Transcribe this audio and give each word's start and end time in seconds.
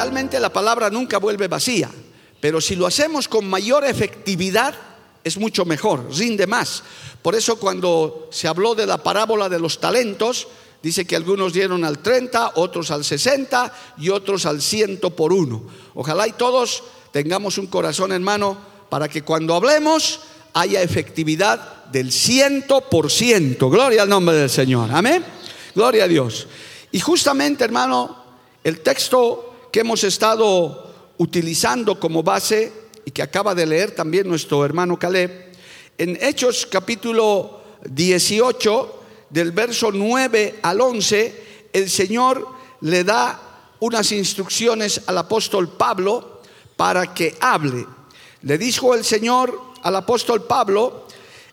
Realmente 0.00 0.40
la 0.40 0.50
palabra 0.50 0.88
nunca 0.88 1.18
vuelve 1.18 1.46
vacía, 1.46 1.90
pero 2.40 2.58
si 2.62 2.74
lo 2.74 2.86
hacemos 2.86 3.28
con 3.28 3.46
mayor 3.46 3.84
efectividad, 3.84 4.74
es 5.22 5.36
mucho 5.36 5.66
mejor, 5.66 6.08
rinde 6.16 6.46
más. 6.46 6.82
Por 7.20 7.34
eso 7.34 7.56
cuando 7.56 8.30
se 8.32 8.48
habló 8.48 8.74
de 8.74 8.86
la 8.86 9.02
parábola 9.02 9.50
de 9.50 9.58
los 9.58 9.78
talentos, 9.78 10.48
dice 10.82 11.04
que 11.04 11.16
algunos 11.16 11.52
dieron 11.52 11.84
al 11.84 11.98
30, 11.98 12.52
otros 12.54 12.90
al 12.90 13.04
60 13.04 13.74
y 13.98 14.08
otros 14.08 14.46
al 14.46 14.62
100 14.62 15.00
por 15.14 15.34
uno. 15.34 15.64
Ojalá 15.92 16.26
y 16.26 16.32
todos 16.32 16.82
tengamos 17.12 17.58
un 17.58 17.66
corazón 17.66 18.10
hermano 18.12 18.56
para 18.88 19.06
que 19.06 19.20
cuando 19.20 19.54
hablemos 19.54 20.20
haya 20.54 20.80
efectividad 20.80 21.84
del 21.92 22.10
100%. 22.10 23.70
Gloria 23.70 24.04
al 24.04 24.08
nombre 24.08 24.34
del 24.34 24.48
Señor. 24.48 24.90
Amén. 24.92 25.22
Gloria 25.74 26.04
a 26.04 26.08
Dios. 26.08 26.46
Y 26.90 27.00
justamente 27.00 27.64
hermano, 27.64 28.16
el 28.64 28.80
texto 28.80 29.49
que 29.70 29.80
hemos 29.80 30.04
estado 30.04 30.90
utilizando 31.18 32.00
como 32.00 32.22
base 32.22 32.72
y 33.04 33.10
que 33.10 33.22
acaba 33.22 33.54
de 33.54 33.66
leer 33.66 33.92
también 33.92 34.28
nuestro 34.28 34.64
hermano 34.64 34.98
Caleb, 34.98 35.52
en 35.98 36.18
Hechos 36.20 36.66
capítulo 36.66 37.60
18, 37.84 39.00
del 39.28 39.52
verso 39.52 39.92
9 39.92 40.60
al 40.62 40.80
11, 40.80 41.68
el 41.72 41.88
Señor 41.88 42.46
le 42.80 43.04
da 43.04 43.40
unas 43.80 44.10
instrucciones 44.12 45.02
al 45.06 45.18
apóstol 45.18 45.68
Pablo 45.68 46.40
para 46.76 47.14
que 47.14 47.36
hable. 47.40 47.86
Le 48.42 48.58
dijo 48.58 48.94
el 48.94 49.04
Señor 49.04 49.58
al 49.82 49.96
apóstol 49.96 50.44
Pablo, 50.44 51.06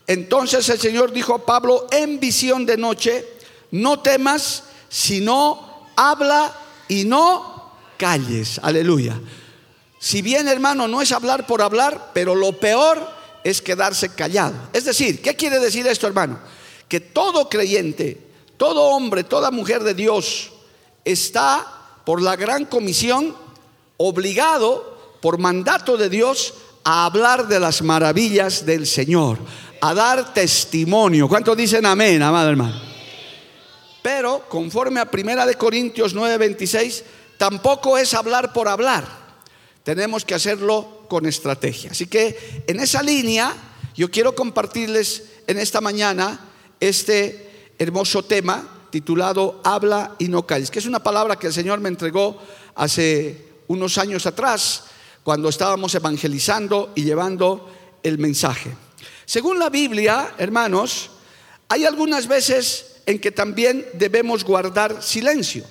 entonces 0.08 0.68
el 0.70 0.80
Señor 0.80 1.12
dijo 1.12 1.36
a 1.36 1.46
Pablo 1.46 1.88
en 1.92 2.20
visión 2.20 2.66
de 2.66 2.78
noche, 2.78 3.26
no 3.72 4.00
temas, 4.00 4.64
sino 4.90 5.88
habla 5.96 6.58
y 6.88 7.04
no 7.04 7.57
calles. 7.98 8.60
Aleluya. 8.62 9.20
Si 10.00 10.22
bien 10.22 10.48
hermano 10.48 10.88
no 10.88 11.02
es 11.02 11.12
hablar 11.12 11.48
por 11.48 11.62
hablar, 11.62 12.12
pero 12.14 12.36
lo 12.36 12.54
peor 12.54 13.08
es 13.44 13.62
quedarse 13.62 14.10
callado. 14.10 14.56
Es 14.74 14.86
decir, 14.86 15.22
¿qué 15.22 15.36
quiere 15.36 15.60
decir 15.60 15.88
esto 15.88 16.08
hermano? 16.08 16.40
Que 16.88 17.00
todo 17.00 17.50
creyente, 17.50 18.22
todo 18.58 18.84
hombre, 18.90 19.24
toda 19.24 19.52
mujer 19.52 19.84
de 19.84 19.94
Dios 19.94 20.52
está 21.04 21.66
por 22.06 22.22
la 22.22 22.36
gran 22.36 22.66
comisión 22.66 23.36
obligado 23.98 25.18
por 25.22 25.40
mandato 25.40 25.98
de 25.98 26.10
Dios 26.10 26.54
a 26.84 27.06
hablar 27.06 27.48
de 27.48 27.60
las 27.60 27.82
maravillas 27.82 28.66
del 28.66 28.88
Señor, 28.88 29.40
a 29.82 29.94
dar 29.94 30.34
testimonio. 30.34 31.28
¿Cuántos 31.28 31.58
dicen 31.58 31.86
amén, 31.86 32.22
amado 32.22 32.50
hermano? 32.50 32.82
Pero 34.02 34.46
conforme 34.48 35.02
a 35.02 35.12
Primera 35.12 35.46
de 35.46 35.56
Corintios 35.56 36.16
9:26, 36.16 37.04
tampoco 37.38 37.98
es 37.98 38.14
hablar 38.14 38.54
por 38.54 38.68
hablar. 38.68 39.06
Tenemos 39.84 40.26
que 40.26 40.36
hacerlo 40.36 41.06
con 41.08 41.26
estrategia. 41.26 41.92
Así 41.92 42.08
que 42.08 42.64
en 42.68 42.80
esa 42.80 43.02
línea 43.02 43.56
yo 43.96 44.12
quiero 44.12 44.36
compartirles 44.36 45.24
en 45.48 45.58
esta 45.58 45.82
mañana 45.82 46.40
este 46.80 47.72
hermoso 47.80 48.24
tema 48.24 48.88
titulado 48.90 49.62
Habla 49.64 50.16
y 50.20 50.28
no 50.28 50.46
calles, 50.46 50.72
que 50.72 50.80
es 50.80 50.86
una 50.86 51.04
palabra 51.04 51.38
que 51.38 51.48
el 51.48 51.54
Señor 51.54 51.80
me 51.80 51.90
entregó 51.90 52.38
hace 52.76 53.48
unos 53.68 53.98
años 53.98 54.26
atrás 54.26 54.84
cuando 55.24 55.50
estábamos 55.50 55.94
evangelizando 55.96 56.92
y 56.96 57.04
llevando 57.04 57.70
el 58.04 58.18
mensaje. 58.18 58.76
Según 59.26 59.60
la 59.60 59.70
Biblia, 59.70 60.36
hermanos, 60.38 61.10
hay 61.68 61.86
algunas 61.86 62.28
veces 62.28 63.02
en 63.06 63.20
que 63.20 63.32
también 63.32 63.86
debemos 63.94 64.44
guardar 64.44 65.04
silencio 65.04 65.66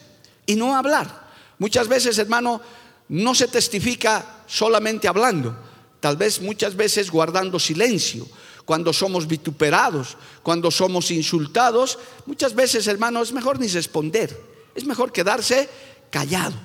y 0.45 0.57
no 0.57 0.77
hablar. 0.77 1.26
Muchas 1.59 1.89
veces, 1.89 2.19
hermano, 2.19 2.61
no 3.09 3.35
se 3.35 3.49
testifica 3.49 4.43
solamente 4.47 5.09
hablando, 5.09 5.57
tal 6.01 6.17
vez 6.17 6.41
muchas 6.41 6.75
veces 6.77 7.11
guardando 7.11 7.59
silencio. 7.59 8.27
Cuando 8.65 8.93
somos 8.93 9.29
vituperados, 9.29 10.17
cuando 10.43 10.73
somos 10.73 11.13
insultados, 11.13 11.99
muchas 12.27 12.53
veces, 12.55 12.87
hermano, 12.89 13.23
es 13.23 13.33
mejor 13.33 13.61
ni 13.61 13.69
responder, 13.69 14.37
es 14.75 14.85
mejor 14.85 15.13
quedarse 15.13 15.69
callado. 16.11 16.57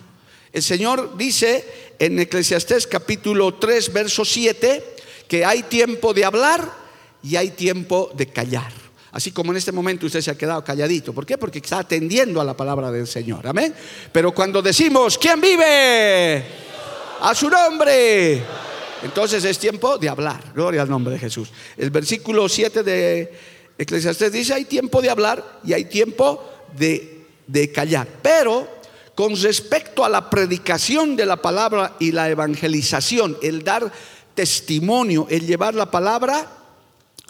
El 0.52 0.64
Señor 0.64 1.16
dice 1.16 1.94
en 2.00 2.20
Eclesiastés 2.20 2.88
capítulo 2.88 3.54
3, 3.54 3.94
verso 3.94 4.26
7, 4.26 4.96
que 5.28 5.46
hay 5.46 5.64
tiempo 5.64 6.14
de 6.14 6.26
hablar 6.26 6.70
y 7.24 7.36
hay 7.36 7.52
tiempo 7.52 8.12
de 8.16 8.28
callar. 8.28 8.81
Así 9.12 9.32
como 9.32 9.52
en 9.52 9.58
este 9.58 9.72
momento 9.72 10.06
usted 10.06 10.22
se 10.22 10.32
ha 10.32 10.38
quedado 10.38 10.64
calladito. 10.64 11.14
¿Por 11.14 11.26
qué? 11.26 11.38
Porque 11.38 11.60
está 11.60 11.80
atendiendo 11.80 12.40
a 12.40 12.46
la 12.46 12.56
palabra 12.56 12.92
del 12.92 13.08
Señor. 13.08 13.46
Amén. 13.46 13.74
Pero 14.12 14.34
cuando 14.34 14.62
decimos, 14.62 15.18
¿quién 15.18 15.42
vive? 15.42 16.44
A 17.22 17.36
su 17.36 17.50
nombre. 17.50 18.42
Entonces 19.04 19.44
es 19.44 19.60
tiempo 19.60 19.98
de 19.98 20.08
hablar. 20.08 20.42
Gloria 20.54 20.84
al 20.84 20.90
nombre 20.90 21.14
de 21.14 21.20
Jesús. 21.20 21.50
El 21.76 21.90
versículo 21.90 22.48
7 22.48 22.84
de 22.84 23.34
Eclesiastés 23.78 24.32
dice, 24.32 24.54
hay 24.54 24.66
tiempo 24.66 25.02
de 25.02 25.10
hablar 25.10 25.60
y 25.64 25.74
hay 25.74 25.86
tiempo 25.86 26.50
de, 26.78 27.26
de 27.48 27.72
callar. 27.72 28.08
Pero 28.22 28.68
con 29.14 29.36
respecto 29.36 30.06
a 30.06 30.10
la 30.10 30.30
predicación 30.30 31.18
de 31.18 31.26
la 31.26 31.38
palabra 31.38 31.98
y 32.00 32.14
la 32.14 32.30
evangelización, 32.30 33.38
el 33.42 33.64
dar 33.64 33.92
testimonio, 34.34 35.28
el 35.30 35.46
llevar 35.46 35.76
la 35.76 35.92
palabra, 35.92 36.48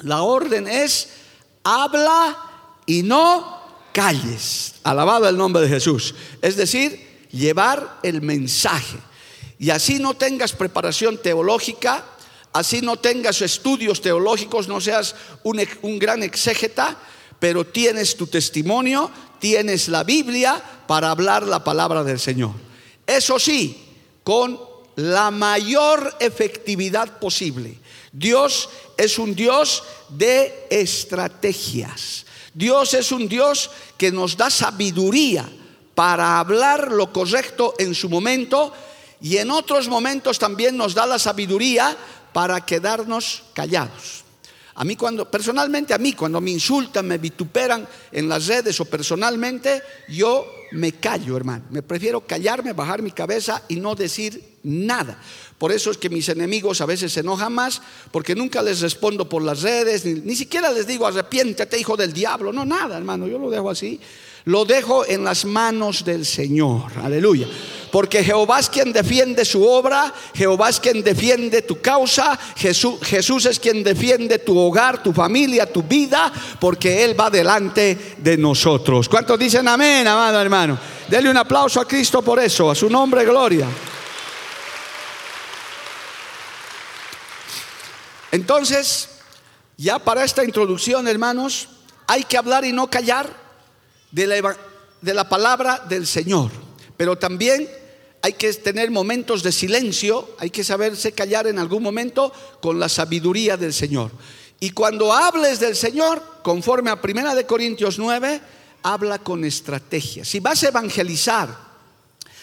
la 0.01 0.21
orden 0.21 0.67
es 0.67 1.20
habla 1.63 2.37
y 2.85 3.03
no 3.03 3.61
calles. 3.93 4.75
Alabado 4.83 5.27
el 5.27 5.37
nombre 5.37 5.61
de 5.61 5.69
Jesús. 5.69 6.15
Es 6.41 6.55
decir, 6.55 7.27
llevar 7.31 7.99
el 8.03 8.21
mensaje. 8.21 8.97
Y 9.59 9.69
así 9.69 9.99
no 9.99 10.15
tengas 10.15 10.53
preparación 10.53 11.17
teológica, 11.17 12.03
así 12.51 12.81
no 12.81 12.97
tengas 12.97 13.41
estudios 13.41 14.01
teológicos, 14.01 14.67
no 14.67 14.81
seas 14.81 15.15
un, 15.43 15.99
gran 15.99 16.23
exégeta, 16.23 16.97
pero 17.39 17.65
tienes 17.65 18.17
tu 18.17 18.27
testimonio, 18.27 19.11
tienes 19.39 19.87
la 19.87 20.03
Biblia 20.03 20.61
para 20.87 21.11
hablar 21.11 21.43
la 21.43 21.63
palabra 21.63 22.03
del 22.03 22.19
Señor. 22.19 22.53
Eso 23.05 23.37
sí, 23.37 23.77
con 24.23 24.59
la 24.95 25.31
mayor 25.31 26.15
efectividad 26.19 27.19
posible. 27.19 27.77
Dios 28.11 28.69
es 28.97 29.17
un 29.17 29.35
Dios 29.35 29.83
de 30.09 30.67
estrategias. 30.69 32.25
Dios 32.53 32.93
es 32.93 33.11
un 33.11 33.27
Dios 33.27 33.69
que 33.97 34.11
nos 34.11 34.35
da 34.35 34.49
sabiduría 34.49 35.49
para 35.95 36.39
hablar 36.39 36.91
lo 36.91 37.13
correcto 37.13 37.73
en 37.79 37.95
su 37.95 38.09
momento 38.09 38.73
y 39.21 39.37
en 39.37 39.51
otros 39.51 39.87
momentos 39.87 40.39
también 40.39 40.75
nos 40.75 40.93
da 40.93 41.05
la 41.05 41.19
sabiduría 41.19 41.95
para 42.33 42.65
quedarnos 42.65 43.43
callados. 43.53 44.20
A 44.81 44.83
mí 44.83 44.95
cuando, 44.95 45.29
personalmente 45.29 45.93
a 45.93 45.99
mí, 45.99 46.13
cuando 46.13 46.41
me 46.41 46.49
insultan, 46.49 47.05
me 47.05 47.19
vituperan 47.19 47.87
en 48.11 48.27
las 48.27 48.47
redes 48.47 48.79
o 48.79 48.85
personalmente, 48.85 49.79
yo 50.09 50.51
me 50.71 50.93
callo, 50.93 51.37
hermano. 51.37 51.65
Me 51.69 51.83
prefiero 51.83 52.21
callarme, 52.21 52.73
bajar 52.73 53.03
mi 53.03 53.11
cabeza 53.11 53.61
y 53.67 53.75
no 53.75 53.93
decir 53.93 54.43
nada. 54.63 55.21
Por 55.59 55.71
eso 55.71 55.91
es 55.91 55.99
que 55.99 56.09
mis 56.09 56.27
enemigos 56.29 56.81
a 56.81 56.87
veces 56.87 57.13
se 57.13 57.19
enojan 57.19 57.53
más, 57.53 57.79
porque 58.09 58.33
nunca 58.33 58.63
les 58.63 58.81
respondo 58.81 59.29
por 59.29 59.43
las 59.43 59.61
redes, 59.61 60.03
ni, 60.03 60.15
ni 60.15 60.35
siquiera 60.35 60.71
les 60.71 60.87
digo 60.87 61.05
arrepiéntete, 61.05 61.79
hijo 61.79 61.95
del 61.95 62.11
diablo. 62.11 62.51
No, 62.51 62.65
nada, 62.65 62.97
hermano, 62.97 63.27
yo 63.27 63.37
lo 63.37 63.51
dejo 63.51 63.69
así. 63.69 63.99
Lo 64.45 64.65
dejo 64.65 65.05
en 65.05 65.23
las 65.23 65.45
manos 65.45 66.03
del 66.03 66.25
Señor. 66.25 66.91
Aleluya. 67.03 67.47
Porque 67.91 68.23
Jehová 68.23 68.59
es 68.59 68.69
quien 68.69 68.93
defiende 68.93 69.43
su 69.43 69.67
obra, 69.67 70.13
Jehová 70.33 70.69
es 70.69 70.79
quien 70.79 71.03
defiende 71.03 71.61
tu 71.61 71.81
causa, 71.81 72.39
Jesús, 72.55 73.45
es 73.45 73.59
quien 73.59 73.83
defiende 73.83 74.39
tu 74.39 74.57
hogar, 74.57 75.03
tu 75.03 75.11
familia, 75.11 75.65
tu 75.65 75.83
vida, 75.83 76.31
porque 76.59 77.03
Él 77.03 77.19
va 77.19 77.29
delante 77.29 78.15
de 78.17 78.37
nosotros. 78.37 79.09
¿Cuántos 79.09 79.37
dicen 79.37 79.67
amén, 79.67 80.07
amado 80.07 80.39
hermano? 80.39 80.79
Dele 81.09 81.29
un 81.29 81.35
aplauso 81.35 81.81
a 81.81 81.87
Cristo 81.87 82.21
por 82.21 82.39
eso, 82.39 82.71
a 82.71 82.75
su 82.75 82.89
nombre, 82.89 83.25
gloria. 83.25 83.67
Entonces, 88.31 89.09
ya 89.75 89.99
para 89.99 90.23
esta 90.23 90.45
introducción, 90.45 91.09
hermanos, 91.09 91.67
hay 92.07 92.23
que 92.23 92.37
hablar 92.37 92.63
y 92.63 92.71
no 92.71 92.89
callar 92.89 93.29
de 94.11 94.27
la, 94.27 94.57
de 95.01 95.13
la 95.13 95.27
palabra 95.27 95.83
del 95.89 96.07
Señor, 96.07 96.51
pero 96.95 97.17
también 97.17 97.80
hay 98.21 98.33
que 98.33 98.53
tener 98.53 98.91
momentos 98.91 99.41
de 99.41 99.51
silencio, 99.51 100.35
hay 100.37 100.49
que 100.49 100.63
saberse 100.63 101.11
callar 101.11 101.47
en 101.47 101.57
algún 101.57 101.81
momento 101.81 102.31
con 102.61 102.79
la 102.79 102.87
sabiduría 102.87 103.57
del 103.57 103.73
Señor. 103.73 104.11
Y 104.59 104.71
cuando 104.71 105.11
hables 105.11 105.59
del 105.59 105.75
Señor, 105.75 106.21
conforme 106.43 106.91
a 106.91 106.99
1 107.03 107.35
de 107.35 107.45
Corintios 107.47 107.97
9, 107.97 108.41
habla 108.83 109.19
con 109.19 109.43
estrategia. 109.43 110.23
Si 110.23 110.39
vas 110.39 110.63
a 110.63 110.67
evangelizar, 110.67 111.49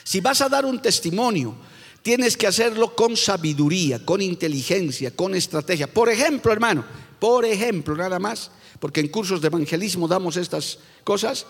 si 0.03 0.21
vas 0.21 0.41
a 0.41 0.49
dar 0.49 0.65
un 0.65 0.83
testimonio, 0.83 1.55
tienes 2.03 2.37
que 2.37 2.49
hacerlo 2.49 2.97
con 2.97 3.17
sabiduría, 3.17 4.05
con 4.05 4.21
inteligencia, 4.21 5.13
con 5.15 5.35
estrategia. 5.37 5.87
Por 5.87 6.09
ejemplo, 6.09 6.53
hermano, 6.53 6.85
por 7.21 7.45
ejemplo, 7.45 7.95
nada 7.95 8.19
más, 8.19 8.51
porque 8.81 9.01
en 9.01 9.09
cursos 9.09 9.41
de 9.41 9.47
evangelismo 9.47 10.09
damos 10.09 10.37
estas 10.37 10.79
cosas, 11.05 11.47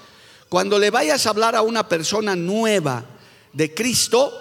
cuando 0.50 0.78
le 0.78 0.90
vayas 0.90 1.26
a 1.26 1.30
hablar 1.30 1.56
a 1.56 1.62
una 1.62 1.88
persona 1.88 2.36
nueva, 2.36 3.06
de 3.52 3.74
Cristo, 3.74 4.32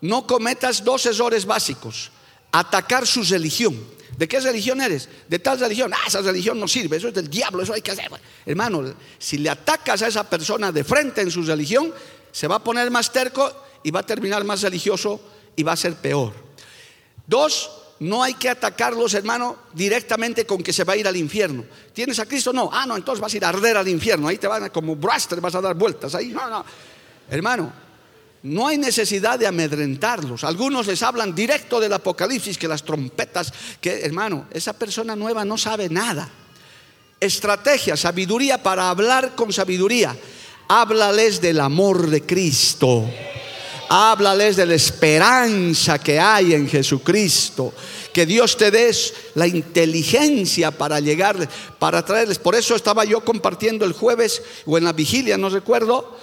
no 0.00 0.26
cometas 0.26 0.84
dos 0.84 1.06
errores 1.06 1.44
básicos. 1.44 2.10
Atacar 2.52 3.06
su 3.06 3.22
religión. 3.22 3.78
¿De 4.16 4.26
qué 4.26 4.40
religión 4.40 4.80
eres? 4.80 5.08
De 5.28 5.38
tal 5.38 5.60
religión. 5.60 5.92
Ah, 5.94 6.06
esa 6.06 6.22
religión 6.22 6.58
no 6.58 6.66
sirve, 6.66 6.96
eso 6.96 7.08
es 7.08 7.14
del 7.14 7.30
diablo, 7.30 7.62
eso 7.62 7.72
hay 7.72 7.82
que 7.82 7.92
hacer. 7.92 8.10
Hermano, 8.44 8.94
si 9.18 9.38
le 9.38 9.50
atacas 9.50 10.02
a 10.02 10.08
esa 10.08 10.28
persona 10.28 10.72
de 10.72 10.82
frente 10.82 11.20
en 11.20 11.30
su 11.30 11.42
religión, 11.42 11.92
se 12.32 12.48
va 12.48 12.56
a 12.56 12.64
poner 12.64 12.90
más 12.90 13.12
terco 13.12 13.52
y 13.82 13.90
va 13.90 14.00
a 14.00 14.06
terminar 14.06 14.42
más 14.44 14.62
religioso 14.62 15.20
y 15.54 15.62
va 15.62 15.72
a 15.72 15.76
ser 15.76 15.94
peor. 15.94 16.32
Dos, 17.26 17.70
no 18.00 18.22
hay 18.22 18.34
que 18.34 18.48
atacarlos, 18.48 19.14
hermano, 19.14 19.56
directamente 19.72 20.46
con 20.46 20.62
que 20.62 20.72
se 20.72 20.84
va 20.84 20.94
a 20.94 20.96
ir 20.96 21.06
al 21.06 21.16
infierno. 21.16 21.64
¿Tienes 21.92 22.18
a 22.18 22.26
Cristo? 22.26 22.52
No. 22.52 22.70
Ah, 22.72 22.86
no, 22.86 22.96
entonces 22.96 23.20
vas 23.20 23.32
a 23.32 23.36
ir 23.36 23.44
a 23.44 23.50
arder 23.50 23.76
al 23.76 23.88
infierno. 23.88 24.28
Ahí 24.28 24.38
te 24.38 24.46
van 24.46 24.68
como 24.70 24.96
Braster, 24.96 25.40
vas 25.40 25.54
a 25.54 25.60
dar 25.60 25.74
vueltas. 25.74 26.14
Ahí, 26.14 26.28
no, 26.28 26.48
no. 26.48 26.64
Hermano, 27.30 27.72
no 28.42 28.68
hay 28.68 28.78
necesidad 28.78 29.38
de 29.38 29.46
amedrentarlos. 29.46 30.44
Algunos 30.44 30.86
les 30.86 31.02
hablan 31.02 31.34
directo 31.34 31.80
del 31.80 31.92
Apocalipsis, 31.92 32.56
que 32.56 32.68
las 32.68 32.84
trompetas, 32.84 33.52
que 33.80 34.00
hermano, 34.02 34.46
esa 34.52 34.72
persona 34.72 35.16
nueva 35.16 35.44
no 35.44 35.58
sabe 35.58 35.88
nada. 35.88 36.28
Estrategia, 37.20 37.96
sabiduría 37.96 38.62
para 38.62 38.90
hablar 38.90 39.34
con 39.34 39.52
sabiduría. 39.52 40.16
Háblales 40.68 41.40
del 41.40 41.60
amor 41.60 42.08
de 42.08 42.22
Cristo. 42.22 43.10
Háblales 43.88 44.56
de 44.56 44.66
la 44.66 44.74
esperanza 44.74 45.98
que 45.98 46.20
hay 46.20 46.54
en 46.54 46.68
Jesucristo. 46.68 47.74
Que 48.12 48.24
Dios 48.24 48.56
te 48.56 48.70
dé 48.70 48.94
la 49.34 49.48
inteligencia 49.48 50.70
para 50.70 51.00
llegar, 51.00 51.48
para 51.80 52.04
traerles. 52.04 52.38
Por 52.38 52.54
eso 52.54 52.76
estaba 52.76 53.04
yo 53.04 53.24
compartiendo 53.24 53.84
el 53.84 53.92
jueves 53.94 54.42
o 54.64 54.78
en 54.78 54.84
la 54.84 54.92
vigilia, 54.92 55.36
no 55.36 55.48
recuerdo, 55.48 56.16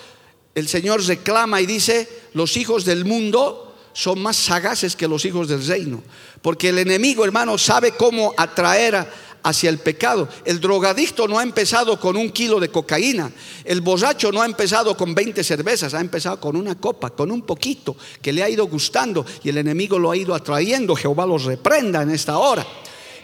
el 0.55 0.69
Señor 0.69 1.05
reclama 1.05 1.59
y 1.61 1.65
dice, 1.65 2.07
los 2.33 2.55
hijos 2.55 2.85
del 2.85 3.03
mundo 3.03 3.75
son 3.91 4.21
más 4.21 4.37
sagaces 4.37 4.95
que 4.95 5.07
los 5.07 5.25
hijos 5.25 5.49
del 5.49 5.65
reino. 5.65 6.01
Porque 6.41 6.69
el 6.69 6.79
enemigo, 6.79 7.25
hermano, 7.25 7.57
sabe 7.57 7.91
cómo 7.91 8.33
atraer 8.37 9.07
hacia 9.43 9.69
el 9.69 9.79
pecado. 9.79 10.27
El 10.43 10.59
drogadicto 10.59 11.27
no 11.27 11.39
ha 11.39 11.43
empezado 11.43 11.99
con 11.99 12.15
un 12.15 12.31
kilo 12.31 12.59
de 12.59 12.69
cocaína. 12.69 13.31
El 13.63 13.81
borracho 13.81 14.31
no 14.31 14.41
ha 14.41 14.45
empezado 14.45 14.97
con 14.97 15.13
20 15.13 15.43
cervezas, 15.43 15.93
ha 15.93 15.99
empezado 15.99 16.39
con 16.39 16.55
una 16.55 16.75
copa, 16.75 17.09
con 17.09 17.31
un 17.31 17.43
poquito 17.43 17.95
que 18.21 18.33
le 18.33 18.41
ha 18.41 18.49
ido 18.49 18.65
gustando 18.65 19.25
y 19.43 19.49
el 19.49 19.57
enemigo 19.57 19.99
lo 19.99 20.09
ha 20.09 20.17
ido 20.17 20.33
atrayendo. 20.33 20.95
Jehová 20.95 21.25
los 21.25 21.43
reprenda 21.43 22.01
en 22.01 22.11
esta 22.11 22.37
hora. 22.37 22.65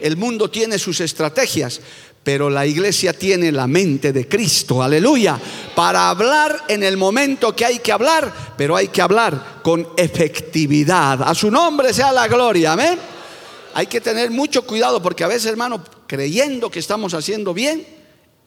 El 0.00 0.16
mundo 0.16 0.50
tiene 0.50 0.78
sus 0.78 1.00
estrategias, 1.00 1.80
pero 2.24 2.48
la 2.48 2.66
iglesia 2.66 3.12
tiene 3.12 3.50
la 3.50 3.66
mente 3.66 4.12
de 4.12 4.28
Cristo, 4.28 4.82
aleluya, 4.82 5.40
para 5.74 6.08
hablar 6.08 6.64
en 6.68 6.84
el 6.84 6.96
momento 6.96 7.54
que 7.54 7.64
hay 7.64 7.80
que 7.80 7.90
hablar, 7.90 8.54
pero 8.56 8.76
hay 8.76 8.88
que 8.88 9.02
hablar 9.02 9.60
con 9.62 9.88
efectividad. 9.96 11.22
A 11.22 11.34
su 11.34 11.50
nombre 11.50 11.92
sea 11.92 12.12
la 12.12 12.28
gloria, 12.28 12.72
amén. 12.72 12.98
Hay 13.74 13.86
que 13.86 14.00
tener 14.00 14.30
mucho 14.30 14.62
cuidado 14.62 15.02
porque 15.02 15.24
a 15.24 15.28
veces, 15.28 15.46
hermano, 15.46 15.82
creyendo 16.06 16.70
que 16.70 16.78
estamos 16.78 17.14
haciendo 17.14 17.54
bien, 17.54 17.84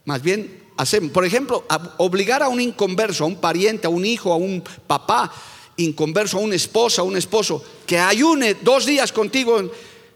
más 0.05 0.21
bien 0.21 0.63
hacemos, 0.77 1.11
por 1.11 1.25
ejemplo, 1.25 1.65
obligar 1.97 2.43
a 2.43 2.47
un 2.47 2.61
inconverso, 2.61 3.25
a 3.25 3.27
un 3.27 3.37
pariente, 3.37 3.87
a 3.87 3.89
un 3.89 4.05
hijo, 4.05 4.31
a 4.31 4.37
un 4.37 4.63
papá 4.87 5.31
inconverso, 5.77 6.37
a 6.37 6.41
una 6.41 6.55
esposa, 6.55 7.01
a 7.01 7.05
un 7.05 7.17
esposo, 7.17 7.61
que 7.85 7.99
ayune 7.99 8.55
dos 8.61 8.85
días 8.85 9.11
contigo 9.11 9.59
en 9.59 9.69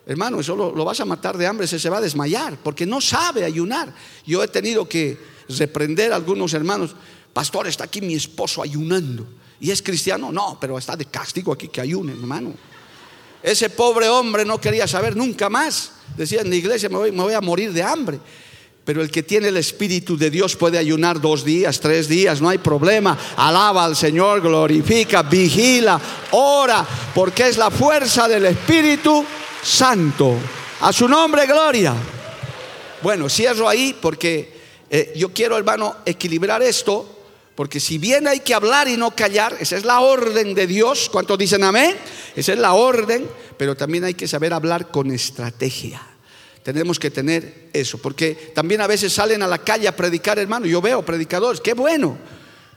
hermano, 0.10 0.40
eso 0.40 0.56
lo, 0.56 0.84
vas 0.84 1.00
a 1.00 1.06
matar 1.06 1.38
de 1.38 1.46
hambre, 1.46 1.68
se, 1.68 1.78
se 1.78 1.88
va 1.88 2.00
a 2.00 2.02
desmayar, 2.02 2.58
porque 2.64 2.84
no 2.84 3.00
sabe 3.00 3.46
ayunar. 3.46 3.94
Yo 4.26 4.44
he 4.44 4.48
tenido 4.48 4.90
que 4.90 5.20
reprender 5.50 6.12
a 6.12 6.16
algunos 6.16 6.52
hermanos, 6.56 6.96
pastor, 7.32 7.68
está 7.68 7.84
aquí 7.84 8.02
mi 8.02 8.16
esposo 8.16 8.64
ayunando. 8.64 9.28
¿Y 9.60 9.70
es 9.70 9.84
cristiano? 9.84 10.32
No, 10.32 10.58
pero 10.60 10.80
está 10.80 10.96
de 10.96 11.06
castigo 11.06 11.54
aquí 11.54 11.68
que 11.68 11.80
ayune, 11.80 12.14
hermano. 12.14 12.54
Ese 13.44 13.70
pobre 13.70 14.10
hombre 14.10 14.46
no 14.46 14.60
quería 14.60 14.88
saber 14.88 15.16
nunca 15.16 15.48
más. 15.48 15.92
Decía 16.18 16.42
en 16.42 16.50
la 16.50 16.56
iglesia, 16.56 16.90
me 16.90 16.98
voy, 16.98 17.12
me 17.12 17.22
voy 17.22 17.34
a 17.36 17.42
morir 17.42 17.72
de 17.72 17.84
hambre. 17.84 18.20
Pero 18.84 19.04
el 19.04 19.12
que 19.12 19.22
tiene 19.22 19.50
el 19.50 19.58
Espíritu 19.58 20.18
de 20.18 20.32
Dios 20.32 20.56
puede 20.56 20.80
ayunar 20.80 21.22
dos 21.22 21.46
días, 21.46 21.80
tres 21.80 22.08
días, 22.08 22.42
no 22.42 22.50
hay 22.50 22.58
problema. 22.58 23.16
Alaba 23.38 23.86
al 23.86 23.96
Señor, 23.96 24.42
glorifica, 24.42 25.22
vigila, 25.22 26.02
ora, 26.32 26.84
porque 27.14 27.48
es 27.48 27.58
la 27.58 27.70
fuerza 27.70 28.28
del 28.28 28.48
Espíritu 28.48 29.24
Santo. 29.64 30.38
A 30.82 30.94
su 30.94 31.08
nombre, 31.08 31.46
gloria. 31.46 31.94
Bueno, 33.02 33.30
cierro 33.30 33.68
ahí 33.68 33.96
porque 34.00 34.54
eh, 34.90 35.14
yo 35.16 35.34
quiero, 35.34 35.58
hermano, 35.58 35.98
equilibrar 36.06 36.62
esto. 36.62 37.18
Porque 37.56 37.82
si 37.82 37.98
bien 37.98 38.26
hay 38.26 38.40
que 38.40 38.54
hablar 38.54 38.88
y 38.88 38.96
no 38.96 39.12
callar, 39.12 39.58
esa 39.60 39.76
es 39.76 39.84
la 39.84 40.00
orden 40.00 40.56
de 40.56 40.66
Dios. 40.66 41.10
¿Cuántos 41.12 41.38
dicen 41.38 41.64
amén? 41.66 41.94
Esa 42.34 42.54
es 42.54 42.60
la 42.60 42.72
orden, 42.72 43.28
pero 43.58 43.76
también 43.76 44.06
hay 44.06 44.14
que 44.14 44.30
saber 44.30 44.54
hablar 44.54 44.92
con 44.92 45.12
estrategia. 45.12 46.02
Tenemos 46.64 47.00
que 47.00 47.12
tener 47.12 47.70
eso, 47.74 47.98
porque 47.98 48.52
también 48.56 48.80
a 48.80 48.88
veces 48.88 49.12
salen 49.12 49.44
a 49.44 49.48
la 49.48 49.58
calle 49.58 49.90
a 49.90 49.96
predicar, 49.96 50.40
hermano. 50.40 50.68
Yo 50.68 50.82
veo 50.82 51.04
predicadores, 51.04 51.60
qué 51.60 51.74
bueno, 51.74 52.18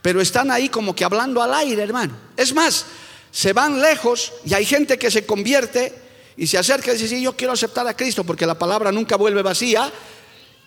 pero 0.02 0.20
están 0.20 0.50
ahí 0.50 0.68
como 0.68 0.96
que 0.96 1.04
hablando 1.04 1.40
al 1.40 1.54
aire, 1.54 1.82
hermano. 1.82 2.16
Es 2.36 2.52
más, 2.52 2.86
se 3.30 3.52
van 3.52 3.80
lejos 3.80 4.32
y 4.44 4.54
hay 4.54 4.64
gente 4.64 4.98
que 4.98 5.12
se 5.12 5.24
convierte 5.24 5.94
y 6.42 6.46
se 6.48 6.58
acerca 6.58 6.90
y 6.90 6.94
dice, 6.94 7.06
sí, 7.06 7.22
yo 7.22 7.36
quiero 7.36 7.52
aceptar 7.52 7.86
a 7.86 7.94
Cristo 7.94 8.24
porque 8.24 8.44
la 8.44 8.58
palabra 8.58 8.90
nunca 8.90 9.14
vuelve 9.14 9.42
vacía. 9.42 9.92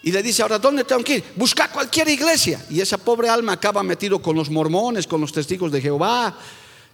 Y 0.03 0.10
le 0.10 0.24
dice, 0.24 0.41
ahora, 0.41 0.58
¿dónde 0.58 0.86
tengo 0.86 1.03
que 1.03 1.15
ir? 1.15 1.24
Busca 1.36 1.70
cualquier 1.70 2.08
iglesia. 2.08 2.65
Y 2.70 2.79
esa 2.79 2.98
pobre 2.98 3.27
alma 3.27 3.51
acaba 3.51 3.84
metido 3.84 4.22
con 4.22 4.38
los 4.38 4.50
mormones, 4.50 5.05
con 5.05 5.20
los 5.20 5.34
testigos 5.34 5.74
de 5.74 5.82
Jehová. 5.82 6.34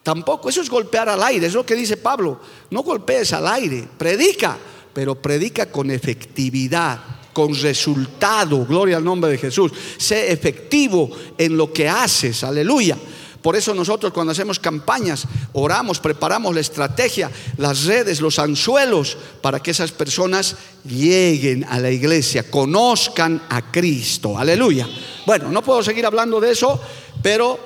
Tampoco, 0.01 0.49
eso 0.49 0.63
es 0.63 0.69
golpear 0.71 1.09
al 1.09 1.21
aire, 1.21 1.45
es 1.45 1.53
lo 1.53 1.63
que 1.63 1.75
dice 1.75 1.95
Pablo. 1.95 2.41
No 2.71 2.81
golpees 2.81 3.31
al 3.33 3.47
aire, 3.49 3.87
predica, 3.99 4.57
pero 4.91 5.13
predica 5.13 5.67
con 5.67 5.91
efectividad, 5.91 7.01
con 7.33 7.53
resultado. 7.53 8.65
Gloria 8.65 8.97
al 8.97 9.03
nombre 9.03 9.29
de 9.29 9.37
Jesús. 9.37 9.71
Sé 9.97 10.31
efectivo 10.31 11.07
en 11.37 11.55
lo 11.55 11.71
que 11.71 11.87
haces, 11.87 12.43
aleluya. 12.43 12.97
Por 13.41 13.55
eso 13.55 13.73
nosotros 13.73 14.13
cuando 14.13 14.31
hacemos 14.31 14.59
campañas, 14.59 15.25
oramos, 15.53 15.99
preparamos 15.99 16.53
la 16.53 16.61
estrategia, 16.61 17.31
las 17.57 17.85
redes, 17.85 18.21
los 18.21 18.37
anzuelos, 18.37 19.17
para 19.41 19.59
que 19.59 19.71
esas 19.71 19.91
personas 19.91 20.55
lleguen 20.85 21.63
a 21.63 21.79
la 21.79 21.89
iglesia, 21.89 22.49
conozcan 22.49 23.41
a 23.49 23.71
Cristo. 23.71 24.37
Aleluya. 24.37 24.87
Bueno, 25.25 25.49
no 25.49 25.63
puedo 25.63 25.81
seguir 25.81 26.05
hablando 26.05 26.39
de 26.39 26.51
eso, 26.51 26.79
pero 27.21 27.59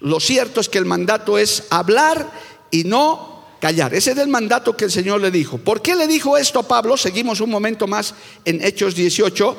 lo 0.00 0.20
cierto 0.20 0.60
es 0.60 0.68
que 0.68 0.78
el 0.78 0.86
mandato 0.86 1.38
es 1.38 1.64
hablar 1.70 2.30
y 2.70 2.84
no 2.84 3.44
callar. 3.60 3.94
Ese 3.94 4.12
es 4.12 4.18
el 4.18 4.28
mandato 4.28 4.76
que 4.76 4.86
el 4.86 4.90
Señor 4.90 5.20
le 5.20 5.30
dijo. 5.30 5.58
¿Por 5.58 5.82
qué 5.82 5.94
le 5.94 6.06
dijo 6.06 6.36
esto 6.36 6.60
a 6.60 6.68
Pablo? 6.68 6.96
Seguimos 6.96 7.40
un 7.40 7.50
momento 7.50 7.86
más 7.86 8.14
en 8.44 8.64
Hechos 8.64 8.94
18. 8.94 9.56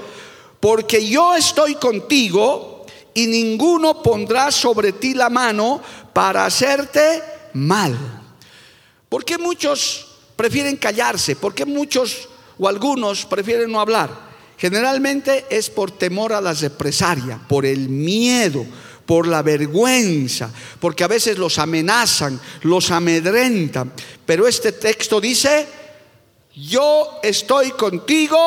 Porque 0.60 1.08
yo 1.08 1.36
estoy 1.36 1.75
contigo 1.75 2.80
y 3.13 3.27
ninguno 3.27 4.01
pondrá 4.01 4.51
sobre 4.51 4.94
ti 4.94 5.13
la 5.13 5.30
mano 5.30 5.82
para 6.13 6.46
hacerte 6.46 7.22
mal. 7.53 7.98
¿Por 9.10 9.25
qué 9.25 9.38
muchos 9.38 10.08
prefieren 10.36 10.77
callarse? 10.77 11.36
¿Por 11.36 11.53
qué 11.53 11.65
muchos 11.65 12.30
o 12.58 12.68
algunos 12.68 13.25
prefieren 13.25 13.72
no 13.72 13.82
hablar? 13.82 14.32
Generalmente 14.58 15.46
es 15.50 15.70
por 15.70 15.91
temor 15.91 16.34
a 16.34 16.41
la 16.41 16.53
represalia, 16.53 17.39
por 17.48 17.65
el 17.65 17.89
miedo, 17.89 18.65
por 19.06 19.27
la 19.27 19.41
vergüenza, 19.41 20.51
porque 20.80 21.03
a 21.03 21.08
veces 21.08 21.38
los 21.38 21.58
amenazan, 21.58 22.39
los 22.62 22.91
amedrentan. 22.91 23.91
Pero 24.25 24.48
este 24.48 24.72
texto 24.72 25.20
dice, 25.20 25.68
yo 26.56 27.20
estoy 27.24 27.72
contigo, 27.72 28.38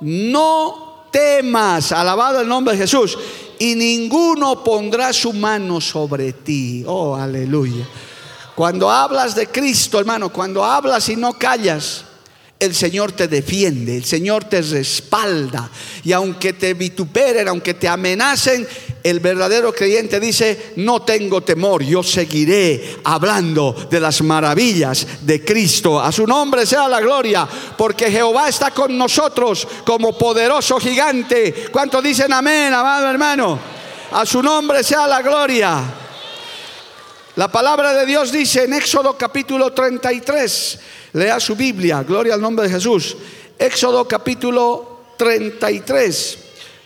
no 0.00 0.91
temas, 1.12 1.92
alabado 1.92 2.40
el 2.40 2.48
nombre 2.48 2.74
de 2.74 2.80
Jesús 2.80 3.16
y 3.62 3.76
ninguno 3.76 4.64
pondrá 4.64 5.12
su 5.12 5.32
mano 5.32 5.80
sobre 5.80 6.32
ti. 6.32 6.82
Oh, 6.84 7.14
aleluya. 7.14 7.86
Cuando 8.56 8.90
hablas 8.90 9.36
de 9.36 9.46
Cristo, 9.46 10.00
hermano, 10.00 10.32
cuando 10.32 10.64
hablas 10.64 11.08
y 11.08 11.14
no 11.14 11.34
callas, 11.34 12.04
el 12.58 12.74
Señor 12.74 13.12
te 13.12 13.28
defiende, 13.28 13.96
el 13.96 14.04
Señor 14.04 14.44
te 14.44 14.62
respalda. 14.62 15.70
Y 16.02 16.12
aunque 16.12 16.52
te 16.52 16.74
vituperen, 16.74 17.46
aunque 17.46 17.74
te 17.74 17.86
amenacen, 17.86 18.66
el 19.02 19.20
verdadero 19.20 19.72
creyente 19.72 20.20
dice, 20.20 20.72
no 20.76 21.02
tengo 21.02 21.40
temor, 21.40 21.82
yo 21.82 22.02
seguiré 22.02 22.98
hablando 23.04 23.74
de 23.90 24.00
las 24.00 24.22
maravillas 24.22 25.06
de 25.22 25.44
Cristo. 25.44 26.00
A 26.00 26.12
su 26.12 26.26
nombre 26.26 26.66
sea 26.66 26.88
la 26.88 27.00
gloria, 27.00 27.48
porque 27.76 28.10
Jehová 28.10 28.48
está 28.48 28.70
con 28.70 28.96
nosotros 28.96 29.66
como 29.84 30.16
poderoso 30.16 30.78
gigante. 30.78 31.66
¿Cuántos 31.72 32.02
dicen 32.02 32.32
amén, 32.32 32.72
amado 32.72 33.08
hermano? 33.08 33.58
A 34.12 34.26
su 34.26 34.42
nombre 34.42 34.84
sea 34.84 35.06
la 35.06 35.22
gloria. 35.22 35.82
La 37.36 37.48
palabra 37.48 37.94
de 37.94 38.04
Dios 38.04 38.30
dice 38.30 38.64
en 38.64 38.74
Éxodo 38.74 39.16
capítulo 39.16 39.72
33, 39.72 40.78
lea 41.14 41.40
su 41.40 41.56
Biblia, 41.56 42.02
gloria 42.02 42.34
al 42.34 42.40
nombre 42.42 42.66
de 42.66 42.74
Jesús. 42.74 43.16
Éxodo 43.58 44.06
capítulo 44.06 45.00
33, 45.16 46.38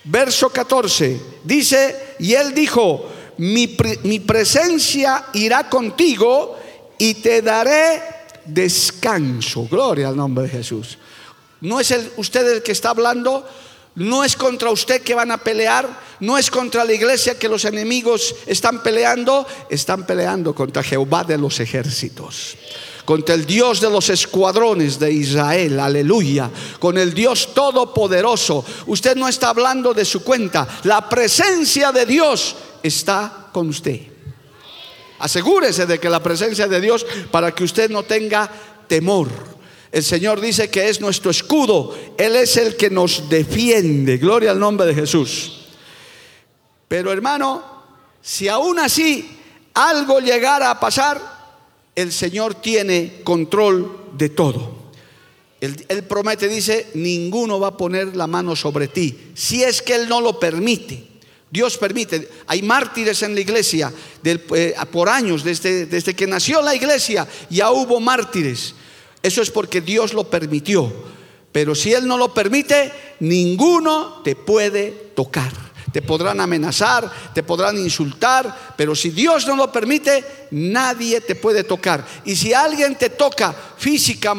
verso 0.06 0.50
14, 0.50 1.20
dice, 1.44 2.14
y 2.18 2.34
él 2.34 2.54
dijo, 2.54 3.08
mi, 3.38 3.76
mi 4.04 4.20
presencia 4.20 5.26
irá 5.34 5.68
contigo 5.68 6.58
y 6.98 7.14
te 7.14 7.42
daré 7.42 8.02
descanso. 8.44 9.66
Gloria 9.70 10.08
al 10.08 10.16
nombre 10.16 10.44
de 10.44 10.50
Jesús. 10.50 10.98
No 11.60 11.80
es 11.80 11.90
el, 11.90 12.10
usted 12.16 12.50
el 12.50 12.62
que 12.62 12.72
está 12.72 12.90
hablando, 12.90 13.46
no 13.96 14.24
es 14.24 14.36
contra 14.36 14.70
usted 14.70 15.02
que 15.02 15.14
van 15.14 15.30
a 15.30 15.38
pelear, 15.38 15.88
no 16.20 16.38
es 16.38 16.50
contra 16.50 16.84
la 16.84 16.92
iglesia 16.92 17.38
que 17.38 17.48
los 17.48 17.64
enemigos 17.64 18.34
están 18.46 18.82
peleando, 18.82 19.46
están 19.70 20.06
peleando 20.06 20.54
contra 20.54 20.82
Jehová 20.82 21.24
de 21.24 21.38
los 21.38 21.60
ejércitos 21.60 22.56
contra 23.06 23.36
el 23.36 23.46
Dios 23.46 23.80
de 23.80 23.88
los 23.88 24.10
escuadrones 24.10 24.98
de 24.98 25.12
Israel, 25.12 25.78
aleluya, 25.78 26.50
con 26.80 26.98
el 26.98 27.14
Dios 27.14 27.54
todopoderoso. 27.54 28.64
Usted 28.86 29.16
no 29.16 29.28
está 29.28 29.50
hablando 29.50 29.94
de 29.94 30.04
su 30.04 30.22
cuenta, 30.22 30.68
la 30.82 31.08
presencia 31.08 31.92
de 31.92 32.04
Dios 32.04 32.56
está 32.82 33.48
con 33.52 33.68
usted. 33.68 34.00
Asegúrese 35.20 35.86
de 35.86 35.98
que 35.98 36.10
la 36.10 36.22
presencia 36.22 36.66
de 36.66 36.80
Dios 36.80 37.06
para 37.30 37.54
que 37.54 37.64
usted 37.64 37.88
no 37.88 38.02
tenga 38.02 38.50
temor. 38.88 39.28
El 39.92 40.02
Señor 40.02 40.40
dice 40.40 40.68
que 40.68 40.88
es 40.88 41.00
nuestro 41.00 41.30
escudo, 41.30 41.96
Él 42.18 42.34
es 42.34 42.56
el 42.56 42.76
que 42.76 42.90
nos 42.90 43.30
defiende. 43.30 44.18
Gloria 44.18 44.50
al 44.50 44.58
nombre 44.58 44.84
de 44.84 44.94
Jesús. 44.94 45.60
Pero 46.88 47.12
hermano, 47.12 47.62
si 48.20 48.48
aún 48.48 48.80
así 48.80 49.38
algo 49.74 50.18
llegara 50.18 50.70
a 50.70 50.80
pasar, 50.80 51.35
el 51.96 52.12
Señor 52.12 52.54
tiene 52.54 53.22
control 53.24 54.10
de 54.12 54.28
todo. 54.28 54.76
Él, 55.60 56.04
promete, 56.04 56.46
dice, 56.46 56.88
ninguno 56.94 57.58
va 57.58 57.68
a 57.68 57.76
poner 57.76 58.14
la 58.14 58.26
mano 58.26 58.54
sobre 58.54 58.88
ti, 58.88 59.32
si 59.34 59.64
es 59.64 59.80
que 59.82 59.94
Él 59.94 60.08
no 60.08 60.20
lo 60.20 60.38
permite. 60.38 61.02
Dios 61.50 61.78
permite, 61.78 62.28
hay 62.46 62.60
mártires 62.60 63.22
en 63.22 63.34
la 63.34 63.40
iglesia 63.40 63.92
eh, 64.22 64.74
por 64.92 65.08
años, 65.08 65.42
desde, 65.42 65.86
desde 65.86 66.14
que 66.14 66.26
nació 66.26 66.60
la 66.60 66.74
iglesia, 66.74 67.26
ya 67.48 67.70
hubo 67.70 67.98
mártires. 67.98 68.74
Eso 69.22 69.40
es 69.40 69.50
porque 69.50 69.80
Dios 69.80 70.12
lo 70.12 70.28
permitió. 70.28 70.92
Pero 71.50 71.74
si 71.74 71.94
Él 71.94 72.06
no 72.06 72.18
lo 72.18 72.34
permite, 72.34 72.92
ninguno 73.20 74.20
te 74.22 74.36
puede 74.36 74.90
tocar 75.14 75.65
te 75.96 76.02
podrán 76.02 76.42
amenazar, 76.42 77.10
te 77.32 77.42
podrán 77.42 77.78
insultar, 77.78 78.74
pero 78.76 78.94
si 78.94 79.08
Dios 79.08 79.46
no 79.46 79.56
lo 79.56 79.72
permite, 79.72 80.48
nadie 80.50 81.22
te 81.22 81.34
puede 81.34 81.64
tocar. 81.64 82.04
Y 82.26 82.36
si 82.36 82.52
alguien 82.52 82.96
te 82.96 83.08
toca 83.08 83.54
física 83.78 84.34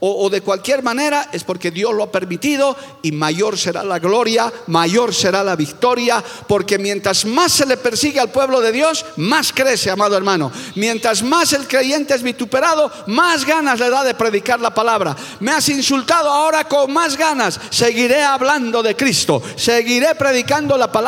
o, 0.00 0.30
de 0.30 0.40
cualquier 0.40 0.82
manera, 0.82 1.28
es 1.30 1.44
porque 1.44 1.70
Dios 1.70 1.92
lo 1.92 2.04
ha 2.04 2.10
permitido 2.10 2.74
y 3.02 3.12
mayor 3.12 3.58
será 3.58 3.84
la 3.84 3.98
gloria, 3.98 4.50
mayor 4.68 5.12
será 5.14 5.44
la 5.44 5.54
victoria, 5.54 6.24
porque 6.46 6.78
mientras 6.78 7.26
más 7.26 7.52
se 7.52 7.66
le 7.66 7.76
persigue 7.76 8.18
al 8.18 8.30
pueblo 8.30 8.62
de 8.62 8.72
Dios, 8.72 9.04
más 9.16 9.52
crece, 9.52 9.90
amado 9.90 10.16
hermano. 10.16 10.50
Mientras 10.76 11.22
más 11.22 11.52
el 11.52 11.68
creyente 11.68 12.14
es 12.14 12.22
vituperado, 12.22 12.90
más 13.08 13.44
ganas 13.44 13.78
le 13.78 13.90
da 13.90 14.02
de 14.02 14.14
predicar 14.14 14.60
la 14.60 14.72
palabra. 14.72 15.14
Me 15.40 15.52
has 15.52 15.68
insultado 15.68 16.30
ahora 16.30 16.64
con 16.64 16.90
más 16.90 17.18
ganas, 17.18 17.60
seguiré 17.68 18.22
hablando 18.22 18.82
de 18.82 18.96
Cristo, 18.96 19.42
seguiré 19.56 20.14
predicando 20.14 20.78
la 20.78 20.86
palabra 20.90 21.01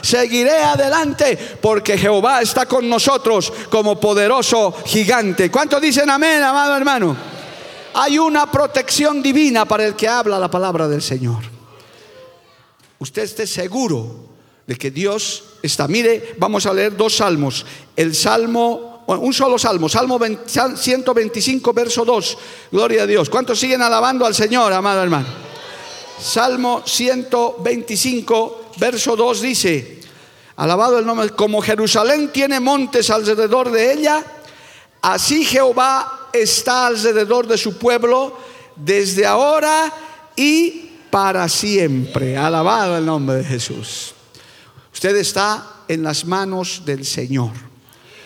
Seguiré 0.00 0.62
adelante 0.62 1.38
porque 1.60 1.98
Jehová 1.98 2.42
está 2.42 2.66
con 2.66 2.88
nosotros 2.88 3.52
como 3.70 3.98
poderoso 3.98 4.74
gigante. 4.86 5.50
¿Cuántos 5.50 5.80
dicen 5.80 6.08
amén, 6.10 6.42
amado 6.42 6.76
hermano? 6.76 7.16
Hay 7.94 8.18
una 8.18 8.50
protección 8.50 9.22
divina 9.22 9.64
para 9.64 9.84
el 9.84 9.94
que 9.94 10.08
habla 10.08 10.38
la 10.38 10.50
palabra 10.50 10.88
del 10.88 11.02
Señor. 11.02 11.42
Usted 12.98 13.22
esté 13.22 13.46
seguro 13.46 14.28
de 14.66 14.76
que 14.76 14.90
Dios 14.90 15.44
está. 15.62 15.88
Mire, 15.88 16.34
vamos 16.38 16.66
a 16.66 16.72
leer 16.72 16.96
dos 16.96 17.16
salmos. 17.16 17.66
El 17.96 18.14
salmo, 18.14 19.04
un 19.06 19.32
solo 19.32 19.58
salmo, 19.58 19.88
Salmo 19.88 20.18
125, 20.46 21.72
verso 21.72 22.04
2. 22.04 22.38
Gloria 22.70 23.02
a 23.02 23.06
Dios. 23.06 23.28
¿Cuántos 23.28 23.58
siguen 23.58 23.82
alabando 23.82 24.24
al 24.24 24.34
Señor, 24.34 24.72
amado 24.72 25.02
hermano? 25.02 25.26
Salmo 26.18 26.82
125, 26.86 28.61
verso 28.78 29.16
2 29.16 29.40
dice, 29.40 30.00
alabado 30.56 30.98
el 30.98 31.06
nombre, 31.06 31.30
como 31.30 31.62
Jerusalén 31.62 32.30
tiene 32.32 32.60
montes 32.60 33.10
alrededor 33.10 33.70
de 33.70 33.92
ella, 33.92 34.24
así 35.00 35.44
Jehová 35.44 36.28
está 36.32 36.86
alrededor 36.86 37.46
de 37.46 37.58
su 37.58 37.78
pueblo 37.78 38.36
desde 38.76 39.26
ahora 39.26 39.92
y 40.36 40.90
para 41.10 41.48
siempre. 41.48 42.36
Alabado 42.36 42.96
el 42.96 43.04
nombre 43.04 43.36
de 43.36 43.44
Jesús. 43.44 44.14
Usted 44.92 45.16
está 45.16 45.82
en 45.88 46.02
las 46.02 46.24
manos 46.24 46.82
del 46.84 47.04
Señor. 47.04 47.52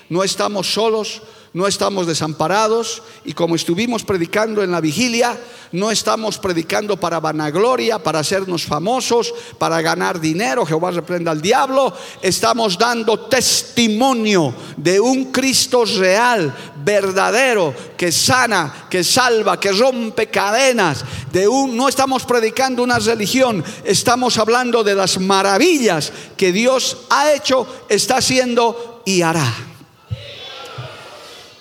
No 0.08 0.22
estamos 0.22 0.72
solos, 0.72 1.22
no 1.56 1.66
estamos 1.66 2.06
desamparados 2.06 3.02
y 3.24 3.32
como 3.32 3.56
estuvimos 3.56 4.04
predicando 4.04 4.62
en 4.62 4.70
la 4.70 4.82
vigilia, 4.82 5.40
no 5.72 5.90
estamos 5.90 6.36
predicando 6.36 6.98
para 6.98 7.18
vanagloria, 7.18 7.98
para 7.98 8.18
hacernos 8.18 8.66
famosos, 8.66 9.32
para 9.56 9.80
ganar 9.80 10.20
dinero, 10.20 10.66
Jehová 10.66 10.90
reprenda 10.90 11.30
al 11.30 11.40
diablo, 11.40 11.94
estamos 12.20 12.76
dando 12.76 13.20
testimonio 13.20 14.54
de 14.76 15.00
un 15.00 15.32
Cristo 15.32 15.86
real, 15.86 16.54
verdadero, 16.84 17.74
que 17.96 18.12
sana, 18.12 18.86
que 18.90 19.02
salva, 19.02 19.58
que 19.58 19.72
rompe 19.72 20.26
cadenas, 20.26 21.06
de 21.32 21.48
un 21.48 21.74
no 21.74 21.88
estamos 21.88 22.24
predicando 22.24 22.82
una 22.82 22.98
religión, 22.98 23.64
estamos 23.82 24.36
hablando 24.36 24.84
de 24.84 24.94
las 24.94 25.18
maravillas 25.18 26.12
que 26.36 26.52
Dios 26.52 26.98
ha 27.08 27.32
hecho, 27.32 27.66
está 27.88 28.18
haciendo 28.18 29.00
y 29.06 29.22
hará. 29.22 29.75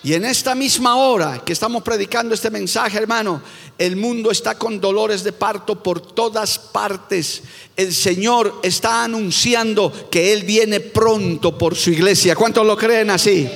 Y 0.06 0.14
en 0.14 0.24
esta 0.24 0.54
misma 0.54 0.94
hora 0.94 1.42
que 1.44 1.52
estamos 1.52 1.82
predicando 1.82 2.32
este 2.32 2.48
mensaje, 2.48 2.96
hermano, 2.96 3.42
el 3.76 3.96
mundo 3.96 4.30
está 4.30 4.56
con 4.56 4.80
dolores 4.80 5.24
de 5.24 5.32
parto 5.32 5.82
por 5.82 6.00
todas 6.00 6.60
partes. 6.60 7.42
El 7.76 7.92
Señor 7.92 8.60
está 8.62 9.02
anunciando 9.02 10.08
que 10.08 10.32
Él 10.32 10.44
viene 10.44 10.78
pronto 10.78 11.58
por 11.58 11.74
su 11.74 11.90
iglesia. 11.90 12.36
¿Cuántos 12.36 12.64
lo 12.64 12.76
creen 12.76 13.10
así? 13.10 13.48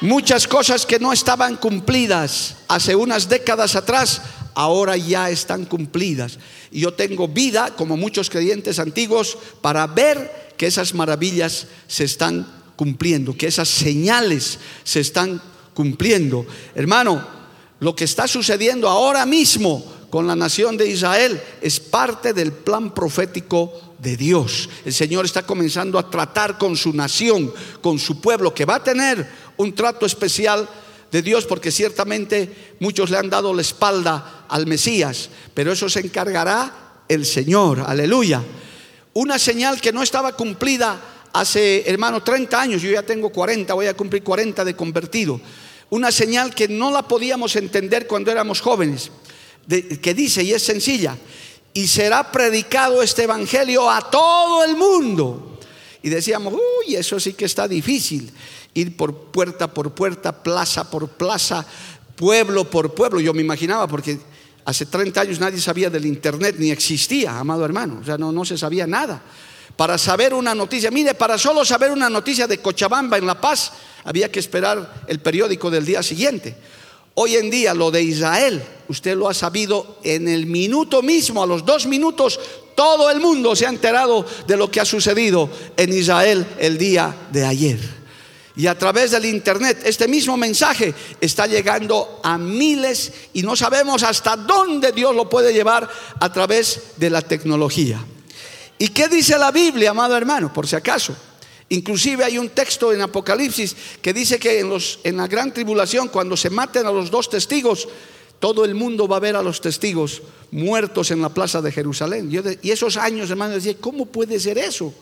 Muchas 0.00 0.48
cosas 0.48 0.84
que 0.84 0.98
no 0.98 1.12
estaban 1.12 1.54
cumplidas 1.54 2.56
hace 2.66 2.96
unas 2.96 3.28
décadas 3.28 3.76
atrás, 3.76 4.20
ahora 4.54 4.96
ya 4.96 5.30
están 5.30 5.66
cumplidas. 5.66 6.36
Y 6.72 6.80
yo 6.80 6.94
tengo 6.94 7.28
vida, 7.28 7.76
como 7.76 7.96
muchos 7.96 8.28
creyentes 8.28 8.80
antiguos, 8.80 9.38
para 9.60 9.86
ver 9.86 10.48
que 10.56 10.66
esas 10.66 10.94
maravillas 10.94 11.68
se 11.86 12.02
están 12.02 12.57
cumpliendo, 12.78 13.36
que 13.36 13.48
esas 13.48 13.68
señales 13.68 14.60
se 14.84 15.00
están 15.00 15.42
cumpliendo. 15.74 16.46
Hermano, 16.76 17.26
lo 17.80 17.96
que 17.96 18.04
está 18.04 18.28
sucediendo 18.28 18.88
ahora 18.88 19.26
mismo 19.26 19.84
con 20.10 20.28
la 20.28 20.36
nación 20.36 20.76
de 20.76 20.88
Israel 20.88 21.42
es 21.60 21.80
parte 21.80 22.32
del 22.32 22.52
plan 22.52 22.94
profético 22.94 23.96
de 23.98 24.16
Dios. 24.16 24.70
El 24.84 24.94
Señor 24.94 25.24
está 25.24 25.42
comenzando 25.42 25.98
a 25.98 26.08
tratar 26.08 26.56
con 26.56 26.76
su 26.76 26.92
nación, 26.92 27.52
con 27.80 27.98
su 27.98 28.20
pueblo, 28.20 28.54
que 28.54 28.64
va 28.64 28.76
a 28.76 28.84
tener 28.84 29.28
un 29.56 29.74
trato 29.74 30.06
especial 30.06 30.68
de 31.10 31.20
Dios, 31.20 31.46
porque 31.46 31.72
ciertamente 31.72 32.76
muchos 32.78 33.10
le 33.10 33.18
han 33.18 33.28
dado 33.28 33.52
la 33.52 33.62
espalda 33.62 34.46
al 34.48 34.68
Mesías, 34.68 35.30
pero 35.52 35.72
eso 35.72 35.88
se 35.88 35.98
encargará 35.98 37.02
el 37.08 37.26
Señor, 37.26 37.80
aleluya. 37.84 38.40
Una 39.14 39.36
señal 39.36 39.80
que 39.80 39.92
no 39.92 40.00
estaba 40.00 40.36
cumplida 40.36 41.00
hace, 41.32 41.88
hermano, 41.88 42.22
30 42.22 42.60
años, 42.60 42.82
yo 42.82 42.90
ya 42.90 43.02
tengo 43.02 43.30
40, 43.30 43.74
voy 43.74 43.86
a 43.86 43.94
cumplir 43.94 44.22
40 44.22 44.64
de 44.64 44.74
convertido. 44.74 45.40
Una 45.90 46.12
señal 46.12 46.54
que 46.54 46.68
no 46.68 46.90
la 46.90 47.02
podíamos 47.02 47.56
entender 47.56 48.06
cuando 48.06 48.30
éramos 48.30 48.60
jóvenes, 48.60 49.10
que 49.68 50.14
dice, 50.14 50.42
y 50.42 50.52
es 50.52 50.62
sencilla, 50.62 51.16
y 51.72 51.86
será 51.86 52.30
predicado 52.30 53.02
este 53.02 53.24
evangelio 53.24 53.90
a 53.90 54.10
todo 54.10 54.64
el 54.64 54.76
mundo. 54.76 55.58
Y 56.02 56.08
decíamos, 56.08 56.54
uy, 56.54 56.96
eso 56.96 57.18
sí 57.18 57.34
que 57.34 57.44
está 57.44 57.66
difícil, 57.66 58.30
ir 58.74 58.96
por 58.96 59.30
puerta 59.30 59.72
por 59.72 59.94
puerta, 59.94 60.42
plaza 60.42 60.90
por 60.90 61.08
plaza, 61.08 61.66
pueblo 62.16 62.68
por 62.68 62.94
pueblo. 62.94 63.20
Yo 63.20 63.34
me 63.34 63.42
imaginaba, 63.42 63.86
porque 63.86 64.18
Hace 64.68 64.84
30 64.84 65.22
años 65.22 65.40
nadie 65.40 65.58
sabía 65.62 65.88
del 65.88 66.04
Internet, 66.04 66.56
ni 66.58 66.70
existía, 66.70 67.38
amado 67.38 67.64
hermano. 67.64 68.00
O 68.02 68.04
sea, 68.04 68.18
no, 68.18 68.32
no 68.32 68.44
se 68.44 68.58
sabía 68.58 68.86
nada. 68.86 69.22
Para 69.78 69.96
saber 69.96 70.34
una 70.34 70.56
noticia, 70.56 70.90
mire, 70.90 71.14
para 71.14 71.38
solo 71.38 71.64
saber 71.64 71.92
una 71.92 72.10
noticia 72.10 72.48
de 72.48 72.58
Cochabamba 72.58 73.16
en 73.16 73.24
La 73.24 73.40
Paz, 73.40 73.70
había 74.02 74.28
que 74.28 74.40
esperar 74.40 75.04
el 75.06 75.20
periódico 75.20 75.70
del 75.70 75.86
día 75.86 76.02
siguiente. 76.02 76.56
Hoy 77.14 77.36
en 77.36 77.48
día 77.48 77.74
lo 77.74 77.92
de 77.92 78.02
Israel, 78.02 78.60
usted 78.88 79.16
lo 79.16 79.28
ha 79.28 79.34
sabido 79.34 80.00
en 80.02 80.26
el 80.26 80.46
minuto 80.46 81.00
mismo, 81.00 81.44
a 81.44 81.46
los 81.46 81.64
dos 81.64 81.86
minutos, 81.86 82.40
todo 82.74 83.08
el 83.08 83.20
mundo 83.20 83.54
se 83.54 83.66
ha 83.66 83.68
enterado 83.68 84.26
de 84.48 84.56
lo 84.56 84.68
que 84.68 84.80
ha 84.80 84.84
sucedido 84.84 85.48
en 85.76 85.92
Israel 85.92 86.44
el 86.58 86.76
día 86.76 87.14
de 87.30 87.46
ayer. 87.46 87.78
Y 88.56 88.66
a 88.66 88.76
través 88.76 89.12
del 89.12 89.26
Internet 89.26 89.82
este 89.84 90.08
mismo 90.08 90.36
mensaje 90.36 90.92
está 91.20 91.46
llegando 91.46 92.18
a 92.24 92.36
miles 92.36 93.12
y 93.32 93.42
no 93.42 93.54
sabemos 93.54 94.02
hasta 94.02 94.34
dónde 94.34 94.90
Dios 94.90 95.14
lo 95.14 95.28
puede 95.28 95.52
llevar 95.52 95.88
a 96.18 96.32
través 96.32 96.94
de 96.96 97.10
la 97.10 97.22
tecnología. 97.22 98.04
¿Y 98.78 98.88
qué 98.88 99.08
dice 99.08 99.36
la 99.36 99.50
Biblia, 99.50 99.90
amado 99.90 100.16
hermano? 100.16 100.52
Por 100.52 100.66
si 100.66 100.76
acaso. 100.76 101.14
Inclusive 101.70 102.24
hay 102.24 102.38
un 102.38 102.48
texto 102.50 102.92
en 102.92 103.02
Apocalipsis 103.02 103.76
que 104.00 104.12
dice 104.12 104.38
que 104.38 104.60
en, 104.60 104.70
los, 104.70 105.00
en 105.04 105.16
la 105.18 105.26
gran 105.26 105.52
tribulación, 105.52 106.08
cuando 106.08 106.36
se 106.36 106.48
maten 106.48 106.86
a 106.86 106.92
los 106.92 107.10
dos 107.10 107.28
testigos, 107.28 107.88
todo 108.38 108.64
el 108.64 108.74
mundo 108.74 109.06
va 109.08 109.16
a 109.16 109.20
ver 109.20 109.36
a 109.36 109.42
los 109.42 109.60
testigos 109.60 110.22
muertos 110.50 111.10
en 111.10 111.20
la 111.20 111.28
plaza 111.28 111.60
de 111.60 111.72
Jerusalén. 111.72 112.30
y 112.62 112.70
esos 112.70 112.96
años, 112.96 113.28
hermano, 113.30 113.54
decía, 113.54 113.76
¿cómo 113.78 114.06
puede 114.06 114.40
ser 114.40 114.56
eso? 114.56 114.94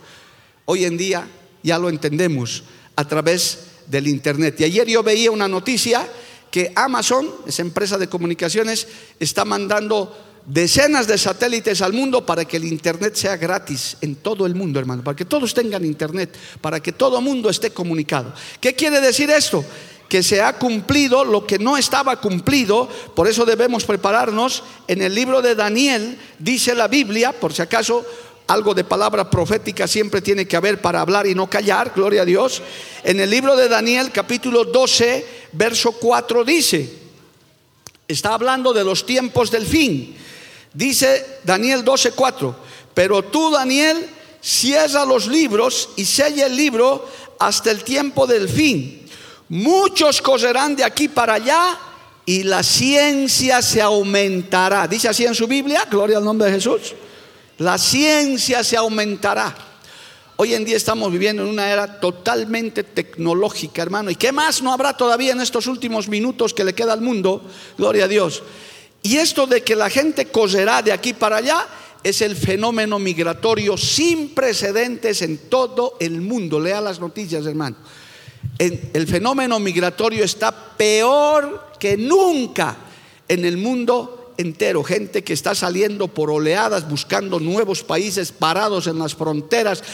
Hoy 0.64 0.85
en 0.85 0.97
día 0.97 1.28
ya 1.62 1.78
lo 1.78 1.88
entendemos 1.88 2.64
a 2.97 3.06
través 3.06 3.66
del 3.87 4.09
Internet. 4.09 4.61
Y 4.61 4.64
ayer 4.64 4.88
yo 4.88 5.02
veía 5.02 5.30
una 5.30 5.47
noticia 5.47 6.09
que 6.50 6.73
Amazon, 6.75 7.28
esa 7.47 7.62
empresa 7.62 7.99
de 7.99 8.09
comunicaciones, 8.09 8.88
está 9.21 9.45
mandando 9.45 10.16
decenas 10.46 11.06
de 11.06 11.18
satélites 11.18 11.82
al 11.82 11.92
mundo 11.92 12.24
para 12.24 12.44
que 12.44 12.56
el 12.56 12.64
Internet 12.64 13.16
sea 13.16 13.36
gratis 13.36 13.96
en 14.00 14.16
todo 14.16 14.46
el 14.46 14.54
mundo, 14.54 14.78
hermano, 14.78 15.02
para 15.02 15.16
que 15.16 15.24
todos 15.24 15.52
tengan 15.52 15.84
Internet, 15.84 16.36
para 16.60 16.80
que 16.80 16.92
todo 16.92 17.18
el 17.18 17.24
mundo 17.24 17.50
esté 17.50 17.70
comunicado. 17.70 18.32
¿Qué 18.60 18.74
quiere 18.74 19.00
decir 19.00 19.28
esto? 19.30 19.64
Que 20.08 20.22
se 20.22 20.40
ha 20.40 20.56
cumplido 20.56 21.24
lo 21.24 21.44
que 21.46 21.58
no 21.58 21.76
estaba 21.76 22.20
cumplido, 22.20 22.88
por 23.14 23.26
eso 23.26 23.44
debemos 23.44 23.84
prepararnos. 23.84 24.62
En 24.86 25.02
el 25.02 25.14
libro 25.14 25.42
de 25.42 25.56
Daniel 25.56 26.16
dice 26.38 26.74
la 26.76 26.86
Biblia, 26.86 27.32
por 27.32 27.52
si 27.52 27.62
acaso 27.62 28.06
algo 28.46 28.74
de 28.74 28.84
palabra 28.84 29.28
profética 29.28 29.88
siempre 29.88 30.22
tiene 30.22 30.46
que 30.46 30.56
haber 30.56 30.80
para 30.80 31.00
hablar 31.00 31.26
y 31.26 31.34
no 31.34 31.50
callar, 31.50 31.92
gloria 31.96 32.22
a 32.22 32.24
Dios. 32.24 32.62
En 33.02 33.18
el 33.18 33.28
libro 33.28 33.56
de 33.56 33.68
Daniel 33.68 34.12
capítulo 34.12 34.64
12, 34.64 35.26
verso 35.50 35.90
4 35.90 36.44
dice, 36.44 36.88
está 38.06 38.34
hablando 38.34 38.72
de 38.72 38.84
los 38.84 39.04
tiempos 39.04 39.50
del 39.50 39.66
fin. 39.66 40.16
Dice 40.76 41.38
Daniel 41.42 41.83
12, 41.83 42.11
4, 42.11 42.54
pero 42.92 43.23
tú 43.23 43.50
Daniel 43.50 44.11
cierra 44.42 45.06
los 45.06 45.26
libros 45.26 45.88
y 45.97 46.04
sella 46.04 46.45
el 46.45 46.54
libro 46.54 47.09
hasta 47.38 47.71
el 47.71 47.83
tiempo 47.83 48.26
del 48.26 48.47
fin. 48.47 49.09
Muchos 49.49 50.21
correrán 50.21 50.76
de 50.76 50.85
aquí 50.85 51.09
para 51.09 51.35
allá 51.35 51.78
y 52.26 52.42
la 52.42 52.62
ciencia 52.62 53.62
se 53.62 53.80
aumentará. 53.80 54.87
Dice 54.87 55.09
así 55.09 55.25
en 55.25 55.35
su 55.35 55.47
Biblia, 55.47 55.87
gloria 55.90 56.18
al 56.18 56.25
nombre 56.25 56.49
de 56.49 56.56
Jesús. 56.56 56.92
La 57.56 57.78
ciencia 57.78 58.62
se 58.62 58.76
aumentará. 58.76 59.56
Hoy 60.37 60.52
en 60.52 60.66
día 60.66 60.76
estamos 60.76 61.11
viviendo 61.11 61.42
en 61.42 61.49
una 61.49 61.71
era 61.71 61.99
totalmente 62.00 62.83
tecnológica, 62.83 63.80
hermano. 63.80 64.11
¿Y 64.11 64.16
qué 64.16 64.30
más 64.30 64.61
no 64.61 64.75
habrá 64.75 64.95
todavía 64.95 65.33
en 65.33 65.40
estos 65.40 65.68
últimos 65.68 66.06
minutos 66.06 66.52
que 66.52 66.64
le 66.64 66.75
queda 66.75 66.92
al 66.92 67.00
mundo? 67.00 67.42
Gloria 67.78 68.04
a 68.04 68.09
Dios. 68.09 68.42
Y 69.07 69.19
esto 69.19 69.47
de 69.47 69.62
que 69.62 69.77
la 69.77 69.88
gente 69.88 70.27
correrá 70.27 70.83
de 70.83 70.90
aquí 70.90 71.12
para 71.12 71.37
allá 71.37 71.64
es 72.03 72.23
el 72.23 72.35
fenómeno 72.35 72.99
migratorio 72.99 73.77
sin 73.77 74.35
precedentes 74.35 75.23
en 75.23 75.49
todo 75.49 75.97
el 76.01 76.21
mundo. 76.21 76.59
Lea 76.59 76.81
las 76.81 76.99
noticias, 76.99 77.47
hermano. 77.47 77.77
El 78.59 79.07
fenómeno 79.07 79.61
migratorio 79.61 80.25
está 80.25 80.51
peor 80.77 81.69
que 81.79 81.97
nunca 81.97 82.77
en 83.29 83.45
el 83.45 83.59
mundo 83.59 84.33
entero, 84.38 84.83
gente 84.83 85.23
que 85.23 85.35
está 85.35 85.55
saliendo 85.55 86.09
por 86.09 86.29
oleadas 86.29 86.88
buscando 86.88 87.38
nuevos 87.38 87.85
países 87.85 88.33
parados 88.33 88.88
en 88.88 88.99
las 88.99 89.14
fronteras, 89.14 89.85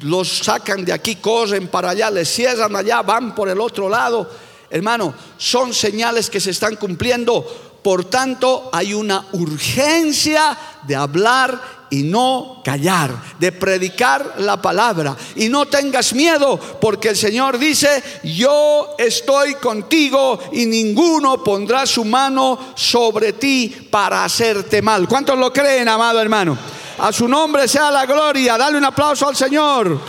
los 0.00 0.38
sacan 0.38 0.86
de 0.86 0.94
aquí, 0.94 1.16
corren 1.16 1.68
para 1.68 1.90
allá, 1.90 2.10
les 2.10 2.26
cierran 2.26 2.74
allá, 2.74 3.02
van 3.02 3.34
por 3.34 3.50
el 3.50 3.60
otro 3.60 3.90
lado. 3.90 4.30
Hermano, 4.70 5.12
son 5.36 5.74
señales 5.74 6.30
que 6.30 6.40
se 6.40 6.52
están 6.52 6.76
cumpliendo. 6.76 7.71
Por 7.82 8.04
tanto, 8.04 8.70
hay 8.72 8.94
una 8.94 9.26
urgencia 9.32 10.56
de 10.82 10.94
hablar 10.94 11.82
y 11.92 12.04
no 12.04 12.62
callar, 12.64 13.12
de 13.38 13.52
predicar 13.52 14.36
la 14.38 14.62
palabra. 14.62 15.14
Y 15.36 15.50
no 15.50 15.66
tengas 15.66 16.14
miedo, 16.14 16.58
porque 16.80 17.10
el 17.10 17.16
Señor 17.16 17.58
dice, 17.58 18.02
yo 18.24 18.94
estoy 18.96 19.56
contigo 19.56 20.38
y 20.52 20.64
ninguno 20.64 21.44
pondrá 21.44 21.84
su 21.84 22.04
mano 22.04 22.72
sobre 22.74 23.34
ti 23.34 23.88
para 23.90 24.24
hacerte 24.24 24.80
mal. 24.80 25.06
¿Cuántos 25.06 25.38
lo 25.38 25.52
creen, 25.52 25.86
amado 25.88 26.20
hermano? 26.20 26.56
A 26.98 27.12
su 27.12 27.28
nombre 27.28 27.68
sea 27.68 27.90
la 27.90 28.06
gloria. 28.06 28.56
Dale 28.56 28.78
un 28.78 28.84
aplauso 28.84 29.28
al 29.28 29.36
Señor. 29.36 30.00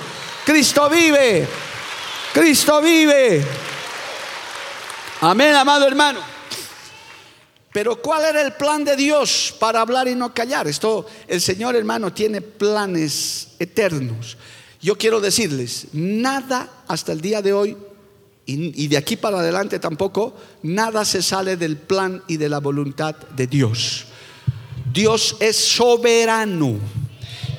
Cristo 0.46 0.90
vive. 0.90 1.48
Cristo 2.34 2.82
vive. 2.82 3.46
Amén, 5.20 5.54
amado 5.54 5.86
hermano. 5.86 6.33
Pero 7.74 8.00
¿cuál 8.00 8.24
era 8.24 8.42
el 8.44 8.54
plan 8.54 8.86
de 8.86 8.96
Dios 8.96 9.54
para 9.60 9.82
hablar 9.82 10.08
y 10.08 10.14
no 10.14 10.32
callar? 10.32 10.68
Esto, 10.68 11.08
el 11.28 11.42
Señor 11.42 11.76
hermano 11.76 12.14
tiene 12.14 12.40
planes 12.40 13.50
eternos. 13.58 14.38
Yo 14.80 14.96
quiero 14.96 15.20
decirles, 15.20 15.88
nada 15.92 16.84
hasta 16.88 17.12
el 17.12 17.20
día 17.20 17.42
de 17.42 17.52
hoy 17.52 17.76
y, 18.46 18.88
de 18.88 18.98
aquí 18.98 19.16
para 19.16 19.40
adelante 19.40 19.80
tampoco, 19.80 20.36
nada 20.62 21.04
se 21.04 21.24
sale 21.24 21.58
del 21.58 21.78
plan 21.78 22.22
y 22.28 22.38
de 22.38 22.50
la 22.50 22.60
voluntad 22.60 23.16
de 23.16 23.48
Dios. 23.48 24.06
Dios 24.94 25.38
es 25.40 25.56
soberano. 25.56 26.78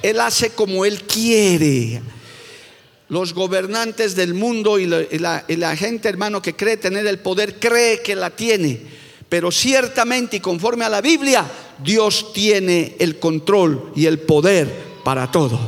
Él 0.00 0.20
hace 0.20 0.50
como 0.50 0.84
Él 0.84 1.02
quiere. 1.02 2.02
Los 3.08 3.32
gobernantes 3.32 4.14
del 4.14 4.34
mundo 4.34 4.78
y 4.78 4.86
la, 4.86 5.76
gente, 5.76 6.08
hermano, 6.08 6.40
que 6.40 6.54
cree 6.54 6.76
tener 6.76 7.06
el 7.06 7.18
poder, 7.18 7.58
cree 7.58 8.00
que 8.00 8.14
la 8.14 8.30
tiene 8.30 8.93
pero 9.34 9.50
ciertamente 9.50 10.36
y 10.36 10.40
conforme 10.40 10.84
a 10.84 10.88
la 10.88 11.00
Biblia, 11.00 11.44
Dios 11.82 12.32
tiene 12.32 12.94
el 13.00 13.18
control 13.18 13.90
y 13.96 14.06
el 14.06 14.20
poder 14.20 15.00
para 15.02 15.28
todo. 15.28 15.58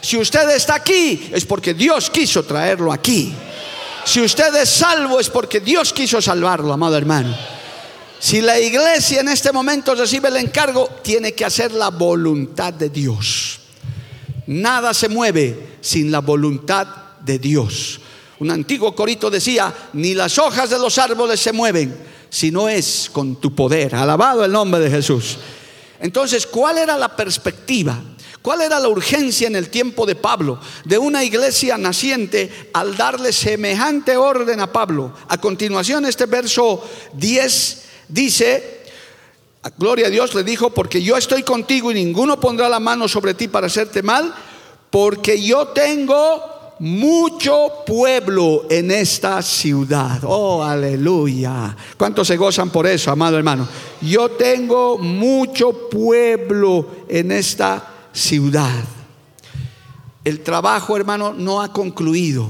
Si 0.00 0.16
usted 0.16 0.50
está 0.50 0.74
aquí, 0.74 1.30
es 1.32 1.44
porque 1.44 1.74
Dios 1.74 2.10
quiso 2.10 2.42
traerlo 2.42 2.92
aquí. 2.92 3.32
Si 4.04 4.20
usted 4.20 4.52
es 4.56 4.68
salvo, 4.68 5.20
es 5.20 5.30
porque 5.30 5.60
Dios 5.60 5.92
quiso 5.92 6.20
salvarlo, 6.20 6.72
amado 6.72 6.96
hermano. 6.96 7.32
Si 8.18 8.40
la 8.40 8.58
iglesia 8.58 9.20
en 9.20 9.28
este 9.28 9.52
momento 9.52 9.94
recibe 9.94 10.26
el 10.26 10.38
encargo, 10.38 10.88
tiene 11.00 11.34
que 11.34 11.44
hacer 11.44 11.70
la 11.70 11.90
voluntad 11.90 12.72
de 12.72 12.88
Dios. 12.88 13.60
Nada 14.48 14.92
se 14.92 15.08
mueve 15.08 15.76
sin 15.80 16.10
la 16.10 16.18
voluntad 16.18 16.88
de 17.20 17.38
Dios. 17.38 18.00
Un 18.40 18.50
antiguo 18.50 18.92
corito 18.92 19.30
decía, 19.30 19.72
ni 19.92 20.14
las 20.14 20.36
hojas 20.36 20.68
de 20.68 20.80
los 20.80 20.98
árboles 20.98 21.38
se 21.38 21.52
mueven 21.52 22.12
si 22.34 22.50
no 22.50 22.68
es 22.68 23.10
con 23.12 23.36
tu 23.36 23.54
poder. 23.54 23.94
Alabado 23.94 24.44
el 24.44 24.50
nombre 24.50 24.80
de 24.80 24.90
Jesús. 24.90 25.36
Entonces, 26.00 26.48
¿cuál 26.48 26.78
era 26.78 26.98
la 26.98 27.14
perspectiva? 27.14 28.02
¿Cuál 28.42 28.62
era 28.62 28.80
la 28.80 28.88
urgencia 28.88 29.46
en 29.46 29.54
el 29.54 29.70
tiempo 29.70 30.04
de 30.04 30.16
Pablo 30.16 30.58
de 30.84 30.98
una 30.98 31.22
iglesia 31.22 31.78
naciente 31.78 32.70
al 32.72 32.96
darle 32.96 33.32
semejante 33.32 34.16
orden 34.16 34.58
a 34.58 34.72
Pablo? 34.72 35.14
A 35.28 35.38
continuación, 35.38 36.06
este 36.06 36.26
verso 36.26 36.82
10 37.12 37.82
dice, 38.08 38.82
Gloria 39.78 40.08
a 40.08 40.10
Dios 40.10 40.34
le 40.34 40.42
dijo, 40.42 40.70
porque 40.70 41.00
yo 41.00 41.16
estoy 41.16 41.44
contigo 41.44 41.92
y 41.92 41.94
ninguno 41.94 42.40
pondrá 42.40 42.68
la 42.68 42.80
mano 42.80 43.06
sobre 43.06 43.34
ti 43.34 43.46
para 43.46 43.68
hacerte 43.68 44.02
mal, 44.02 44.34
porque 44.90 45.40
yo 45.40 45.68
tengo 45.68 46.63
mucho 46.78 47.84
pueblo 47.86 48.66
en 48.68 48.90
esta 48.90 49.40
ciudad. 49.42 50.20
Oh, 50.24 50.62
aleluya. 50.62 51.76
¿Cuántos 51.96 52.26
se 52.26 52.36
gozan 52.36 52.70
por 52.70 52.86
eso, 52.86 53.10
amado 53.10 53.36
hermano? 53.36 53.68
Yo 54.00 54.30
tengo 54.30 54.98
mucho 54.98 55.88
pueblo 55.88 57.04
en 57.08 57.32
esta 57.32 58.08
ciudad. 58.12 58.84
El 60.24 60.40
trabajo, 60.40 60.96
hermano, 60.96 61.32
no 61.32 61.60
ha 61.60 61.72
concluido. 61.72 62.48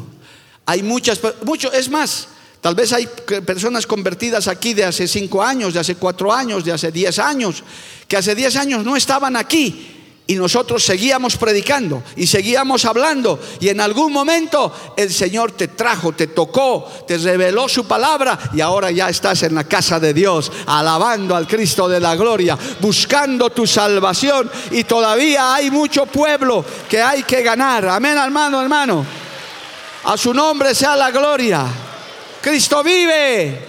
Hay 0.67 0.83
muchas, 0.83 1.21
mucho, 1.45 1.73
es 1.73 1.91
más, 1.91 2.29
tal 2.61 2.75
vez 2.75 2.93
hay 2.93 3.07
personas 3.45 3.87
convertidas 3.87 4.49
aquí 4.49 4.73
de 4.73 4.85
hace 4.85 5.07
cinco 5.07 5.43
años, 5.43 5.75
de 5.75 5.81
hace 5.81 5.97
cuatro 5.97 6.33
años, 6.33 6.65
de 6.65 6.73
hace 6.73 6.91
diez 6.91 7.19
años, 7.19 7.63
que 8.09 8.17
hace 8.17 8.35
diez 8.35 8.57
años 8.57 8.85
no 8.85 8.97
estaban 8.97 9.37
aquí 9.37 9.94
Y 10.27 10.37
nosotros 10.37 10.83
seguíamos 10.83 11.37
predicando 11.37 12.03
y 12.17 12.27
seguíamos 12.27 12.87
hablando. 12.87 13.39
Y 13.61 13.69
en 13.69 13.79
algún 13.81 14.11
momento 14.11 14.73
el 14.97 15.13
Señor 15.13 15.53
te 15.53 15.69
trajo, 15.69 16.13
te 16.13 16.29
tocó, 16.29 16.91
te 17.07 17.19
reveló 17.19 17.69
su 17.69 17.87
palabra. 17.87 18.39
Y 18.55 18.63
ahora 18.63 18.91
ya 18.91 19.11
estás 19.11 19.43
en 19.43 19.55
la 19.55 19.65
casa 19.65 20.01
de 20.01 20.15
Dios, 20.15 20.51
alabando 20.65 21.37
al 21.37 21.47
Cristo 21.47 21.89
de 21.89 22.01
la 22.01 22.17
gloria, 22.17 22.57
buscando 22.81 23.51
tu 23.51 23.67
salvación. 23.67 24.51
Y 24.71 24.85
todavía 24.85 25.55
hay 25.55 25.71
mucho 25.71 26.07
pueblo 26.07 26.65
que 26.89 27.03
hay 27.03 27.23
que 27.25 27.43
ganar. 27.43 27.87
Amén, 27.87 28.17
hermano, 28.17 28.63
hermano. 28.63 29.05
A 30.05 30.17
su 30.17 30.33
nombre 30.33 30.75
sea 30.75 30.97
la 30.97 31.11
gloria. 31.11 31.67
Cristo 32.41 32.83
vive. 32.83 33.69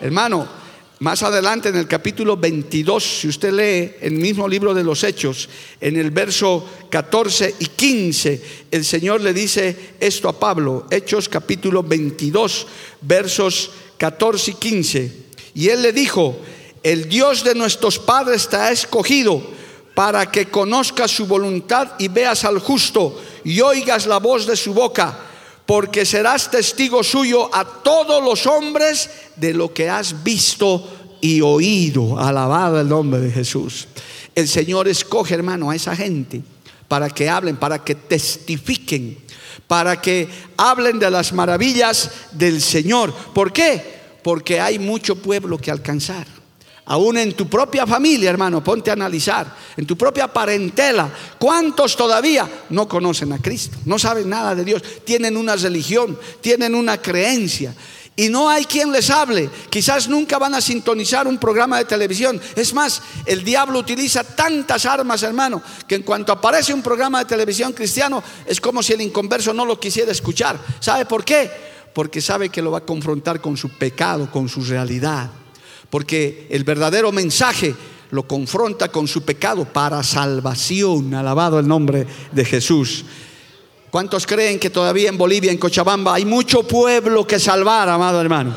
Hermano, 0.00 0.61
más 1.02 1.24
adelante 1.24 1.68
en 1.68 1.74
el 1.74 1.88
capítulo 1.88 2.36
22, 2.36 3.02
si 3.02 3.26
usted 3.26 3.52
lee 3.52 3.94
el 4.02 4.12
mismo 4.12 4.46
libro 4.46 4.72
de 4.72 4.84
los 4.84 5.02
Hechos, 5.02 5.48
en 5.80 5.96
el 5.96 6.12
verso 6.12 6.64
14 6.90 7.56
y 7.58 7.66
15, 7.66 8.42
el 8.70 8.84
Señor 8.84 9.20
le 9.20 9.34
dice 9.34 9.94
esto 9.98 10.28
a 10.28 10.38
Pablo, 10.38 10.86
Hechos 10.92 11.28
capítulo 11.28 11.82
22, 11.82 12.68
versos 13.00 13.72
14 13.98 14.52
y 14.52 14.54
15. 14.54 15.12
Y 15.54 15.70
él 15.70 15.82
le 15.82 15.92
dijo, 15.92 16.36
el 16.84 17.08
Dios 17.08 17.42
de 17.42 17.56
nuestros 17.56 17.98
padres 17.98 18.48
te 18.48 18.54
ha 18.54 18.70
escogido 18.70 19.42
para 19.96 20.30
que 20.30 20.46
conozcas 20.46 21.10
su 21.10 21.26
voluntad 21.26 21.94
y 21.98 22.06
veas 22.06 22.44
al 22.44 22.60
justo 22.60 23.20
y 23.42 23.60
oigas 23.60 24.06
la 24.06 24.18
voz 24.18 24.46
de 24.46 24.54
su 24.54 24.72
boca, 24.72 25.31
porque 25.66 26.04
serás 26.04 26.50
testigo 26.50 27.02
suyo 27.02 27.54
a 27.54 27.64
todos 27.64 28.22
los 28.22 28.46
hombres 28.46 29.10
de 29.36 29.54
lo 29.54 29.72
que 29.72 29.88
has 29.88 30.22
visto 30.22 30.88
y 31.20 31.40
oído. 31.40 32.18
Alabado 32.18 32.80
el 32.80 32.88
nombre 32.88 33.20
de 33.20 33.30
Jesús. 33.30 33.88
El 34.34 34.48
Señor 34.48 34.88
escoge, 34.88 35.34
hermano, 35.34 35.70
a 35.70 35.76
esa 35.76 35.94
gente 35.94 36.42
para 36.88 37.08
que 37.08 37.28
hablen, 37.28 37.56
para 37.56 37.82
que 37.82 37.94
testifiquen, 37.94 39.18
para 39.66 40.00
que 40.00 40.28
hablen 40.56 40.98
de 40.98 41.10
las 41.10 41.32
maravillas 41.32 42.10
del 42.32 42.60
Señor. 42.60 43.14
¿Por 43.32 43.52
qué? 43.52 43.82
Porque 44.22 44.60
hay 44.60 44.78
mucho 44.78 45.16
pueblo 45.16 45.56
que 45.58 45.70
alcanzar. 45.70 46.26
Aún 46.84 47.16
en 47.16 47.34
tu 47.34 47.48
propia 47.48 47.86
familia, 47.86 48.30
hermano, 48.30 48.62
ponte 48.62 48.90
a 48.90 48.94
analizar. 48.94 49.54
En 49.76 49.86
tu 49.86 49.96
propia 49.96 50.26
parentela, 50.26 51.08
¿cuántos 51.38 51.96
todavía 51.96 52.48
no 52.70 52.88
conocen 52.88 53.32
a 53.32 53.38
Cristo? 53.38 53.78
No 53.84 53.98
saben 53.98 54.28
nada 54.28 54.54
de 54.54 54.64
Dios. 54.64 54.82
Tienen 55.04 55.36
una 55.36 55.54
religión, 55.54 56.18
tienen 56.40 56.74
una 56.74 57.00
creencia 57.00 57.72
y 58.16 58.28
no 58.28 58.50
hay 58.50 58.64
quien 58.64 58.92
les 58.92 59.10
hable. 59.10 59.48
Quizás 59.70 60.08
nunca 60.08 60.38
van 60.38 60.54
a 60.54 60.60
sintonizar 60.60 61.26
un 61.26 61.38
programa 61.38 61.78
de 61.78 61.84
televisión. 61.84 62.40
Es 62.56 62.74
más, 62.74 63.00
el 63.26 63.44
diablo 63.44 63.78
utiliza 63.78 64.24
tantas 64.24 64.84
armas, 64.84 65.22
hermano, 65.22 65.62
que 65.86 65.94
en 65.94 66.02
cuanto 66.02 66.32
aparece 66.32 66.74
un 66.74 66.82
programa 66.82 67.20
de 67.20 67.24
televisión 67.26 67.72
cristiano, 67.72 68.22
es 68.44 68.60
como 68.60 68.82
si 68.82 68.92
el 68.92 69.00
inconverso 69.00 69.54
no 69.54 69.64
lo 69.64 69.80
quisiera 69.80 70.12
escuchar. 70.12 70.58
¿Sabe 70.80 71.06
por 71.06 71.24
qué? 71.24 71.50
Porque 71.94 72.20
sabe 72.20 72.48
que 72.48 72.62
lo 72.62 72.72
va 72.72 72.78
a 72.78 72.86
confrontar 72.86 73.40
con 73.40 73.56
su 73.56 73.70
pecado, 73.70 74.30
con 74.30 74.48
su 74.48 74.62
realidad. 74.62 75.30
Porque 75.92 76.46
el 76.48 76.64
verdadero 76.64 77.12
mensaje 77.12 77.74
lo 78.12 78.26
confronta 78.26 78.88
con 78.88 79.06
su 79.06 79.24
pecado 79.26 79.66
para 79.66 80.02
salvación. 80.02 81.12
Alabado 81.12 81.58
el 81.58 81.68
nombre 81.68 82.06
de 82.32 82.46
Jesús. 82.46 83.04
¿Cuántos 83.90 84.26
creen 84.26 84.58
que 84.58 84.70
todavía 84.70 85.10
en 85.10 85.18
Bolivia, 85.18 85.52
en 85.52 85.58
Cochabamba, 85.58 86.14
hay 86.14 86.24
mucho 86.24 86.62
pueblo 86.62 87.26
que 87.26 87.38
salvar, 87.38 87.90
amado 87.90 88.22
hermano? 88.22 88.56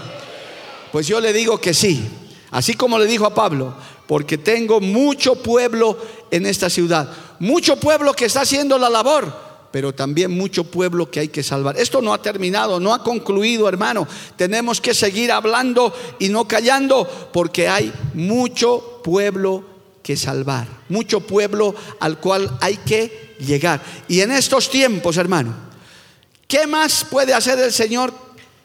Pues 0.94 1.08
yo 1.08 1.20
le 1.20 1.34
digo 1.34 1.60
que 1.60 1.74
sí, 1.74 2.08
así 2.52 2.76
como 2.76 2.98
le 2.98 3.06
dijo 3.06 3.26
a 3.26 3.36
Pablo, 3.36 3.76
porque 4.08 4.38
tengo 4.38 4.80
mucho 4.80 5.36
pueblo 5.36 5.98
en 6.32 6.46
esta 6.46 6.70
ciudad, 6.70 7.12
mucho 7.40 7.76
pueblo 7.76 8.14
que 8.14 8.24
está 8.24 8.44
haciendo 8.44 8.78
la 8.78 8.90
labor, 8.90 9.45
pero 9.76 9.94
también 9.94 10.32
mucho 10.32 10.64
pueblo 10.64 11.12
que 11.12 11.20
hay 11.20 11.28
que 11.28 11.44
salvar. 11.44 11.78
Esto 11.78 12.02
no 12.02 12.14
ha 12.14 12.22
terminado, 12.22 12.80
no 12.80 12.94
ha 12.94 13.04
concluido, 13.04 13.68
hermano. 13.68 14.08
Tenemos 14.38 14.80
que 14.80 14.94
seguir 14.94 15.34
hablando 15.34 15.94
y 16.18 16.30
no 16.30 16.48
callando, 16.48 17.06
porque 17.34 17.68
hay 17.68 17.92
mucho 18.14 19.02
pueblo 19.04 19.66
que 20.02 20.16
salvar, 20.16 20.66
mucho 20.88 21.20
pueblo 21.20 21.76
al 22.00 22.22
cual 22.22 22.58
hay 22.62 22.78
que 22.78 23.36
llegar. 23.38 23.84
Y 24.08 24.22
en 24.22 24.32
estos 24.32 24.70
tiempos, 24.70 25.18
hermano, 25.18 25.54
¿qué 26.48 26.68
más 26.68 27.04
puede 27.04 27.34
hacer 27.34 27.60
el 27.60 27.74
Señor 27.74 28.14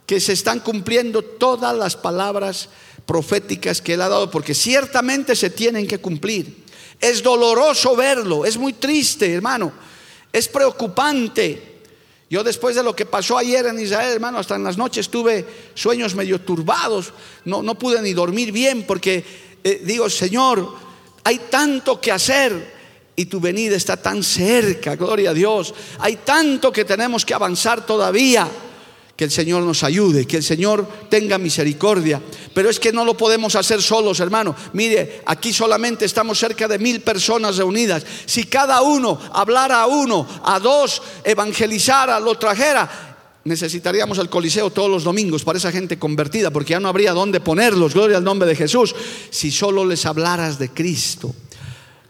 que 0.07 0.21
se 0.21 0.35
están 0.35 0.61
cumpliendo 0.61 1.23
todas 1.23 1.77
las 1.77 1.97
palabras 1.97 2.69
proféticas 3.05 3.83
que 3.83 3.95
Él 3.95 4.03
ha 4.03 4.09
dado? 4.09 4.31
Porque 4.31 4.55
ciertamente 4.55 5.35
se 5.35 5.51
tienen 5.51 5.89
que 5.89 5.99
cumplir. 5.99 6.67
Es 7.01 7.21
doloroso 7.21 7.97
verlo, 7.97 8.45
es 8.45 8.57
muy 8.57 8.75
triste, 8.75 9.35
hermano, 9.35 9.90
es 10.33 10.49
preocupante. 10.49 11.81
Yo 12.29 12.45
después 12.45 12.77
de 12.77 12.83
lo 12.83 12.95
que 12.95 13.07
pasó 13.07 13.39
ayer 13.39 13.67
en 13.67 13.81
Israel, 13.81 14.13
hermano, 14.13 14.39
hasta 14.39 14.55
en 14.55 14.63
las 14.63 14.77
noches 14.77 15.09
tuve 15.09 15.45
sueños 15.75 16.15
medio 16.15 16.41
turbados, 16.41 17.13
no, 17.45 17.63
no 17.63 17.77
pude 17.77 18.01
ni 18.03 18.13
dormir 18.13 18.53
bien 18.53 18.85
porque 18.87 19.25
eh, 19.65 19.83
digo, 19.85 20.09
Señor, 20.09 20.75
hay 21.25 21.39
tanto 21.51 22.01
que 22.01 22.13
hacer 22.13 22.81
y 23.17 23.27
tu 23.27 23.41
venida 23.41 23.77
está 23.77 23.97
tan 23.97 24.23
cerca, 24.23 24.97
gloria 24.97 25.31
a 25.31 25.35
Dios. 25.35 25.75
Hay 25.99 26.17
tanto 26.17 26.73
que 26.73 26.85
tenemos 26.85 27.25
que 27.25 27.35
avanzar 27.35 27.85
todavía. 27.85 28.49
Que 29.21 29.25
el 29.25 29.31
Señor 29.31 29.63
nos 29.65 29.85
ayude, 29.85 30.27
que 30.27 30.39
el 30.39 30.43
Señor 30.43 30.89
tenga 31.11 31.37
misericordia. 31.37 32.23
Pero 32.55 32.71
es 32.71 32.81
que 32.81 32.91
no 32.91 33.05
lo 33.05 33.19
podemos 33.19 33.55
hacer 33.55 33.83
solos, 33.83 34.19
hermano. 34.19 34.57
Mire, 34.73 35.21
aquí 35.27 35.53
solamente 35.53 36.07
estamos 36.07 36.39
cerca 36.39 36.67
de 36.67 36.79
mil 36.79 37.03
personas 37.03 37.59
reunidas. 37.59 38.03
Si 38.25 38.45
cada 38.45 38.81
uno 38.81 39.21
hablara 39.35 39.83
a 39.83 39.87
uno, 39.87 40.27
a 40.43 40.59
dos, 40.59 41.03
evangelizara, 41.23 42.19
lo 42.19 42.37
trajera, 42.37 42.89
necesitaríamos 43.45 44.17
el 44.17 44.31
Coliseo 44.31 44.71
todos 44.71 44.89
los 44.89 45.05
domingos 45.05 45.45
para 45.45 45.59
esa 45.59 45.71
gente 45.71 45.99
convertida, 45.99 46.51
porque 46.51 46.71
ya 46.71 46.81
no 46.81 46.89
habría 46.89 47.13
dónde 47.13 47.41
ponerlos, 47.41 47.93
gloria 47.93 48.17
al 48.17 48.25
nombre 48.25 48.49
de 48.49 48.57
Jesús, 48.57 48.95
si 49.29 49.51
solo 49.51 49.85
les 49.85 50.07
hablaras 50.07 50.59
de 50.59 50.71
Cristo 50.71 51.35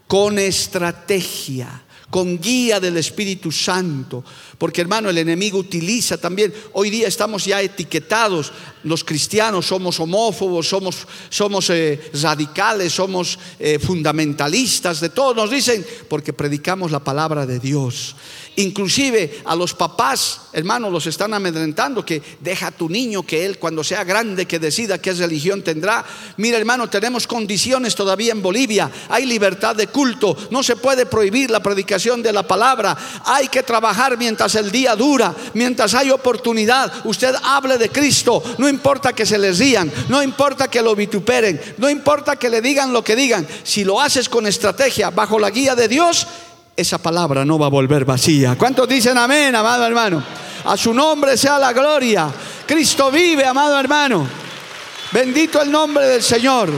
con 0.07 0.39
estrategia, 0.39 1.83
con 2.11 2.39
guía 2.39 2.79
del 2.79 2.97
Espíritu 2.97 3.51
Santo. 3.51 4.23
Porque 4.57 4.81
hermano, 4.81 5.09
el 5.09 5.17
enemigo 5.17 5.57
utiliza 5.57 6.17
también, 6.17 6.53
hoy 6.73 6.91
día 6.91 7.07
estamos 7.07 7.45
ya 7.45 7.61
etiquetados, 7.61 8.51
los 8.83 9.03
cristianos 9.03 9.65
somos 9.65 9.99
homófobos, 9.99 10.67
somos, 10.67 11.07
somos 11.29 11.69
eh, 11.71 12.11
radicales, 12.21 12.93
somos 12.93 13.39
eh, 13.57 13.79
fundamentalistas, 13.79 14.99
de 14.99 15.09
todo 15.09 15.33
nos 15.33 15.49
dicen, 15.49 15.83
porque 16.09 16.33
predicamos 16.33 16.91
la 16.91 16.99
palabra 16.99 17.47
de 17.47 17.59
Dios. 17.59 18.15
Inclusive 18.57 19.41
a 19.45 19.55
los 19.55 19.73
papás, 19.73 20.41
hermanos, 20.51 20.91
los 20.91 21.07
están 21.07 21.33
amedrentando 21.33 22.05
que 22.05 22.21
deja 22.41 22.67
a 22.67 22.71
tu 22.71 22.89
niño 22.89 23.23
que 23.23 23.45
él 23.45 23.57
cuando 23.57 23.81
sea 23.81 24.03
grande 24.03 24.45
que 24.45 24.59
decida 24.59 25.01
qué 25.01 25.13
religión 25.13 25.63
tendrá. 25.63 26.03
Mira, 26.35 26.57
hermano, 26.57 26.89
tenemos 26.89 27.27
condiciones 27.27 27.95
todavía 27.95 28.33
en 28.33 28.41
Bolivia. 28.41 28.91
Hay 29.07 29.25
libertad 29.25 29.75
de 29.77 29.87
culto. 29.87 30.35
No 30.49 30.63
se 30.63 30.75
puede 30.75 31.05
prohibir 31.05 31.49
la 31.49 31.61
predicación 31.61 32.21
de 32.21 32.33
la 32.33 32.45
palabra. 32.45 32.97
Hay 33.23 33.47
que 33.47 33.63
trabajar 33.63 34.17
mientras 34.17 34.53
el 34.55 34.69
día 34.69 34.97
dura, 34.97 35.33
mientras 35.53 35.93
hay 35.93 36.11
oportunidad. 36.11 36.91
Usted 37.05 37.33
hable 37.43 37.77
de 37.77 37.89
Cristo. 37.89 38.43
No 38.57 38.67
importa 38.67 39.13
que 39.13 39.25
se 39.25 39.37
les 39.37 39.59
rían, 39.59 39.89
no 40.09 40.21
importa 40.21 40.69
que 40.69 40.81
lo 40.81 40.93
vituperen, 40.93 41.59
no 41.77 41.89
importa 41.89 42.35
que 42.35 42.49
le 42.49 42.61
digan 42.61 42.91
lo 42.91 43.01
que 43.01 43.15
digan. 43.15 43.47
Si 43.63 43.85
lo 43.85 44.01
haces 44.01 44.27
con 44.27 44.45
estrategia, 44.45 45.09
bajo 45.09 45.39
la 45.39 45.49
guía 45.49 45.73
de 45.73 45.87
Dios, 45.87 46.27
esa 46.75 46.97
palabra 46.97 47.45
no 47.45 47.59
va 47.59 47.67
a 47.67 47.69
volver 47.69 48.05
vacía. 48.05 48.55
¿Cuántos 48.57 48.87
dicen 48.87 49.17
amén, 49.17 49.55
amado 49.55 49.85
hermano? 49.85 50.23
A 50.65 50.77
su 50.77 50.93
nombre 50.93 51.37
sea 51.37 51.59
la 51.59 51.73
gloria. 51.73 52.29
Cristo 52.65 53.11
vive, 53.11 53.45
amado 53.45 53.79
hermano. 53.79 54.27
Bendito 55.11 55.61
el 55.61 55.71
nombre 55.71 56.07
del 56.07 56.23
Señor. 56.23 56.71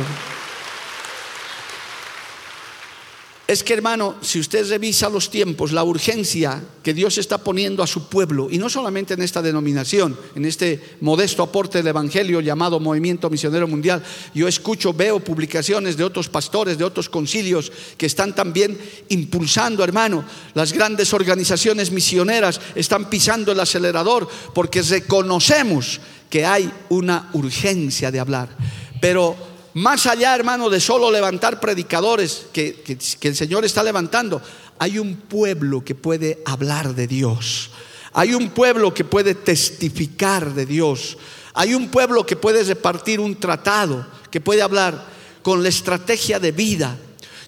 Es 3.46 3.62
que 3.62 3.74
hermano, 3.74 4.16
si 4.22 4.40
usted 4.40 4.70
revisa 4.70 5.10
los 5.10 5.30
tiempos, 5.30 5.74
la 5.74 5.84
urgencia 5.84 6.64
que 6.82 6.94
Dios 6.94 7.18
está 7.18 7.40
poniendo 7.40 7.84
a 7.84 7.88
su 7.88 8.08
pueblo, 8.08 8.48
y 8.50 8.58
no 8.58 8.70
solamente 8.70 9.16
en 9.16 9.22
esta 9.22 9.42
denominación, 9.42 10.18
en 10.34 10.46
este 10.46 10.96
modesto 11.02 11.44
aporte 11.44 11.80
del 11.80 11.88
Evangelio 11.88 12.40
llamado 12.40 12.80
Movimiento 12.80 13.30
Misionero 13.30 13.68
Mundial, 13.68 14.02
yo 14.34 14.48
escucho, 14.48 14.94
veo 14.94 15.20
publicaciones 15.20 15.98
de 15.98 16.06
otros 16.06 16.30
pastores, 16.30 16.78
de 16.78 16.86
otros 16.86 17.10
concilios 17.10 17.70
que 17.98 18.06
están 18.06 18.34
también 18.34 18.78
impulsando, 19.10 19.84
hermano, 19.84 20.24
las 20.54 20.72
grandes 20.72 21.14
organizaciones 21.14 21.92
misioneras 21.92 22.62
están 22.76 23.10
pisando 23.10 23.52
el 23.52 23.60
acelerador 23.60 24.26
porque 24.54 24.82
reconocemos 24.82 26.00
que 26.30 26.46
hay 26.46 26.72
una 26.88 27.30
urgencia 27.34 28.10
de 28.10 28.22
hablar. 28.22 28.56
Pero 29.02 29.53
más 29.74 30.06
allá, 30.06 30.36
hermano, 30.36 30.70
de 30.70 30.80
solo 30.80 31.12
levantar 31.12 31.60
predicadores 31.60 32.46
que, 32.54 32.84
el 33.22 33.36
Señor 33.36 33.66
está 33.66 33.82
levantando, 33.84 34.42
hay 34.78 35.00
un 35.00 35.16
pueblo 35.16 35.84
que 35.84 35.96
puede 35.96 36.42
hablar 36.46 36.94
de 36.94 37.08
Dios. 37.08 37.72
Hay 38.14 38.36
un 38.36 38.52
pueblo 38.52 38.94
que 38.94 39.04
puede 39.04 39.34
testificar 39.34 40.54
de 40.54 40.68
Dios. 40.68 41.18
Hay 41.56 41.74
un 41.74 41.90
pueblo 41.90 42.26
que 42.26 42.36
puede 42.36 42.64
repartir 42.64 43.20
un 43.20 43.40
tratado, 43.40 44.06
que 44.30 44.42
puede 44.42 44.62
hablar 44.62 45.06
con 45.42 45.64
la 45.64 45.70
estrategia 45.70 46.40
de 46.40 46.52
vida. 46.52 46.98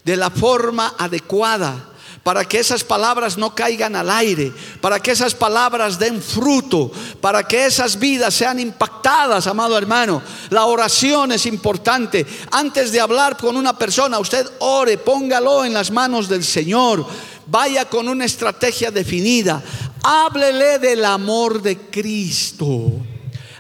de 0.04 0.16
la 0.16 0.30
forma 0.30 0.94
adecuada 1.00 1.95
para 2.26 2.44
que 2.44 2.58
esas 2.58 2.84
palabras 2.84 3.38
no 3.38 3.54
caigan 3.54 3.96
al 3.96 4.10
aire, 4.10 4.52
para 4.82 5.00
que 5.00 5.12
esas 5.12 5.36
palabras 5.36 6.00
den 6.00 6.20
fruto, 6.20 6.92
para 7.22 7.44
que 7.44 7.68
esas 7.68 8.00
vidas 8.00 8.34
sean 8.34 8.60
impactadas, 8.60 9.46
amado 9.46 9.78
hermano. 9.78 10.24
La 10.50 10.66
oración 10.66 11.34
es 11.34 11.46
importante. 11.46 12.26
Antes 12.50 12.92
de 12.92 13.00
hablar 13.00 13.38
con 13.38 13.56
una 13.56 13.78
persona, 13.78 14.18
usted 14.18 14.44
ore, 14.58 14.98
póngalo 14.98 15.66
en 15.66 15.76
las 15.76 15.92
manos 15.92 16.28
del 16.28 16.44
Señor. 16.44 17.06
Vaya 17.46 17.86
con 17.86 18.10
una 18.10 18.26
estrategia 18.26 18.90
definida. 18.90 19.62
Háblele 20.02 20.80
del 20.80 21.06
amor 21.06 21.62
de 21.62 21.78
Cristo. 21.78 22.92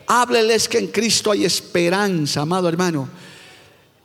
Hábleles 0.08 0.68
que 0.68 0.80
en 0.80 0.88
Cristo 0.88 1.30
hay 1.30 1.46
esperanza, 1.46 2.42
amado 2.42 2.68
hermano. 2.68 3.08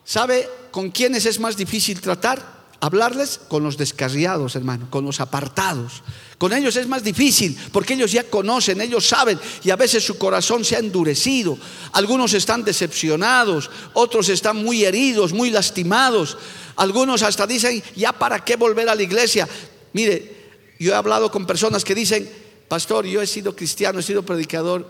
¿Sabe 0.05 0.47
con 0.71 0.91
quiénes 0.91 1.25
es 1.25 1.41
más 1.41 1.57
difícil 1.57 1.99
tratar? 2.03 2.60
Hablarles 2.83 3.39
con 3.49 3.63
los 3.63 3.77
descarriados, 3.77 4.57
hermano, 4.57 4.89
con 4.89 5.05
los 5.05 5.21
apartados. 5.21 6.03
Con 6.39 6.55
ellos 6.55 6.77
es 6.77 6.89
más 6.89 7.05
difícil 7.05 7.55
porque 7.73 7.93
ellos 7.93 8.11
ya 8.11 8.25
conocen, 8.25 8.81
ellos 8.81 9.07
saben 9.07 9.39
y 9.63 9.69
a 9.69 9.77
veces 9.77 10.03
su 10.03 10.17
corazón 10.17 10.65
se 10.65 10.77
ha 10.77 10.79
endurecido. 10.79 11.59
Algunos 11.93 12.33
están 12.33 12.65
decepcionados, 12.65 13.71
otros 13.93 14.31
están 14.31 14.57
muy 14.57 14.85
heridos, 14.85 15.35
muy 15.35 15.51
lastimados. 15.51 16.39
Algunos 16.77 17.23
hasta 17.23 17.47
dicen, 17.47 17.83
ya 17.95 18.13
para 18.13 18.43
qué 18.43 18.57
volver 18.57 18.89
a 18.89 18.95
la 18.95 19.03
iglesia. 19.03 19.47
Mire, 19.93 20.41
yo 20.79 20.93
he 20.93 20.97
hablado 20.97 21.31
con 21.31 21.47
personas 21.47 21.85
que 21.85 21.95
dicen, 21.95 22.27
pastor, 22.67 23.05
yo 23.05 23.21
he 23.21 23.27
sido 23.27 23.55
cristiano, 23.55 23.99
he 23.99 24.03
sido 24.03 24.23
predicador, 24.23 24.89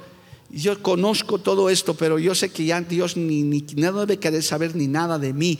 yo 0.48 0.80
conozco 0.80 1.38
todo 1.38 1.68
esto, 1.68 1.94
pero 1.94 2.20
yo 2.20 2.36
sé 2.36 2.50
que 2.50 2.64
ya 2.64 2.80
Dios 2.80 3.16
ni, 3.16 3.42
ni 3.42 3.62
no 3.74 3.92
debe 3.98 4.20
querer 4.20 4.44
saber 4.44 4.76
ni 4.76 4.86
nada 4.86 5.18
de 5.18 5.32
mí. 5.32 5.58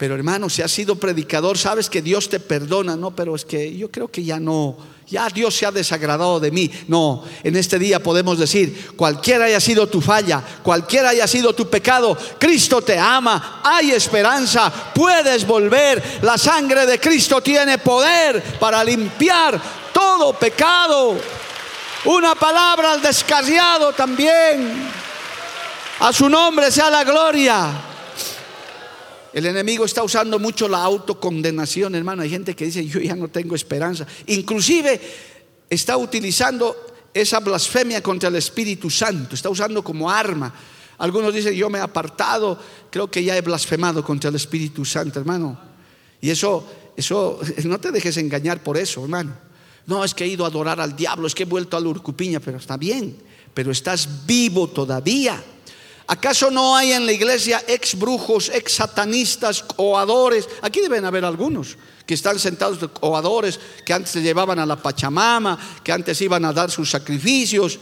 Pero 0.00 0.14
hermano, 0.14 0.48
si 0.48 0.62
has 0.62 0.72
sido 0.72 0.96
predicador, 0.96 1.58
sabes 1.58 1.90
que 1.90 2.00
Dios 2.00 2.30
te 2.30 2.40
perdona, 2.40 2.96
no, 2.96 3.10
pero 3.10 3.36
es 3.36 3.44
que 3.44 3.76
yo 3.76 3.90
creo 3.90 4.08
que 4.08 4.24
ya 4.24 4.40
no, 4.40 4.78
ya 5.06 5.28
Dios 5.28 5.54
se 5.54 5.66
ha 5.66 5.70
desagradado 5.70 6.40
de 6.40 6.50
mí. 6.50 6.70
No, 6.88 7.22
en 7.44 7.54
este 7.54 7.78
día 7.78 8.02
podemos 8.02 8.38
decir, 8.38 8.92
cualquiera 8.96 9.44
haya 9.44 9.60
sido 9.60 9.88
tu 9.88 10.00
falla, 10.00 10.42
cualquiera 10.62 11.10
haya 11.10 11.26
sido 11.26 11.52
tu 11.52 11.68
pecado, 11.68 12.16
Cristo 12.38 12.80
te 12.80 12.98
ama, 12.98 13.60
hay 13.62 13.90
esperanza, 13.90 14.72
puedes 14.94 15.46
volver. 15.46 16.02
La 16.22 16.38
sangre 16.38 16.86
de 16.86 16.98
Cristo 16.98 17.42
tiene 17.42 17.76
poder 17.76 18.42
para 18.58 18.82
limpiar 18.82 19.60
todo 19.92 20.32
pecado. 20.32 21.14
Una 22.06 22.34
palabra 22.34 22.92
al 22.92 23.02
descarriado 23.02 23.92
también. 23.92 24.90
A 25.98 26.10
su 26.10 26.26
nombre 26.26 26.70
sea 26.70 26.88
la 26.88 27.04
gloria. 27.04 27.89
El 29.32 29.46
enemigo 29.46 29.84
está 29.84 30.02
usando 30.02 30.38
mucho 30.38 30.68
la 30.68 30.82
autocondenación, 30.82 31.94
hermano. 31.94 32.22
Hay 32.22 32.30
gente 32.30 32.56
que 32.56 32.64
dice, 32.64 32.84
yo 32.86 33.00
ya 33.00 33.14
no 33.14 33.28
tengo 33.28 33.54
esperanza. 33.54 34.06
Inclusive 34.26 35.00
está 35.68 35.96
utilizando 35.96 36.76
esa 37.14 37.40
blasfemia 37.40 38.02
contra 38.02 38.28
el 38.28 38.36
Espíritu 38.36 38.90
Santo, 38.90 39.34
está 39.34 39.48
usando 39.48 39.82
como 39.82 40.10
arma. 40.10 40.52
Algunos 40.98 41.32
dicen, 41.32 41.54
yo 41.54 41.70
me 41.70 41.78
he 41.78 41.82
apartado, 41.82 42.58
creo 42.90 43.10
que 43.10 43.24
ya 43.24 43.36
he 43.36 43.40
blasfemado 43.40 44.04
contra 44.04 44.28
el 44.30 44.36
Espíritu 44.36 44.84
Santo, 44.84 45.18
hermano. 45.18 45.58
Y 46.20 46.30
eso, 46.30 46.66
eso, 46.96 47.40
no 47.64 47.80
te 47.80 47.90
dejes 47.90 48.16
engañar 48.16 48.62
por 48.62 48.76
eso, 48.76 49.02
hermano. 49.02 49.32
No, 49.86 50.04
es 50.04 50.14
que 50.14 50.24
he 50.24 50.28
ido 50.28 50.44
a 50.44 50.48
adorar 50.48 50.80
al 50.80 50.94
diablo, 50.94 51.26
es 51.26 51.34
que 51.34 51.44
he 51.44 51.46
vuelto 51.46 51.76
a 51.76 51.80
la 51.80 51.88
urcupiña, 51.88 52.38
pero 52.38 52.58
está 52.58 52.76
bien, 52.76 53.16
pero 53.54 53.72
estás 53.72 54.26
vivo 54.26 54.68
todavía. 54.68 55.42
¿Acaso 56.12 56.50
no 56.50 56.74
hay 56.74 56.90
en 56.90 57.06
la 57.06 57.12
iglesia 57.12 57.62
ex 57.68 57.96
brujos, 57.96 58.50
ex 58.52 58.72
satanistas, 58.72 59.64
oadores? 59.76 60.48
Aquí 60.60 60.80
deben 60.80 61.04
haber 61.04 61.24
algunos 61.24 61.76
que 62.04 62.14
están 62.14 62.36
sentados 62.40 62.80
oadores, 63.02 63.60
que 63.86 63.92
antes 63.92 64.10
se 64.10 64.20
llevaban 64.20 64.58
a 64.58 64.66
la 64.66 64.74
Pachamama, 64.74 65.56
que 65.84 65.92
antes 65.92 66.20
iban 66.20 66.44
a 66.44 66.52
dar 66.52 66.68
sus 66.68 66.90
sacrificios. 66.90 67.78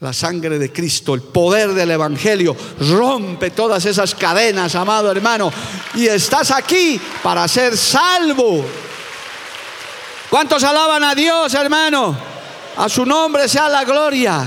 La 0.00 0.14
sangre 0.14 0.58
de 0.58 0.72
Cristo, 0.72 1.12
el 1.12 1.20
poder 1.20 1.74
del 1.74 1.90
Evangelio 1.90 2.56
rompe 2.80 3.50
todas 3.50 3.84
esas 3.84 4.14
cadenas, 4.14 4.74
amado 4.74 5.10
hermano. 5.10 5.52
Y 5.94 6.06
estás 6.06 6.52
aquí 6.52 6.98
para 7.22 7.46
ser 7.48 7.76
salvo. 7.76 8.64
¿Cuántos 10.30 10.64
alaban 10.64 11.04
a 11.04 11.14
Dios, 11.14 11.52
hermano? 11.52 12.16
A 12.78 12.88
su 12.88 13.04
nombre 13.04 13.46
sea 13.46 13.68
la 13.68 13.84
gloria. 13.84 14.42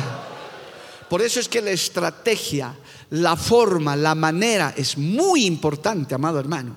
Por 1.08 1.22
eso 1.22 1.40
es 1.40 1.48
que 1.48 1.62
la 1.62 1.70
estrategia 1.70 2.74
la 3.16 3.36
forma, 3.36 3.96
la 3.96 4.14
manera 4.14 4.74
es 4.76 4.98
muy 4.98 5.46
importante, 5.46 6.16
amado 6.16 6.40
hermano. 6.40 6.76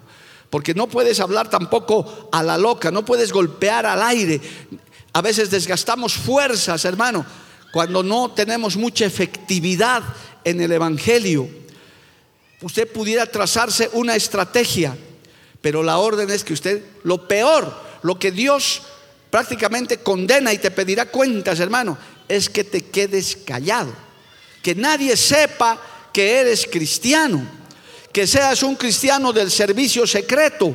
Porque 0.51 0.75
no 0.75 0.87
puedes 0.87 1.21
hablar 1.21 1.51
tampoco 1.51 2.29
a 2.33 2.43
la 2.43 2.57
loca, 2.57 2.91
no 2.91 3.05
puedes 3.05 3.33
golpear 3.33 3.85
al 3.87 4.03
aire. 4.03 4.41
A 5.13 5.21
veces 5.21 5.51
desgastamos 5.51 6.15
fuerzas, 6.15 6.85
hermano, 6.85 7.27
cuando 7.73 8.03
no 8.03 8.31
tenemos 8.31 8.77
mucha 8.77 9.05
efectividad 9.05 10.03
en 10.45 10.61
el 10.61 10.73
Evangelio. 10.73 11.49
Usted 12.63 12.91
pudiera 12.91 13.27
trazarse 13.27 13.91
una 13.93 14.17
estrategia, 14.17 14.97
pero 15.61 15.83
la 15.83 15.99
orden 15.99 16.31
es 16.31 16.45
que 16.45 16.55
usted, 16.55 16.83
lo 17.03 17.29
peor, 17.29 17.73
lo 18.03 18.19
que 18.19 18.31
Dios 18.31 18.83
prácticamente 19.31 19.99
condena 19.99 20.53
y 20.53 20.59
te 20.59 20.71
pedirá 20.71 21.07
cuentas, 21.07 21.61
hermano, 21.61 21.99
es 22.29 22.49
que 22.49 22.65
te 22.65 22.83
quedes 22.83 23.37
callado. 23.37 23.93
Que 24.63 24.75
nadie 24.75 25.17
sepa 25.17 25.79
que 26.13 26.39
eres 26.39 26.67
cristiano, 26.67 27.47
que 28.13 28.27
seas 28.27 28.63
un 28.63 28.77
cristiano 28.77 29.33
del 29.33 29.51
servicio 29.51 30.07
secreto, 30.07 30.75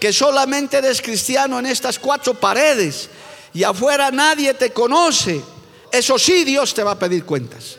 que 0.00 0.12
solamente 0.12 0.78
eres 0.78 1.00
cristiano 1.00 1.58
en 1.58 1.66
estas 1.66 1.98
cuatro 1.98 2.34
paredes 2.34 3.08
y 3.52 3.62
afuera 3.62 4.10
nadie 4.10 4.52
te 4.54 4.70
conoce. 4.70 5.40
Eso 5.90 6.18
sí 6.18 6.44
Dios 6.44 6.74
te 6.74 6.82
va 6.82 6.92
a 6.92 6.98
pedir 6.98 7.24
cuentas. 7.24 7.78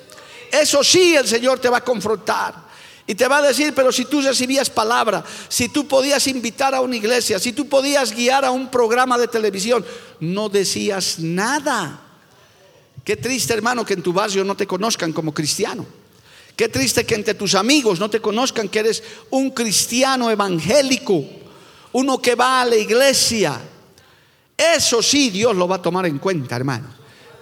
Eso 0.52 0.84
sí 0.84 1.16
el 1.16 1.28
Señor 1.28 1.60
te 1.60 1.70
va 1.70 1.78
a 1.78 1.84
confrontar. 1.84 2.66
Y 3.08 3.14
te 3.14 3.28
va 3.28 3.38
a 3.38 3.42
decir, 3.42 3.74
pero 3.76 3.92
si 3.92 4.06
tú 4.06 4.22
recibías 4.22 4.70
palabra, 4.70 5.24
si 5.48 5.70
tú 5.70 5.88
podías 5.88 6.26
invitar 6.28 6.74
a 6.74 6.82
una 6.82 6.96
iglesia, 6.96 7.38
si 7.38 7.54
tú 7.54 7.68
podías 7.68 8.12
guiar 8.12 8.46
a 8.46 8.52
un 8.52 8.72
programa 8.72 9.18
de 9.18 9.28
televisión, 9.28 9.86
no 10.20 10.50
decías 10.50 11.20
nada. 11.20 12.00
Qué 13.04 13.16
triste 13.16 13.54
hermano 13.54 13.86
que 13.86 13.94
en 13.94 14.02
tu 14.02 14.12
barrio 14.12 14.44
no 14.44 14.56
te 14.56 14.66
conozcan 14.66 15.14
como 15.14 15.34
cristiano. 15.34 15.86
Qué 16.56 16.70
triste 16.70 17.06
que 17.06 17.16
entre 17.16 17.34
tus 17.34 17.54
amigos 17.56 18.00
no 18.00 18.10
te 18.10 18.22
conozcan 18.22 18.70
que 18.70 18.80
eres 18.80 19.04
un 19.30 19.52
cristiano 19.52 20.32
evangélico, 20.32 21.24
uno 21.92 22.22
que 22.22 22.36
va 22.36 22.62
a 22.62 22.66
la 22.66 22.78
iglesia. 22.78 23.60
Eso 24.58 25.02
sí 25.02 25.30
Dios 25.30 25.56
lo 25.56 25.68
va 25.68 25.78
a 25.78 25.82
tomar 25.82 26.06
en 26.06 26.18
cuenta, 26.18 26.56
hermano. 26.56 26.88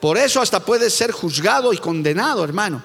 Por 0.01 0.17
eso 0.17 0.41
hasta 0.41 0.59
puedes 0.59 0.93
ser 0.93 1.11
juzgado 1.11 1.71
y 1.73 1.77
condenado, 1.77 2.43
hermano. 2.43 2.81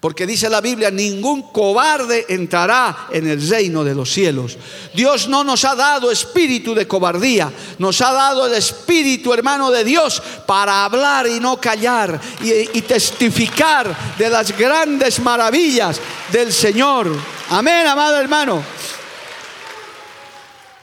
Porque 0.00 0.26
dice 0.26 0.50
la 0.50 0.60
Biblia, 0.60 0.90
ningún 0.90 1.50
cobarde 1.52 2.26
entrará 2.28 3.08
en 3.10 3.26
el 3.28 3.48
reino 3.48 3.82
de 3.82 3.94
los 3.94 4.12
cielos. 4.12 4.58
Dios 4.94 5.28
no 5.28 5.42
nos 5.42 5.64
ha 5.64 5.74
dado 5.74 6.10
espíritu 6.10 6.74
de 6.74 6.86
cobardía, 6.86 7.50
nos 7.78 8.00
ha 8.02 8.12
dado 8.12 8.46
el 8.46 8.54
espíritu, 8.54 9.32
hermano, 9.32 9.70
de 9.70 9.84
Dios 9.84 10.22
para 10.46 10.84
hablar 10.84 11.26
y 11.26 11.40
no 11.40 11.58
callar 11.58 12.20
y, 12.42 12.82
testificar 12.82 14.16
de 14.18 14.28
las 14.28 14.56
grandes 14.56 15.18
maravillas 15.20 16.00
del 16.30 16.52
Señor. 16.52 17.10
Amén, 17.50 17.86
amado 17.86 18.20
hermano. 18.20 18.62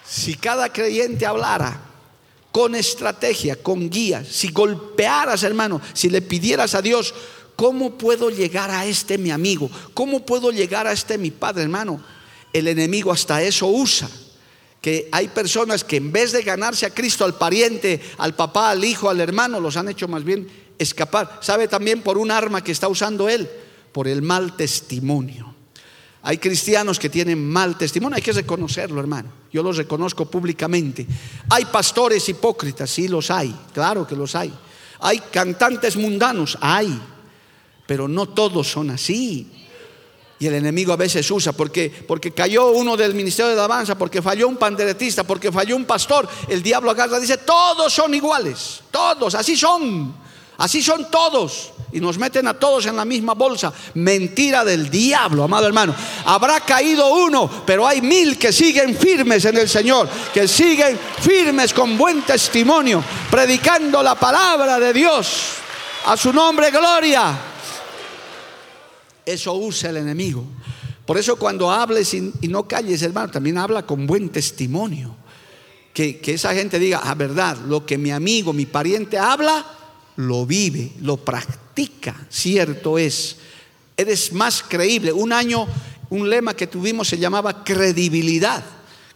Si 0.06 0.36
cada 0.36 0.72
creyente 0.72 1.26
hablara 1.26 1.80
con 2.52 2.76
estrategia, 2.76 3.56
con 3.62 3.90
guía, 3.90 4.24
si 4.30 4.50
golpearas, 4.50 5.44
hermano, 5.44 5.82
si 5.94 6.10
le 6.10 6.22
pidieras 6.22 6.76
a 6.76 6.82
Dios 6.82 7.14
¿Cómo 7.56 7.98
puedo 7.98 8.30
llegar 8.30 8.72
a 8.72 8.86
este 8.86 9.18
mi 9.18 9.32
amigo? 9.32 9.70
¿Cómo 9.94 10.26
puedo 10.26 10.52
llegar 10.52 10.88
a 10.88 10.92
este 10.92 11.18
mi 11.18 11.32
padre, 11.32 11.64
hermano? 11.64 12.04
El 12.52 12.68
enemigo 12.68 13.12
hasta 13.12 13.42
eso 13.42 13.68
usa. 13.68 14.10
Que 14.82 15.08
hay 15.12 15.30
personas 15.30 15.84
que 15.84 15.98
en 15.98 16.12
vez 16.12 16.32
de 16.32 16.42
ganarse 16.42 16.86
a 16.86 16.94
Cristo, 16.94 17.24
al 17.24 17.36
pariente, 17.36 18.02
al 18.18 18.36
papá, 18.36 18.72
al 18.72 18.84
hijo, 18.84 19.10
al 19.10 19.22
hermano, 19.22 19.60
los 19.60 19.78
han 19.78 19.88
hecho 19.88 20.08
más 20.08 20.24
bien 20.24 20.48
escapar. 20.78 21.40
¿Sabe 21.42 21.68
también 21.68 22.02
por 22.02 22.18
un 22.18 22.32
arma 22.32 22.64
que 22.64 22.74
está 22.74 22.88
usando 22.88 23.30
él? 23.30 23.50
Por 23.92 24.08
el 24.08 24.22
mal 24.22 24.58
testimonio. 24.58 25.54
Hay 26.24 26.38
cristianos 26.38 27.00
que 27.00 27.10
tienen 27.10 27.50
mal 27.50 27.78
testimonio, 27.78 28.16
hay 28.16 28.22
que 28.22 28.32
reconocerlo, 28.32 29.00
hermano. 29.00 29.30
Yo 29.52 29.62
los 29.62 29.78
reconozco 29.78 30.26
públicamente. 30.26 31.06
Hay 31.50 31.66
pastores 31.66 32.28
hipócritas, 32.30 32.90
sí 32.90 33.08
los 33.08 33.30
hay, 33.30 33.54
claro 33.74 34.08
que 34.08 34.16
los 34.16 34.34
hay. 34.36 34.54
Hay 35.00 35.20
cantantes 35.32 35.98
mundanos, 35.98 36.58
hay 36.62 36.98
pero 37.86 38.08
no 38.08 38.28
todos 38.28 38.70
son 38.70 38.92
así. 38.92 39.48
Y 40.40 40.48
el 40.48 40.56
enemigo 40.56 40.92
a 40.92 40.98
veces 40.98 41.30
usa, 41.32 41.54
porque, 41.54 41.90
porque 42.06 42.32
cayó 42.32 42.72
uno 42.72 42.98
del 42.98 43.14
ministerio 43.14 43.52
de 43.52 43.58
alabanza, 43.58 43.98
porque 43.98 44.22
falló 44.22 44.48
un 44.48 44.58
panderetista, 44.58 45.24
porque 45.24 45.52
falló 45.52 45.76
un 45.76 45.86
pastor. 45.86 46.28
El 46.50 46.62
diablo 46.62 46.92
agarra 46.92 47.20
dice, 47.20 47.38
todos 47.38 47.94
son 47.94 48.14
iguales, 48.14 48.82
todos, 48.92 49.36
así 49.36 49.56
son. 49.56 50.14
Así 50.58 50.84
son 50.84 51.10
todos. 51.10 51.72
Y 51.94 52.00
nos 52.00 52.18
meten 52.18 52.48
a 52.48 52.54
todos 52.54 52.86
en 52.86 52.96
la 52.96 53.06
misma 53.06 53.34
bolsa. 53.34 53.72
Mentira 53.96 54.64
del 54.64 54.90
diablo, 54.90 55.44
amado 55.44 55.66
hermano. 55.66 55.96
Habrá 56.26 56.60
caído 56.60 57.08
uno, 57.14 57.50
pero 57.66 57.88
hay 57.88 58.02
mil 58.02 58.38
que 58.38 58.52
siguen 58.52 58.98
firmes 58.98 59.46
en 59.46 59.58
el 59.58 59.70
Señor, 59.70 60.10
que 60.34 60.48
siguen 60.48 61.00
firmes 61.22 61.74
con 61.74 61.98
buen 61.98 62.22
testimonio, 62.22 63.04
predicando 63.32 64.04
la 64.04 64.16
palabra 64.16 64.80
de 64.80 64.94
Dios. 64.94 65.54
A 66.06 66.18
su 66.18 66.34
nombre, 66.34 66.70
gloria. 66.70 67.53
Eso 69.26 69.54
usa 69.54 69.90
el 69.90 69.98
enemigo. 69.98 70.46
Por 71.06 71.18
eso 71.18 71.36
cuando 71.36 71.70
hables 71.70 72.14
y, 72.14 72.32
no 72.48 72.68
calles, 72.68 73.02
hermano, 73.02 73.32
también 73.32 73.58
habla 73.58 73.86
con 73.86 74.08
buen 74.08 74.30
testimonio. 74.30 75.16
Que, 75.94 76.20
que 76.20 76.34
esa 76.34 76.54
gente 76.54 76.80
diga, 76.80 77.00
a 77.00 77.12
ah, 77.12 77.16
verdad, 77.16 77.58
lo 77.68 77.86
que 77.86 77.98
mi 77.98 78.12
amigo, 78.12 78.52
mi 78.52 78.66
pariente 78.66 79.18
habla, 79.18 79.64
lo 80.16 80.46
vive, 80.46 80.92
lo 81.02 81.18
practica, 81.18 82.16
cierto 82.30 82.98
es. 82.98 83.38
Eres 83.96 84.34
más 84.34 84.64
creíble. 84.64 85.12
Un 85.12 85.34
año, 85.34 85.68
un 86.10 86.30
lema 86.30 86.56
que 86.56 86.68
tuvimos 86.68 87.08
se 87.08 87.18
llamaba 87.18 87.64
credibilidad, 87.64 88.64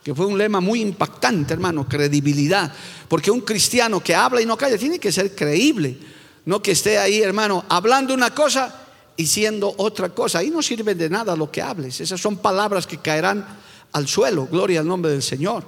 que 0.04 0.13
fue 0.13 0.26
un 0.26 0.38
lema 0.38 0.60
muy 0.60 0.82
impactante, 0.82 1.54
hermano, 1.54 1.88
credibilidad. 1.88 2.72
Porque 3.08 3.32
un 3.32 3.41
cristiano 3.41 4.02
que 4.02 4.13
habla 4.13 4.41
y 4.41 4.46
no 4.46 4.58
calla 4.58 4.78
tiene 4.78 5.00
que 5.00 5.12
ser 5.12 5.34
creíble, 5.34 5.98
no 6.46 6.62
que 6.62 6.72
esté 6.72 6.98
ahí, 6.98 7.22
hermano, 7.22 7.65
hablando 7.70 8.13
una 8.13 8.36
cosa 8.36 8.87
y 9.17 9.27
siendo 9.27 9.73
otra 9.77 10.10
cosa. 10.10 10.39
Ahí 10.39 10.49
no 10.49 10.62
sirve 10.62 10.95
de 10.95 11.10
nada 11.10 11.36
lo 11.36 11.51
que 11.51 11.62
hables. 11.62 11.99
Esas 11.99 12.21
son 12.21 12.38
palabras 12.38 12.88
que 12.88 12.99
caerán 12.99 13.45
al 13.91 14.08
suelo. 14.08 14.47
Gloria 14.49 14.80
al 14.80 14.88
nombre 14.88 15.12
del 15.12 15.23
Señor. 15.23 15.65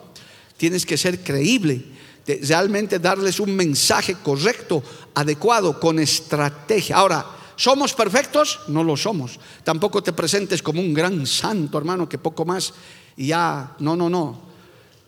Tienes 0.56 0.86
que 0.86 0.98
ser 0.98 1.24
creíble 1.24 2.00
realmente 2.38 3.00
darles 3.00 3.40
un 3.40 3.56
mensaje 3.56 4.16
correcto, 4.16 4.84
adecuado, 5.16 5.80
con 5.80 6.00
estrategia. 6.00 6.98
Ahora, 6.98 7.26
¿somos 7.56 7.94
perfectos? 7.94 8.60
No 8.68 8.84
lo 8.84 8.96
somos. 8.96 9.40
Tampoco 9.64 10.04
te 10.04 10.14
presentes 10.14 10.62
como 10.62 10.82
un 10.82 10.94
gran 10.94 11.26
santo, 11.26 11.78
hermano, 11.78 12.08
que 12.08 12.18
poco 12.18 12.46
más 12.46 12.74
y 13.18 13.28
ya, 13.28 13.76
no, 13.80 13.96
no, 13.96 14.10
no. 14.10 14.50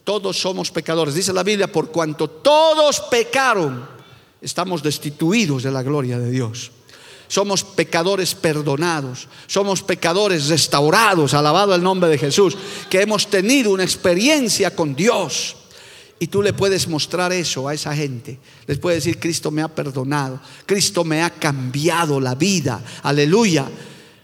Todos 0.04 0.40
somos 0.40 0.72
pecadores. 0.72 1.14
Dice 1.14 1.32
la 1.32 1.44
Biblia, 1.44 1.72
por 1.72 1.92
cuanto 1.92 2.28
todos 2.28 3.00
pecaron, 3.12 3.88
estamos 4.42 4.82
destituidos 4.82 5.64
de 5.64 5.72
la 5.72 5.84
gloria 5.84 6.18
de 6.18 6.32
Dios. 6.32 6.72
Somos 7.32 7.64
pecadores 7.64 8.36
perdonados, 8.36 9.30
somos 9.48 9.82
pecadores 9.82 10.50
restaurados, 10.50 11.34
alabado 11.34 11.74
el 11.74 11.82
nombre 11.82 12.10
de 12.10 12.18
Jesús, 12.18 12.58
que 12.90 13.00
hemos 13.02 13.30
tenido 13.30 13.72
una 13.72 13.86
experiencia 13.86 14.76
con 14.76 14.94
Dios. 14.94 15.56
Y 16.20 16.28
tú 16.28 16.42
le 16.42 16.52
puedes 16.52 16.90
mostrar 16.90 17.32
eso 17.32 17.70
a 17.70 17.74
esa 17.74 17.96
gente. 17.96 18.38
Les 18.68 18.80
puedes 18.80 19.06
decir, 19.06 19.18
Cristo 19.18 19.50
me 19.50 19.62
ha 19.62 19.70
perdonado, 19.70 20.42
Cristo 20.66 21.06
me 21.06 21.24
ha 21.24 21.30
cambiado 21.30 22.20
la 22.20 22.36
vida, 22.36 22.84
aleluya. 23.02 23.66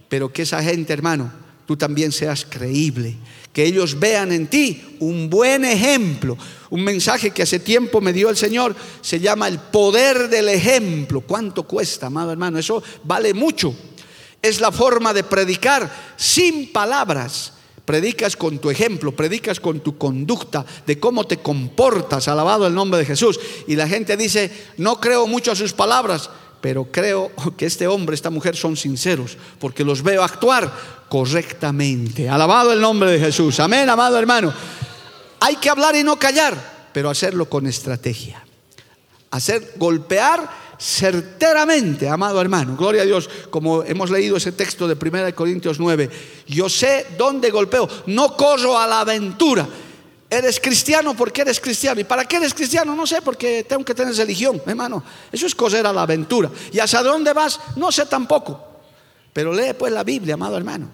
Pero 0.09 0.33
que 0.33 0.41
esa 0.41 0.61
gente, 0.61 0.91
hermano, 0.91 1.31
tú 1.65 1.77
también 1.77 2.11
seas 2.11 2.43
creíble, 2.43 3.15
que 3.57 3.65
ellos 3.65 3.97
vean 3.97 4.31
en 4.31 4.45
ti 4.45 4.97
un 4.99 5.31
buen 5.31 5.65
ejemplo. 5.65 6.37
Un 6.69 6.83
mensaje 6.83 7.31
que 7.31 7.41
hace 7.41 7.57
tiempo 7.57 8.01
me 8.01 8.13
dio 8.13 8.29
el 8.29 8.37
Señor 8.37 8.75
se 9.01 9.19
llama 9.19 9.47
el 9.47 9.57
poder 9.57 10.29
del 10.29 10.49
ejemplo. 10.49 11.21
¿Cuánto 11.21 11.63
cuesta, 11.63 12.05
amado 12.05 12.31
hermano? 12.31 12.59
Eso 12.59 12.83
vale 13.03 13.33
mucho. 13.33 13.73
Es 14.43 14.61
la 14.61 14.71
forma 14.71 15.11
de 15.11 15.23
predicar 15.23 15.91
sin 16.17 16.71
palabras 16.71 17.53
predicas 17.83 18.35
con 18.35 18.59
tu 18.59 18.69
ejemplo, 18.69 19.15
predicas 19.15 19.59
con 19.59 19.79
tu 19.79 19.97
conducta, 19.97 20.63
de 20.85 20.99
cómo 20.99 21.25
te 21.25 21.37
comportas, 21.37 22.27
alabado 22.27 22.67
el 22.67 22.75
nombre 22.75 22.99
de 22.99 23.05
Jesús. 23.05 23.39
Y 23.65 23.75
la 23.75 23.87
gente 23.87 24.17
dice, 24.17 24.51
no 24.77 24.99
creo 24.99 25.25
mucho 25.25 25.53
a 25.53 25.55
sus 25.55 25.73
palabras, 25.73 26.29
pero 26.61 26.85
creo 26.91 27.31
que 27.57 27.65
este 27.65 27.87
hombre, 27.87 28.15
esta 28.15 28.29
mujer 28.29 28.55
son 28.55 28.75
sinceros, 28.75 29.37
porque 29.59 29.83
los 29.83 30.03
veo 30.03 30.23
actuar 30.23 30.71
correctamente. 31.09 32.29
Alabado 32.29 32.73
el 32.73 32.81
nombre 32.81 33.11
de 33.11 33.19
Jesús. 33.19 33.59
Amén, 33.59 33.89
amado 33.89 34.17
hermano. 34.17 34.53
Hay 35.39 35.57
que 35.57 35.69
hablar 35.69 35.95
y 35.95 36.03
no 36.03 36.17
callar, 36.17 36.89
pero 36.93 37.09
hacerlo 37.09 37.47
con 37.47 37.67
estrategia. 37.67 38.43
Hacer 39.31 39.73
golpear 39.75 40.49
certeramente, 40.79 42.07
amado 42.07 42.41
hermano. 42.41 42.75
Gloria 42.75 43.01
a 43.01 43.05
Dios, 43.05 43.29
como 43.49 43.83
hemos 43.83 44.09
leído 44.09 44.37
ese 44.37 44.51
texto 44.51 44.87
de 44.87 44.95
1 44.95 45.35
Corintios 45.35 45.79
9. 45.79 46.09
Yo 46.47 46.69
sé 46.69 47.05
dónde 47.17 47.51
golpeo, 47.51 47.87
no 48.07 48.35
corro 48.35 48.77
a 48.77 48.87
la 48.87 49.01
aventura. 49.01 49.67
Eres 50.29 50.59
cristiano 50.59 51.15
porque 51.15 51.41
eres 51.41 51.59
cristiano. 51.59 52.01
¿Y 52.01 52.03
para 52.03 52.25
qué 52.25 52.35
eres 52.35 52.53
cristiano? 52.53 52.95
No 52.95 53.07
sé, 53.07 53.21
porque 53.21 53.63
tengo 53.63 53.85
que 53.85 53.95
tener 53.95 54.13
religión, 54.13 54.61
hermano. 54.65 55.03
Eso 55.31 55.47
es 55.47 55.55
correr 55.55 55.87
a 55.87 55.93
la 55.93 56.01
aventura. 56.01 56.49
¿Y 56.71 56.79
hacia 56.79 57.01
dónde 57.01 57.31
vas? 57.31 57.59
No 57.77 57.91
sé 57.91 58.05
tampoco. 58.05 58.61
Pero 59.31 59.53
lee 59.53 59.73
pues 59.77 59.93
la 59.93 60.03
Biblia, 60.03 60.33
amado 60.33 60.57
hermano. 60.57 60.89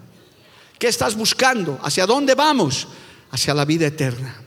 ¿Qué 0.78 0.86
estás 0.88 1.16
buscando? 1.16 1.78
¿Hacia 1.82 2.06
dónde 2.06 2.34
vamos? 2.34 2.86
Hacia 3.30 3.54
la 3.54 3.64
vida 3.64 3.86
eterna. 3.86 4.44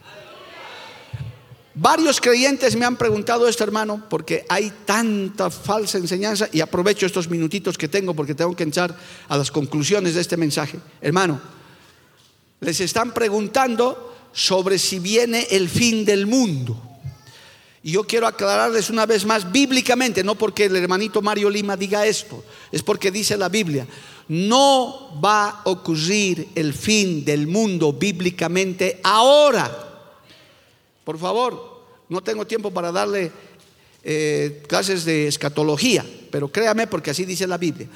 Varios 1.80 2.20
creyentes 2.20 2.76
me 2.76 2.86
han 2.86 2.96
preguntado 2.96 3.48
esto, 3.48 3.64
hermano, 3.64 4.04
porque 4.10 4.46
hay 4.50 4.72
tanta 4.86 5.52
falsa 5.52 6.00
enseñanza 6.00 6.50
y 6.52 6.60
aprovecho 6.60 7.06
estos 7.06 7.30
minutitos 7.30 7.78
que 7.78 7.88
tengo 7.88 8.16
porque 8.16 8.34
tengo 8.34 8.56
que 8.56 8.64
entrar 8.64 8.96
a 9.28 9.38
las 9.38 9.52
conclusiones 9.52 10.16
de 10.16 10.22
este 10.22 10.38
mensaje. 10.38 10.80
Hermano, 11.02 11.40
les 12.62 12.80
están 12.82 13.14
preguntando 13.14 14.17
sobre 14.32 14.78
si 14.78 15.00
viene 15.00 15.48
el 15.52 15.70
fin 15.70 16.06
del 16.06 16.28
mundo. 16.28 16.82
Y 17.84 17.92
yo 17.92 18.04
quiero 18.04 18.28
aclararles 18.28 18.90
una 18.90 19.06
vez 19.06 19.26
más 19.26 19.52
bíblicamente, 19.52 20.24
no 20.24 20.36
porque 20.36 20.66
el 20.66 20.76
hermanito 20.76 21.22
Mario 21.22 21.50
Lima 21.50 21.78
diga 21.78 22.06
esto, 22.06 22.44
es 22.72 22.84
porque 22.84 23.12
dice 23.12 23.38
la 23.38 23.50
Biblia, 23.50 23.88
no 24.28 25.20
va 25.24 25.50
a 25.50 25.62
ocurrir 25.66 26.50
el 26.56 26.74
fin 26.74 27.24
del 27.24 27.48
mundo 27.48 27.94
bíblicamente 27.94 29.00
ahora. 29.04 29.72
Por 31.06 31.18
favor, 31.18 31.86
no 32.10 32.22
tengo 32.22 32.46
tiempo 32.46 32.72
para 32.72 32.92
darle 32.92 33.32
eh, 34.04 34.64
clases 34.68 35.06
de 35.06 35.28
escatología, 35.28 36.06
pero 36.30 36.50
créame 36.50 36.88
porque 36.88 37.12
así 37.12 37.24
dice 37.24 37.48
la 37.48 37.58
Biblia. 37.58 37.88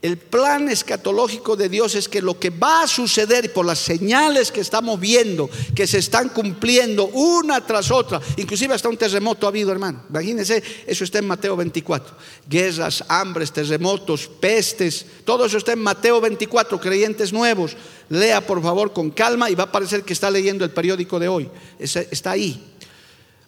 El 0.00 0.16
plan 0.16 0.68
escatológico 0.68 1.56
de 1.56 1.68
Dios 1.68 1.96
es 1.96 2.08
que 2.08 2.22
lo 2.22 2.38
que 2.38 2.50
va 2.50 2.82
a 2.82 2.86
suceder 2.86 3.52
por 3.52 3.66
las 3.66 3.80
señales 3.80 4.52
que 4.52 4.60
estamos 4.60 5.00
viendo, 5.00 5.50
que 5.74 5.88
se 5.88 5.98
están 5.98 6.28
cumpliendo 6.28 7.06
una 7.06 7.66
tras 7.66 7.90
otra, 7.90 8.20
inclusive 8.36 8.74
hasta 8.74 8.88
un 8.88 8.96
terremoto 8.96 9.46
ha 9.46 9.48
habido, 9.48 9.72
hermano. 9.72 10.04
Imagínense, 10.08 10.62
eso 10.86 11.02
está 11.02 11.18
en 11.18 11.26
Mateo 11.26 11.56
24. 11.56 12.14
Guerras, 12.48 13.02
hambres, 13.08 13.50
terremotos, 13.50 14.28
pestes, 14.28 15.04
todo 15.24 15.46
eso 15.46 15.58
está 15.58 15.72
en 15.72 15.80
Mateo 15.80 16.20
24, 16.20 16.78
creyentes 16.80 17.32
nuevos. 17.32 17.76
Lea 18.08 18.40
por 18.46 18.62
favor 18.62 18.92
con 18.92 19.10
calma 19.10 19.50
y 19.50 19.56
va 19.56 19.64
a 19.64 19.72
parecer 19.72 20.04
que 20.04 20.12
está 20.12 20.30
leyendo 20.30 20.64
el 20.64 20.70
periódico 20.70 21.18
de 21.18 21.26
hoy. 21.26 21.50
Está 21.80 22.30
ahí. 22.30 22.76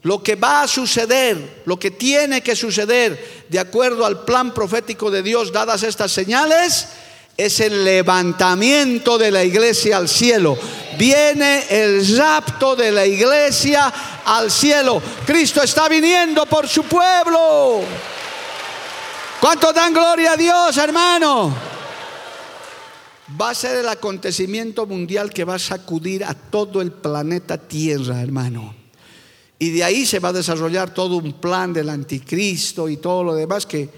Lo 0.02 0.22
que 0.22 0.34
va 0.34 0.62
a 0.62 0.68
suceder, 0.68 1.62
lo 1.66 1.78
que 1.78 1.90
tiene 1.90 2.42
que 2.42 2.56
suceder 2.56 3.44
de 3.48 3.58
acuerdo 3.58 4.06
al 4.06 4.24
plan 4.24 4.54
profético 4.54 5.10
de 5.10 5.22
Dios, 5.22 5.52
dadas 5.52 5.82
estas 5.82 6.10
señales, 6.10 6.88
es 7.36 7.60
el 7.60 7.84
levantamiento 7.84 9.18
de 9.18 9.30
la 9.30 9.44
iglesia 9.44 9.98
al 9.98 10.08
cielo. 10.08 10.58
Viene 10.98 11.64
el 11.70 12.16
rapto 12.16 12.76
de 12.76 12.92
la 12.92 13.06
iglesia 13.06 13.92
al 14.24 14.50
cielo. 14.50 15.02
Cristo 15.26 15.62
está 15.62 15.88
viniendo 15.88 16.46
por 16.46 16.68
su 16.68 16.84
pueblo. 16.84 17.82
¿Cuánto 19.40 19.72
dan 19.72 19.92
gloria 19.92 20.32
a 20.32 20.36
Dios, 20.36 20.76
hermano? 20.76 21.54
Va 23.40 23.50
a 23.50 23.54
ser 23.54 23.78
el 23.78 23.88
acontecimiento 23.88 24.86
mundial 24.86 25.30
que 25.30 25.44
va 25.44 25.54
a 25.54 25.58
sacudir 25.58 26.24
a 26.24 26.34
todo 26.34 26.82
el 26.82 26.92
planeta 26.92 27.56
Tierra, 27.56 28.20
hermano. 28.20 28.79
Y 29.60 29.70
de 29.70 29.84
ahí 29.84 30.06
se 30.06 30.20
va 30.20 30.30
a 30.30 30.32
desarrollar 30.32 30.94
todo 30.94 31.18
un 31.18 31.34
plan 31.34 31.74
del 31.74 31.90
anticristo 31.90 32.88
y 32.88 32.96
todo 32.96 33.22
lo 33.22 33.34
demás 33.34 33.66
que 33.66 33.90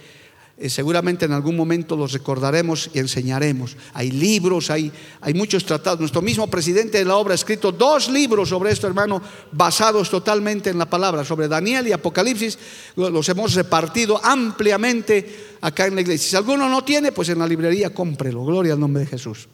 eh, 0.59 0.69
seguramente 0.69 1.25
en 1.25 1.33
algún 1.33 1.57
momento 1.57 1.97
los 1.97 2.13
recordaremos 2.13 2.91
y 2.93 2.99
enseñaremos. 2.99 3.77
Hay 3.95 4.11
libros, 4.11 4.71
hay, 4.71 4.91
hay 5.21 5.35
muchos 5.35 5.65
tratados. 5.65 6.01
Nuestro 6.01 6.21
mismo 6.21 6.49
presidente 6.51 6.99
de 6.99 7.05
la 7.05 7.15
obra 7.15 7.31
ha 7.31 7.37
escrito 7.37 7.71
dos 7.71 8.11
libros 8.11 8.49
sobre 8.49 8.73
esto, 8.73 8.89
hermano, 8.89 9.23
basados 9.53 10.11
totalmente 10.11 10.69
en 10.69 10.79
la 10.79 10.91
palabra, 10.91 11.25
sobre 11.25 11.47
Daniel 11.47 11.87
y 11.87 11.93
Apocalipsis. 11.93 12.59
Los 12.97 13.29
hemos 13.29 13.55
repartido 13.55 14.21
ampliamente 14.21 15.57
acá 15.61 15.87
en 15.87 15.95
la 15.95 16.01
iglesia. 16.01 16.31
Si 16.31 16.37
alguno 16.37 16.69
no 16.69 16.83
tiene, 16.83 17.13
pues 17.13 17.29
en 17.29 17.39
la 17.39 17.47
librería 17.47 17.95
cómprelo. 17.95 18.45
Gloria 18.45 18.73
al 18.73 18.81
nombre 18.81 19.05
de 19.05 19.11
Jesús. 19.11 19.49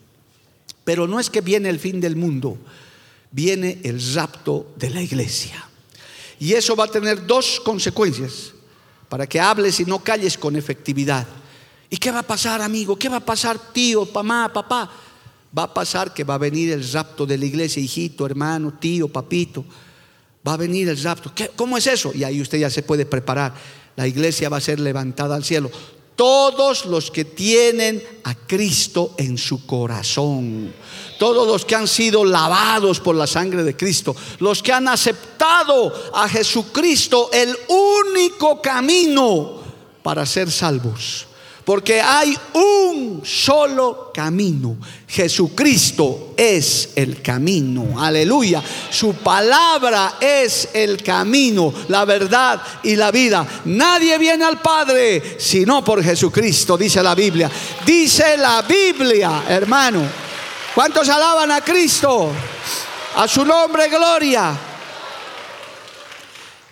Pero 0.85 1.07
no 1.07 1.21
es 1.21 1.29
que 1.29 1.43
viene 1.43 1.69
el 1.69 1.79
fin 1.79 2.01
del 2.01 2.17
mundo, 2.17 2.57
viene 3.31 3.79
el 3.85 4.01
rapto 4.15 4.73
de 4.77 4.89
la 4.89 5.03
iglesia. 5.03 5.68
Y 6.41 6.53
eso 6.53 6.77
va 6.77 6.85
a 6.85 6.89
tener 6.89 7.27
dos 7.27 7.61
consecuencias 7.65 8.53
para 9.09 9.27
que 9.27 9.41
hables 9.41 9.81
y 9.81 9.85
no 9.85 9.99
calles 9.99 10.37
con 10.37 10.57
efectividad. 10.57 11.27
¿Y 11.91 11.97
qué 11.97 12.11
va 12.11 12.21
a 12.21 12.27
pasar, 12.27 12.61
amigo? 12.61 12.97
¿Qué 12.97 13.09
va 13.09 13.17
a 13.17 13.25
pasar, 13.25 13.73
tío, 13.73 14.07
mamá, 14.13 14.53
papá? 14.53 14.91
Va 15.57 15.63
a 15.63 15.75
pasar 15.75 16.13
que 16.13 16.25
va 16.25 16.35
a 16.35 16.39
venir 16.39 16.73
el 16.73 16.93
rapto 16.93 17.25
de 17.25 17.39
la 17.39 17.47
iglesia, 17.47 17.83
hijito, 17.83 18.27
hermano, 18.27 18.75
tío, 18.79 19.09
papito. 19.09 19.65
Va 20.47 20.53
a 20.53 20.57
venir 20.59 20.89
el 20.89 21.03
rapto. 21.03 21.33
¿Cómo 21.57 21.79
es 21.79 21.87
eso? 21.87 22.13
Y 22.15 22.25
ahí 22.25 22.41
usted 22.41 22.59
ya 22.59 22.71
se 22.71 22.83
puede 22.83 23.07
preparar. 23.07 23.55
la 23.97 24.07
iglesia 24.07 24.49
va 24.49 24.59
a 24.59 24.61
ser 24.61 24.79
levantada 24.79 25.35
al 25.35 25.45
cielo. 25.45 25.71
Todos 26.15 26.85
los 26.85 27.11
que 27.11 27.25
tienen 27.25 28.03
a 28.25 28.35
Cristo 28.35 29.15
en 29.19 29.39
su 29.39 29.67
corazón, 29.67 30.73
todos 31.19 31.47
los 31.47 31.65
que 31.65 31.75
han 31.75 31.89
sido 31.89 32.25
lavados 32.25 33.01
por 33.01 33.15
la 33.15 33.27
sangre 33.27 33.65
de 33.65 33.77
Cristo, 33.77 34.15
los 34.39 34.63
que 34.63 34.73
han 34.73 34.89
aceptado 34.89 35.93
a 36.15 36.29
Jesucristo, 36.29 37.31
el 37.33 37.57
único 37.69 38.63
camino 38.63 39.59
para 40.03 40.25
ser 40.25 40.51
salvos. 40.51 41.27
Porque 41.69 42.01
hay 42.01 42.35
un 42.55 43.21
solo 43.27 44.11
camino. 44.15 44.79
Jesucristo 45.07 46.33
es 46.35 46.93
el 46.95 47.21
camino. 47.21 48.01
Aleluya. 48.01 48.63
Su 48.91 49.13
palabra 49.13 50.15
es 50.19 50.71
el 50.73 51.03
camino, 51.03 51.71
la 51.89 52.07
verdad 52.07 52.63
y 52.83 52.97
la 52.97 53.11
vida. 53.11 53.47
Nadie 53.67 54.17
viene 54.17 54.47
al 54.47 54.63
Padre 54.63 55.37
sino 55.39 55.85
por 55.85 56.03
Jesucristo, 56.03 56.79
dice 56.79 57.03
la 57.03 57.15
Biblia. 57.15 57.51
Dice 57.85 58.39
la 58.39 58.63
Biblia, 58.63 59.45
hermano. 59.47 60.28
¿Cuántos 60.79 61.09
alaban 61.09 61.51
a 61.51 61.61
Cristo? 61.61 62.31
A 63.17 63.27
su 63.27 63.45
nombre, 63.45 63.89
gloria 63.89 64.57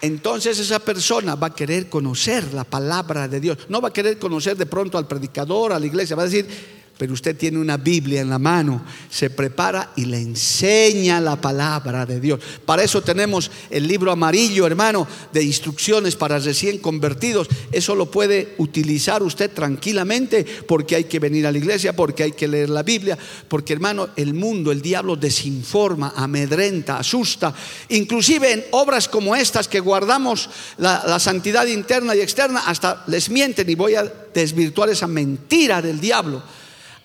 entonces 0.07 0.59
esa 0.59 0.79
persona 0.79 1.35
va 1.35 1.49
a 1.49 1.55
querer 1.55 1.89
conocer 1.89 2.53
la 2.55 2.65
palabra 2.65 3.27
de 3.27 3.41
Dios. 3.41 3.59
No 3.69 3.81
va 3.81 3.89
a 3.89 3.93
querer 3.93 4.19
conocer 4.19 4.57
de 4.57 4.67
pronto 4.67 4.99
al 4.99 5.09
predicador, 5.09 5.73
a 5.73 5.81
la 5.81 5.87
iglesia. 5.87 6.15
Va 6.15 6.23
a 6.23 6.27
decir, 6.27 6.76
pero 6.99 7.13
usted 7.13 7.37
tiene 7.37 7.59
una 7.59 7.77
Biblia 7.77 8.23
en 8.23 8.31
la 8.31 8.39
mano, 8.39 8.83
se 9.11 9.29
prepara 9.29 9.93
y 9.97 10.07
le 10.07 10.19
enseña 10.19 11.21
la 11.21 11.39
palabra 11.39 12.07
de 12.07 12.21
Dios. 12.21 12.41
Para 12.65 12.83
eso 12.83 13.03
tenemos 13.03 13.51
el 13.69 13.87
libro 13.87 14.11
amarillo, 14.11 14.67
hermano, 14.67 15.07
de 15.33 15.43
instrucciones 15.43 16.17
para 16.17 16.39
recién 16.39 16.79
convertidos. 16.79 17.49
Eso 17.71 17.95
lo 17.95 18.11
puede 18.11 18.55
utilizar 18.59 19.23
usted 19.23 19.51
tranquilamente 19.51 20.47
porque 20.67 20.97
hay 20.97 21.05
que 21.05 21.19
venir 21.19 21.47
a 21.47 21.53
la 21.53 21.59
iglesia, 21.59 21.95
porque 21.95 22.23
hay 22.23 22.33
que 22.33 22.49
leer 22.49 22.71
la 22.71 22.83
Biblia, 22.83 23.19
porque 23.49 23.75
hermano, 23.75 24.09
el 24.17 24.33
mundo, 24.33 24.73
el 24.73 24.81
diablo 24.81 25.17
desinforma, 25.17 26.15
amedrenta, 26.17 26.99
asusta. 26.99 27.55
Inclusive 27.91 28.53
en 28.53 28.65
obras 28.71 29.07
como 29.07 29.37
estas 29.37 29.69
que 29.69 29.81
guardamos 29.81 30.49
la, 30.79 31.05
la 31.07 31.19
santidad 31.19 31.67
interna 31.67 32.17
y 32.17 32.21
externa, 32.21 32.61
hasta 32.67 33.05
les 33.07 33.29
mienten 33.29 33.69
y 33.69 33.75
voy 33.75 33.97
a 33.97 34.11
desvirtuar 34.35 34.89
esa 34.89 35.07
mentira 35.07 35.83
del 35.83 36.01
diablo. 36.01 36.43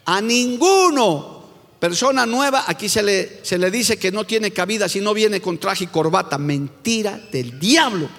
A 0.06 0.22
ninguno, 0.22 1.44
persona 1.80 2.26
nueva, 2.26 2.66
aquí 2.68 2.90
se 2.90 3.04
le, 3.04 3.40
se 3.44 3.58
le 3.58 3.70
dice 3.72 3.98
que 3.98 4.12
no 4.12 4.26
tiene 4.26 4.52
cabida 4.52 4.90
si 4.90 5.00
no 5.00 5.14
viene 5.14 5.42
con 5.42 5.58
traje 5.58 5.86
y 5.86 5.88
corbata. 5.88 6.38
Mentira 6.38 7.20
del 7.32 7.60
diablo. 7.60 8.10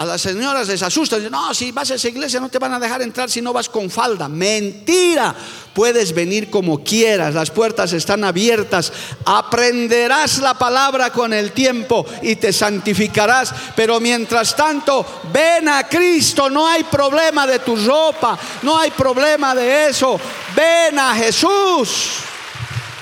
A 0.00 0.06
las 0.06 0.22
señoras 0.22 0.66
les 0.66 0.82
asusta, 0.82 1.16
dicen, 1.16 1.32
no, 1.32 1.52
si 1.52 1.72
vas 1.72 1.90
a 1.90 1.96
esa 1.96 2.08
iglesia 2.08 2.40
no 2.40 2.48
te 2.48 2.58
van 2.58 2.72
a 2.72 2.80
dejar 2.80 3.02
entrar 3.02 3.28
si 3.28 3.42
no 3.42 3.52
vas 3.52 3.68
con 3.68 3.90
falda. 3.90 4.30
Mentira, 4.30 5.34
puedes 5.74 6.14
venir 6.14 6.48
como 6.48 6.82
quieras, 6.82 7.34
las 7.34 7.50
puertas 7.50 7.92
están 7.92 8.24
abiertas, 8.24 8.90
aprenderás 9.26 10.38
la 10.38 10.54
palabra 10.54 11.12
con 11.12 11.34
el 11.34 11.52
tiempo 11.52 12.06
y 12.22 12.36
te 12.36 12.50
santificarás, 12.50 13.52
pero 13.76 14.00
mientras 14.00 14.56
tanto, 14.56 15.04
ven 15.30 15.68
a 15.68 15.86
Cristo, 15.86 16.48
no 16.48 16.66
hay 16.66 16.82
problema 16.84 17.46
de 17.46 17.58
tu 17.58 17.76
ropa, 17.76 18.38
no 18.62 18.78
hay 18.78 18.92
problema 18.92 19.54
de 19.54 19.88
eso, 19.88 20.18
ven 20.56 20.98
a 20.98 21.14
Jesús, 21.14 22.20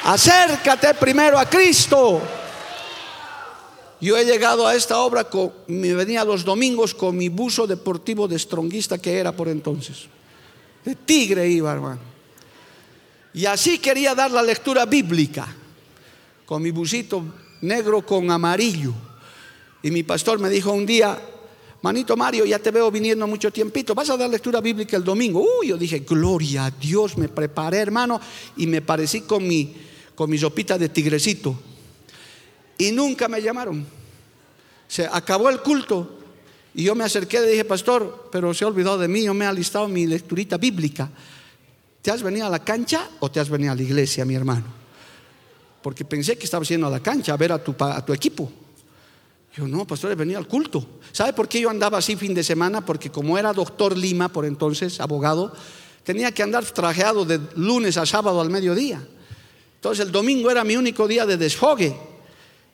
acércate 0.02 0.94
primero 0.94 1.38
a 1.38 1.48
Cristo. 1.48 2.37
Yo 4.00 4.16
he 4.16 4.24
llegado 4.24 4.66
a 4.66 4.76
esta 4.76 5.00
obra, 5.00 5.28
me 5.66 5.92
venía 5.94 6.24
los 6.24 6.44
domingos 6.44 6.94
con 6.94 7.16
mi 7.16 7.28
buzo 7.28 7.66
deportivo 7.66 8.28
de 8.28 8.38
stronguista 8.38 8.98
que 8.98 9.18
era 9.18 9.32
por 9.32 9.48
entonces. 9.48 10.06
De 10.84 10.94
tigre 10.94 11.48
iba, 11.48 11.72
hermano. 11.72 12.00
Y 13.34 13.44
así 13.46 13.78
quería 13.78 14.14
dar 14.14 14.30
la 14.30 14.42
lectura 14.42 14.86
bíblica, 14.86 15.52
con 16.46 16.62
mi 16.62 16.70
busito 16.70 17.24
negro 17.62 18.06
con 18.06 18.30
amarillo. 18.30 18.94
Y 19.82 19.90
mi 19.90 20.04
pastor 20.04 20.38
me 20.38 20.48
dijo 20.48 20.72
un 20.72 20.86
día, 20.86 21.18
manito 21.82 22.16
Mario, 22.16 22.44
ya 22.44 22.60
te 22.60 22.70
veo 22.70 22.92
viniendo 22.92 23.26
mucho 23.26 23.50
tiempito, 23.50 23.96
vas 23.96 24.10
a 24.10 24.16
dar 24.16 24.30
lectura 24.30 24.60
bíblica 24.60 24.96
el 24.96 25.04
domingo. 25.04 25.44
Uy, 25.60 25.68
yo 25.68 25.76
dije, 25.76 26.00
gloria 26.00 26.66
a 26.66 26.70
Dios, 26.70 27.18
me 27.18 27.28
preparé, 27.28 27.78
hermano, 27.78 28.20
y 28.56 28.68
me 28.68 28.80
parecí 28.80 29.22
con 29.22 29.46
mi, 29.46 29.74
con 30.14 30.30
mi 30.30 30.38
sopita 30.38 30.78
de 30.78 30.88
tigrecito 30.88 31.58
y 32.78 32.92
nunca 32.92 33.28
me 33.28 33.42
llamaron. 33.42 33.84
Se 34.86 35.04
acabó 35.04 35.50
el 35.50 35.60
culto 35.60 36.18
y 36.74 36.84
yo 36.84 36.94
me 36.94 37.04
acerqué 37.04 37.38
y 37.44 37.50
dije, 37.50 37.64
pastor, 37.64 38.28
pero 38.30 38.54
se 38.54 38.64
ha 38.64 38.68
olvidado 38.68 38.98
de 38.98 39.08
mí, 39.08 39.24
yo 39.24 39.34
me 39.34 39.44
he 39.44 39.48
alistado 39.48 39.88
mi 39.88 40.06
lecturita 40.06 40.56
bíblica. 40.56 41.10
¿Te 42.00 42.12
has 42.12 42.22
venido 42.22 42.46
a 42.46 42.50
la 42.50 42.60
cancha 42.60 43.10
o 43.20 43.30
te 43.30 43.40
has 43.40 43.50
venido 43.50 43.72
a 43.72 43.74
la 43.74 43.82
iglesia, 43.82 44.24
mi 44.24 44.34
hermano? 44.34 44.64
Porque 45.82 46.04
pensé 46.04 46.38
que 46.38 46.44
estaba 46.44 46.64
yendo 46.64 46.86
a 46.86 46.90
la 46.90 47.00
cancha 47.00 47.32
a 47.32 47.36
ver 47.36 47.52
a 47.52 47.62
tu, 47.62 47.74
a 47.78 48.04
tu 48.04 48.12
equipo. 48.12 48.50
Yo, 49.56 49.66
no, 49.66 49.86
pastor, 49.86 50.12
he 50.12 50.14
venido 50.14 50.38
al 50.38 50.46
culto. 50.46 50.86
¿Sabe 51.10 51.32
por 51.32 51.48
qué 51.48 51.60
yo 51.60 51.68
andaba 51.68 51.98
así 51.98 52.14
fin 52.14 52.32
de 52.32 52.44
semana? 52.44 52.86
Porque 52.86 53.10
como 53.10 53.36
era 53.36 53.52
doctor 53.52 53.96
Lima 53.96 54.28
por 54.28 54.44
entonces, 54.44 55.00
abogado, 55.00 55.52
tenía 56.04 56.30
que 56.30 56.44
andar 56.44 56.64
trajeado 56.64 57.24
de 57.24 57.40
lunes 57.56 57.96
a 57.96 58.06
sábado 58.06 58.40
al 58.40 58.50
mediodía. 58.50 59.04
Entonces 59.74 60.06
el 60.06 60.12
domingo 60.12 60.50
era 60.50 60.62
mi 60.64 60.76
único 60.76 61.08
día 61.08 61.26
de 61.26 61.36
desfogue. 61.36 61.96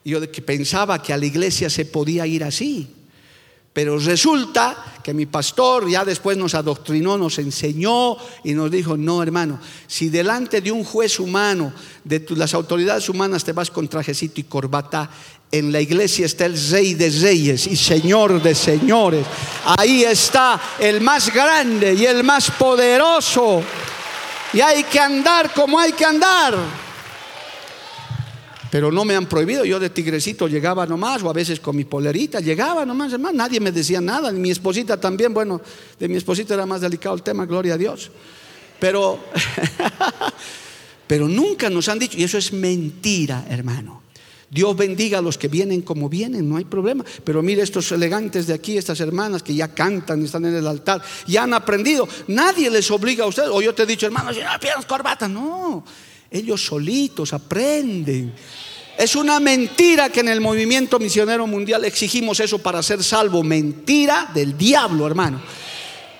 Yo 0.04 0.20
pensaba 0.44 1.02
que 1.02 1.12
a 1.12 1.16
la 1.16 1.24
iglesia 1.24 1.70
se 1.70 1.86
podía 1.86 2.26
ir 2.26 2.44
así. 2.44 2.88
Pero 3.72 3.98
resulta 3.98 5.00
que 5.02 5.12
mi 5.12 5.26
pastor 5.26 5.88
ya 5.88 6.04
después 6.04 6.36
nos 6.36 6.54
adoctrinó, 6.54 7.18
nos 7.18 7.40
enseñó 7.40 8.16
y 8.44 8.54
nos 8.54 8.70
dijo, 8.70 8.96
no 8.96 9.20
hermano, 9.20 9.58
si 9.88 10.10
delante 10.10 10.60
de 10.60 10.70
un 10.70 10.84
juez 10.84 11.18
humano, 11.18 11.72
de 12.04 12.24
las 12.36 12.54
autoridades 12.54 13.08
humanas 13.08 13.42
te 13.42 13.52
vas 13.52 13.72
con 13.72 13.88
trajecito 13.88 14.40
y 14.40 14.44
corbata, 14.44 15.10
en 15.50 15.72
la 15.72 15.80
iglesia 15.80 16.26
está 16.26 16.46
el 16.46 16.56
rey 16.70 16.94
de 16.94 17.10
reyes 17.10 17.66
y 17.66 17.74
señor 17.74 18.40
de 18.40 18.54
señores. 18.54 19.26
Ahí 19.64 20.04
está 20.04 20.60
el 20.78 21.00
más 21.00 21.34
grande 21.34 21.94
y 21.94 22.06
el 22.06 22.22
más 22.22 22.52
poderoso. 22.52 23.60
Y 24.52 24.60
hay 24.60 24.84
que 24.84 25.00
andar 25.00 25.52
como 25.52 25.80
hay 25.80 25.92
que 25.92 26.04
andar 26.04 26.83
pero 28.74 28.90
no 28.90 29.04
me 29.04 29.14
han 29.14 29.26
prohibido. 29.26 29.64
Yo 29.64 29.78
de 29.78 29.88
tigrecito 29.88 30.48
llegaba 30.48 30.84
nomás, 30.84 31.22
o 31.22 31.30
a 31.30 31.32
veces 31.32 31.60
con 31.60 31.76
mi 31.76 31.84
polerita, 31.84 32.40
llegaba 32.40 32.84
nomás, 32.84 33.12
hermano, 33.12 33.38
nadie 33.38 33.60
me 33.60 33.70
decía 33.70 34.00
nada. 34.00 34.32
Mi 34.32 34.50
esposita 34.50 34.98
también, 34.98 35.32
bueno, 35.32 35.60
de 35.96 36.08
mi 36.08 36.16
esposita 36.16 36.54
era 36.54 36.66
más 36.66 36.80
delicado 36.80 37.14
el 37.14 37.22
tema, 37.22 37.46
gloria 37.46 37.74
a 37.74 37.78
Dios. 37.78 38.10
Pero, 38.80 39.20
pero 41.06 41.28
nunca 41.28 41.70
nos 41.70 41.88
han 41.88 42.00
dicho, 42.00 42.18
y 42.18 42.24
eso 42.24 42.36
es 42.36 42.52
mentira, 42.52 43.46
hermano. 43.48 44.02
Dios 44.50 44.76
bendiga 44.76 45.18
a 45.18 45.22
los 45.22 45.38
que 45.38 45.46
vienen 45.46 45.82
como 45.82 46.08
vienen, 46.08 46.48
no 46.48 46.56
hay 46.56 46.64
problema. 46.64 47.04
Pero 47.22 47.44
mire 47.44 47.62
estos 47.62 47.92
elegantes 47.92 48.48
de 48.48 48.54
aquí, 48.54 48.76
estas 48.76 48.98
hermanas 48.98 49.44
que 49.44 49.54
ya 49.54 49.72
cantan 49.72 50.20
y 50.20 50.24
están 50.24 50.46
en 50.46 50.56
el 50.56 50.66
altar, 50.66 51.00
ya 51.28 51.44
han 51.44 51.54
aprendido. 51.54 52.08
Nadie 52.26 52.68
les 52.70 52.90
obliga 52.90 53.22
a 53.22 53.28
ustedes. 53.28 53.50
O 53.52 53.62
yo 53.62 53.72
te 53.72 53.84
he 53.84 53.86
dicho, 53.86 54.06
hermano, 54.06 54.34
si 54.34 54.40
no 54.40 54.48
pierdas 54.60 54.84
corbata. 54.84 55.28
No, 55.28 55.84
ellos 56.28 56.66
solitos 56.66 57.32
aprenden. 57.32 58.34
Es 58.96 59.16
una 59.16 59.40
mentira 59.40 60.08
que 60.08 60.20
en 60.20 60.28
el 60.28 60.40
movimiento 60.40 60.98
misionero 60.98 61.46
mundial 61.46 61.84
exigimos 61.84 62.38
eso 62.40 62.58
para 62.58 62.82
ser 62.82 63.02
salvo. 63.02 63.42
Mentira 63.42 64.30
del 64.32 64.56
diablo, 64.56 65.06
hermano. 65.06 65.40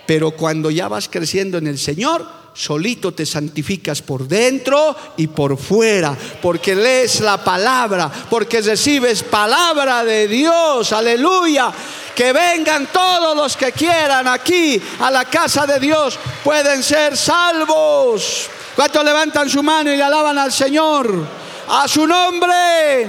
Pero 0.06 0.32
cuando 0.32 0.70
ya 0.70 0.88
vas 0.88 1.08
creciendo 1.08 1.58
en 1.58 1.68
el 1.68 1.78
Señor, 1.78 2.26
solito 2.52 3.12
te 3.12 3.26
santificas 3.26 4.02
por 4.02 4.26
dentro 4.28 4.94
y 5.16 5.26
por 5.28 5.56
fuera, 5.56 6.16
porque 6.42 6.74
lees 6.74 7.20
la 7.20 7.42
palabra, 7.42 8.10
porque 8.28 8.60
recibes 8.60 9.22
palabra 9.22 10.04
de 10.04 10.28
Dios, 10.28 10.92
aleluya. 10.92 11.72
Que 12.14 12.32
vengan 12.32 12.88
todos 12.92 13.36
los 13.36 13.56
que 13.56 13.72
quieran 13.72 14.28
aquí 14.28 14.80
a 15.00 15.10
la 15.10 15.24
casa 15.24 15.66
de 15.66 15.80
Dios, 15.80 16.18
pueden 16.44 16.82
ser 16.82 17.16
salvos. 17.16 18.48
¿Cuántos 18.76 19.04
levantan 19.04 19.48
su 19.48 19.62
mano 19.62 19.92
y 19.92 19.96
le 19.96 20.02
alaban 20.02 20.38
al 20.38 20.52
Señor? 20.52 21.44
A 21.68 21.88
su 21.88 22.06
nombre. 22.06 23.08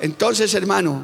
Entonces, 0.00 0.52
hermano, 0.54 1.02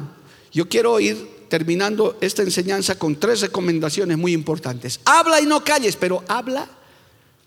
yo 0.51 0.67
quiero 0.67 0.99
ir 0.99 1.47
terminando 1.49 2.17
esta 2.21 2.41
enseñanza 2.41 2.97
con 2.97 3.17
tres 3.17 3.41
recomendaciones 3.41 4.17
muy 4.17 4.33
importantes. 4.33 4.99
Habla 5.05 5.41
y 5.41 5.45
no 5.45 5.63
calles, 5.63 5.95
pero 5.95 6.23
habla 6.27 6.67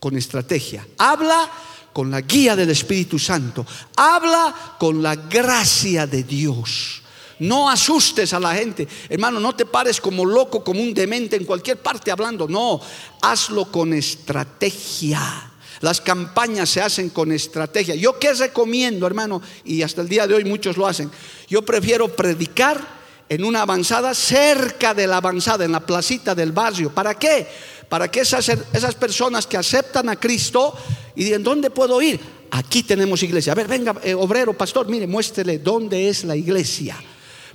con 0.01 0.17
estrategia. 0.17 0.87
Habla 0.99 1.51
con 1.93 2.11
la 2.11 2.21
guía 2.21 2.55
del 2.55 2.71
Espíritu 2.71 3.19
Santo. 3.19 3.67
Habla 3.97 4.77
con 4.79 5.03
la 5.03 5.17
gracia 5.17 6.07
de 6.07 6.23
Dios. 6.23 7.03
No 7.41 7.71
asustes 7.71 8.33
a 8.33 8.41
la 8.41 8.55
gente. 8.55 8.87
Hermano, 9.09 9.41
no 9.41 9.55
te 9.55 9.65
pares 9.65 10.01
como 10.01 10.25
loco, 10.25 10.65
como 10.65 10.81
un 10.81 10.93
demente 10.93 11.37
en 11.37 11.45
cualquier 11.45 11.79
parte 11.79 12.11
hablando. 12.11 12.49
No, 12.49 12.81
hazlo 13.23 13.71
con 13.71 13.93
estrategia. 13.93 15.48
Las 15.81 16.01
campañas 16.01 16.69
se 16.69 16.81
hacen 16.81 17.11
con 17.11 17.33
estrategia. 17.33 17.95
¿Yo 17.95 18.19
qué 18.19 18.33
recomiendo, 18.33 19.07
hermano? 19.07 19.41
Y 19.65 19.83
hasta 19.83 20.01
el 20.01 20.09
día 20.09 20.27
de 20.27 20.35
hoy 20.35 20.45
muchos 20.45 20.77
lo 20.77 20.87
hacen. 20.87 21.11
Yo 21.49 21.63
prefiero 21.63 22.09
predicar 22.09 22.99
en 23.29 23.45
una 23.45 23.63
avanzada 23.63 24.15
cerca 24.15 24.95
de 24.95 25.07
la 25.07 25.19
avanzada, 25.19 25.65
en 25.65 25.73
la 25.73 25.81
placita 25.81 26.35
del 26.35 26.53
barrio. 26.53 26.93
¿Para 26.93 27.15
qué? 27.15 27.47
Para 27.89 28.11
que 28.11 28.21
esas, 28.21 28.49
esas 28.49 28.95
personas 28.95 29.47
que 29.47 29.57
aceptan 29.57 30.09
a 30.09 30.17
Cristo 30.17 30.75
y 31.15 31.25
digan, 31.25 31.43
¿dónde 31.43 31.71
puedo 31.71 32.01
ir? 32.03 32.21
Aquí 32.51 32.83
tenemos 32.83 33.23
iglesia. 33.23 33.53
A 33.53 33.57
ver, 33.57 33.69
venga, 33.69 33.95
eh, 34.03 34.15
obrero, 34.15 34.55
pastor, 34.55 34.89
mire, 34.89 35.07
muéstrele 35.07 35.59
dónde 35.59 36.09
es 36.09 36.25
la 36.25 36.35
iglesia. 36.35 36.97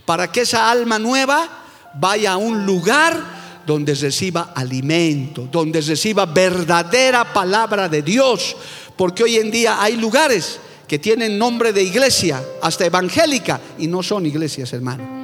Para 0.06 0.32
que 0.32 0.42
esa 0.42 0.70
alma 0.70 1.00
nueva 1.00 1.64
vaya 1.96 2.34
a 2.34 2.38
un 2.38 2.66
lugar 2.66 3.43
donde 3.66 3.94
reciba 3.96 4.52
alimento, 4.56 5.48
donde 5.52 5.82
reciba 5.82 6.26
verdadera 6.26 7.32
palabra 7.34 7.88
de 7.88 8.02
Dios. 8.02 8.56
Porque 8.96 9.24
hoy 9.24 9.38
en 9.38 9.52
día 9.52 9.82
hay 9.82 9.96
lugares 9.96 10.60
que 10.88 11.00
tienen 11.00 11.38
nombre 11.38 11.74
de 11.74 11.84
iglesia, 11.84 12.44
hasta 12.62 12.86
evangélica, 12.86 13.60
y 13.80 13.88
no 13.88 14.04
son 14.04 14.26
iglesias, 14.26 14.74
hermano. 14.74 15.24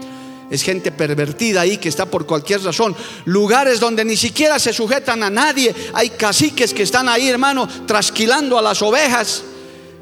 Es 0.49 0.63
gente 0.63 0.91
pervertida 0.91 1.61
ahí 1.61 1.77
que 1.77 1.89
está 1.89 2.07
por 2.07 2.25
cualquier 2.25 2.63
razón. 2.63 2.95
Lugares 3.25 3.79
donde 3.79 4.03
ni 4.03 4.17
siquiera 4.17 4.57
se 4.57 4.73
sujetan 4.73 5.21
a 5.21 5.29
nadie. 5.29 5.75
Hay 5.93 6.09
caciques 6.09 6.73
que 6.73 6.83
están 6.83 7.07
ahí, 7.07 7.29
hermano, 7.29 7.67
trasquilando 7.85 8.57
a 8.57 8.61
las 8.61 8.81
ovejas. 8.81 9.43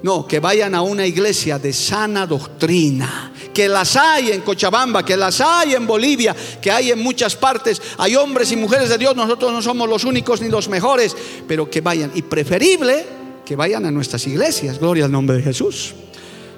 No, 0.04 0.26
que 0.26 0.40
vayan 0.40 0.74
a 0.74 0.82
una 0.82 1.06
iglesia 1.06 1.60
de 1.60 1.74
sana 1.74 2.26
doctrina. 2.26 3.34
Que 3.58 3.68
las 3.68 3.96
hay 3.96 4.34
en 4.34 4.42
Cochabamba, 4.42 5.04
que 5.04 5.18
las 5.18 5.42
hay 5.42 5.74
en 5.74 5.88
Bolivia, 5.88 6.36
que 6.62 6.70
hay 6.70 6.92
en 6.92 7.00
muchas 7.00 7.36
partes. 7.36 7.82
Hay 7.98 8.16
hombres 8.16 8.52
y 8.52 8.56
mujeres 8.56 8.88
de 8.88 9.00
Dios. 9.00 9.16
Nosotros 9.16 9.52
no 9.52 9.64
somos 9.64 9.90
los 9.90 10.04
únicos 10.04 10.42
ni 10.42 10.48
los 10.48 10.70
mejores, 10.70 11.18
pero 11.48 11.68
que 11.68 11.82
vayan. 11.82 12.12
Y 12.14 12.22
preferible 12.22 13.04
que 13.44 13.56
vayan 13.56 13.88
a 13.88 13.90
nuestras 13.90 14.28
iglesias. 14.28 14.78
Gloria 14.78 15.06
al 15.06 15.12
nombre 15.12 15.38
de 15.38 15.42
Jesús. 15.42 15.96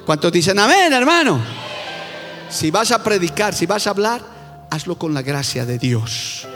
¿Cuántos 0.06 0.30
dicen 0.30 0.60
amén, 0.60 0.92
hermano? 0.92 1.42
Si 2.50 2.70
vas 2.70 2.92
a 2.92 3.02
predicar, 3.02 3.56
si 3.56 3.66
vas 3.66 3.88
a 3.88 3.92
hablar, 3.92 4.68
hazlo 4.70 4.98
con 4.98 5.14
la 5.14 5.22
gracia 5.22 5.66
de 5.66 5.78
Dios. 5.78 6.50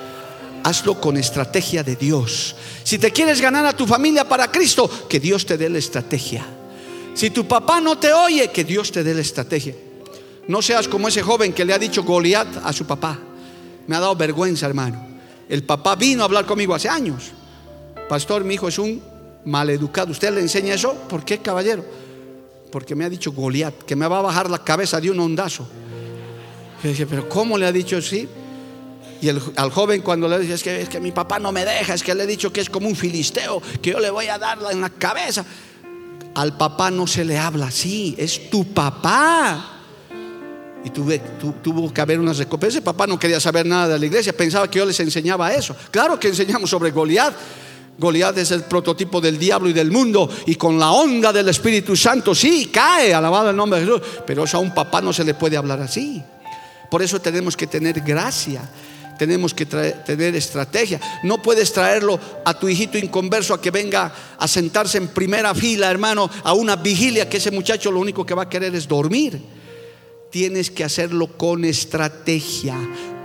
Hazlo 0.65 0.99
con 0.99 1.15
estrategia 1.15 1.83
de 1.83 1.95
Dios. 1.95 2.57
Si 2.83 2.99
te 2.99 3.11
quieres 3.11 3.39
ganar 3.39 3.65
a 3.65 3.77
tu 3.77 3.87
familia 3.87 4.27
para 4.27 4.51
Cristo, 4.51 5.07
que 5.07 5.21
Dios 5.21 5.45
te 5.45 5.57
dé 5.57 5.69
la 5.69 5.77
estrategia. 5.77 6.45
Si 7.13 7.29
tu 7.29 7.47
papá 7.47 7.79
no 7.79 7.97
te 7.97 8.11
oye, 8.11 8.49
que 8.49 8.65
Dios 8.65 8.91
te 8.91 9.05
dé 9.05 9.13
la 9.13 9.21
estrategia. 9.21 9.73
No 10.47 10.61
seas 10.61 10.87
como 10.87 11.07
ese 11.07 11.21
joven 11.21 11.53
que 11.53 11.63
le 11.63 11.73
ha 11.73 11.79
dicho 11.79 12.03
Goliat 12.03 12.57
a 12.63 12.73
su 12.73 12.85
papá. 12.85 13.17
Me 13.87 13.95
ha 13.95 13.99
dado 13.99 14.15
vergüenza, 14.15 14.65
hermano. 14.65 15.05
El 15.47 15.63
papá 15.63 15.95
vino 15.95 16.21
a 16.21 16.25
hablar 16.25 16.45
conmigo 16.45 16.75
hace 16.75 16.89
años. 16.89 17.31
Pastor, 18.09 18.43
mi 18.43 18.55
hijo 18.55 18.67
es 18.67 18.77
un 18.77 19.01
maleducado. 19.45 20.11
¿Usted 20.11 20.33
le 20.33 20.41
enseña 20.41 20.73
eso? 20.73 20.93
¿Por 21.07 21.23
qué, 21.23 21.39
caballero? 21.39 21.85
Porque 22.71 22.95
me 22.95 23.05
ha 23.05 23.09
dicho 23.09 23.31
Goliat, 23.31 23.83
que 23.83 23.95
me 23.95 24.07
va 24.07 24.19
a 24.19 24.21
bajar 24.21 24.49
la 24.49 24.63
cabeza 24.63 24.99
de 24.99 25.11
un 25.11 25.19
ondazo. 25.19 25.67
Yo 26.83 26.89
dije, 26.89 27.05
pero 27.05 27.29
¿cómo 27.29 27.57
le 27.57 27.65
ha 27.65 27.71
dicho 27.71 27.97
así? 27.97 28.27
Y 29.21 29.29
al 29.29 29.71
joven 29.71 30.01
cuando 30.01 30.27
le 30.27 30.39
dice, 30.39 30.55
es 30.55 30.63
que, 30.63 30.81
es 30.81 30.89
que 30.89 30.99
mi 30.99 31.13
papá 31.13 31.39
no 31.39 31.53
me 31.53 31.63
deja, 31.63 31.93
es 31.93 32.03
que 32.03 32.13
le 32.13 32.23
he 32.23 32.27
dicho 32.27 32.51
que 32.51 32.59
es 32.59 32.69
como 32.69 32.89
un 32.89 32.95
filisteo, 32.95 33.61
que 33.81 33.91
yo 33.91 33.99
le 34.01 34.09
voy 34.09 34.27
a 34.27 34.37
darla 34.37 34.71
en 34.71 34.81
la 34.81 34.89
cabeza. 34.89 35.45
Al 36.35 36.57
papá 36.57 36.91
no 36.91 37.07
se 37.07 37.23
le 37.23 37.37
habla 37.37 37.67
así, 37.67 38.15
es 38.17 38.49
tu 38.49 38.73
papá. 38.73 39.72
Y 40.85 40.89
tuve, 40.89 41.21
tuvo 41.61 41.93
que 41.93 42.01
haber 42.01 42.19
unas 42.19 42.37
recompensas. 42.37 42.81
Papá 42.81 43.07
no 43.07 43.17
quería 43.17 43.39
saber 43.39 43.65
nada 43.65 43.93
de 43.93 43.99
la 43.99 44.05
iglesia, 44.05 44.35
pensaba 44.35 44.69
que 44.69 44.79
yo 44.79 44.85
les 44.85 44.99
enseñaba 44.99 45.53
eso. 45.53 45.75
Claro 45.91 46.19
que 46.19 46.27
enseñamos 46.27 46.69
sobre 46.69 46.91
Goliat, 46.91 47.33
Goliat 47.97 48.37
es 48.37 48.51
el 48.51 48.63
prototipo 48.63 49.21
del 49.21 49.37
diablo 49.37 49.69
y 49.69 49.73
del 49.73 49.91
mundo 49.91 50.29
y 50.45 50.55
con 50.55 50.79
la 50.79 50.91
onda 50.91 51.31
del 51.31 51.49
Espíritu 51.49 51.95
Santo 51.95 52.33
sí 52.33 52.69
cae, 52.71 53.13
alabado 53.13 53.51
el 53.51 53.55
nombre 53.55 53.79
de 53.79 53.85
Jesús, 53.85 54.01
pero 54.25 54.43
eso 54.43 54.57
a 54.57 54.59
un 54.59 54.73
papá 54.73 55.01
no 55.01 55.13
se 55.13 55.23
le 55.23 55.33
puede 55.35 55.57
hablar 55.57 55.79
así. 55.81 56.21
Por 56.89 57.01
eso 57.01 57.21
tenemos 57.21 57.55
que 57.55 57.67
tener 57.67 58.01
gracia, 58.01 58.61
tenemos 59.17 59.53
que 59.53 59.65
tener 59.65 60.35
estrategia. 60.35 60.99
No 61.23 61.41
puedes 61.41 61.71
traerlo 61.71 62.19
a 62.43 62.53
tu 62.53 62.67
hijito 62.67 62.97
inconverso 62.97 63.53
a 63.53 63.61
que 63.61 63.71
venga 63.71 64.11
a 64.37 64.47
sentarse 64.47 64.97
en 64.97 65.07
primera 65.09 65.53
fila, 65.53 65.89
hermano, 65.89 66.29
a 66.43 66.53
una 66.53 66.75
vigilia 66.75 67.29
que 67.29 67.37
ese 67.37 67.51
muchacho 67.51 67.91
lo 67.91 67.99
único 67.99 68.25
que 68.25 68.33
va 68.33 68.43
a 68.43 68.49
querer 68.49 68.75
es 68.75 68.87
dormir. 68.87 69.39
Tienes 70.33 70.71
que 70.71 70.83
hacerlo 70.83 71.27
con 71.27 71.63
estrategia. 71.63 72.75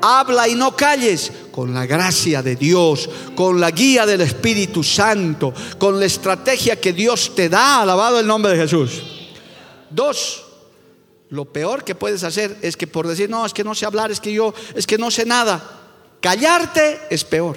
Habla 0.03 0.47
y 0.47 0.55
no 0.55 0.77
calles 0.77 1.33
con 1.51 1.73
la 1.73 1.87
gracia 1.87 2.43
de 2.43 2.55
Dios, 2.55 3.09
con 3.35 3.59
la 3.59 3.71
guía 3.71 4.05
del 4.05 4.21
Espíritu 4.21 4.85
Santo, 4.85 5.55
con 5.79 5.99
la 5.99 6.05
estrategia 6.05 6.79
que 6.79 6.93
Dios 6.93 7.35
te 7.35 7.49
da. 7.49 7.81
Alabado 7.81 8.21
el 8.21 8.27
nombre 8.27 8.53
de 8.53 8.59
Jesús. 8.59 9.03
Dos, 9.89 10.45
lo 11.31 11.47
peor 11.47 11.83
que 11.83 11.95
puedes 11.95 12.25
hacer 12.25 12.59
es 12.61 12.77
que 12.77 12.87
por 12.87 13.09
decir, 13.09 13.31
no, 13.31 13.47
es 13.47 13.55
que 13.55 13.65
no 13.65 13.75
sé 13.75 13.87
hablar, 13.87 14.11
es 14.11 14.21
que 14.21 14.35
yo, 14.35 14.53
es 14.75 14.87
que 14.87 14.99
no 14.99 15.11
sé 15.11 15.25
nada. 15.25 15.65
Callarte 16.21 17.01
es 17.09 17.25
peor. 17.25 17.57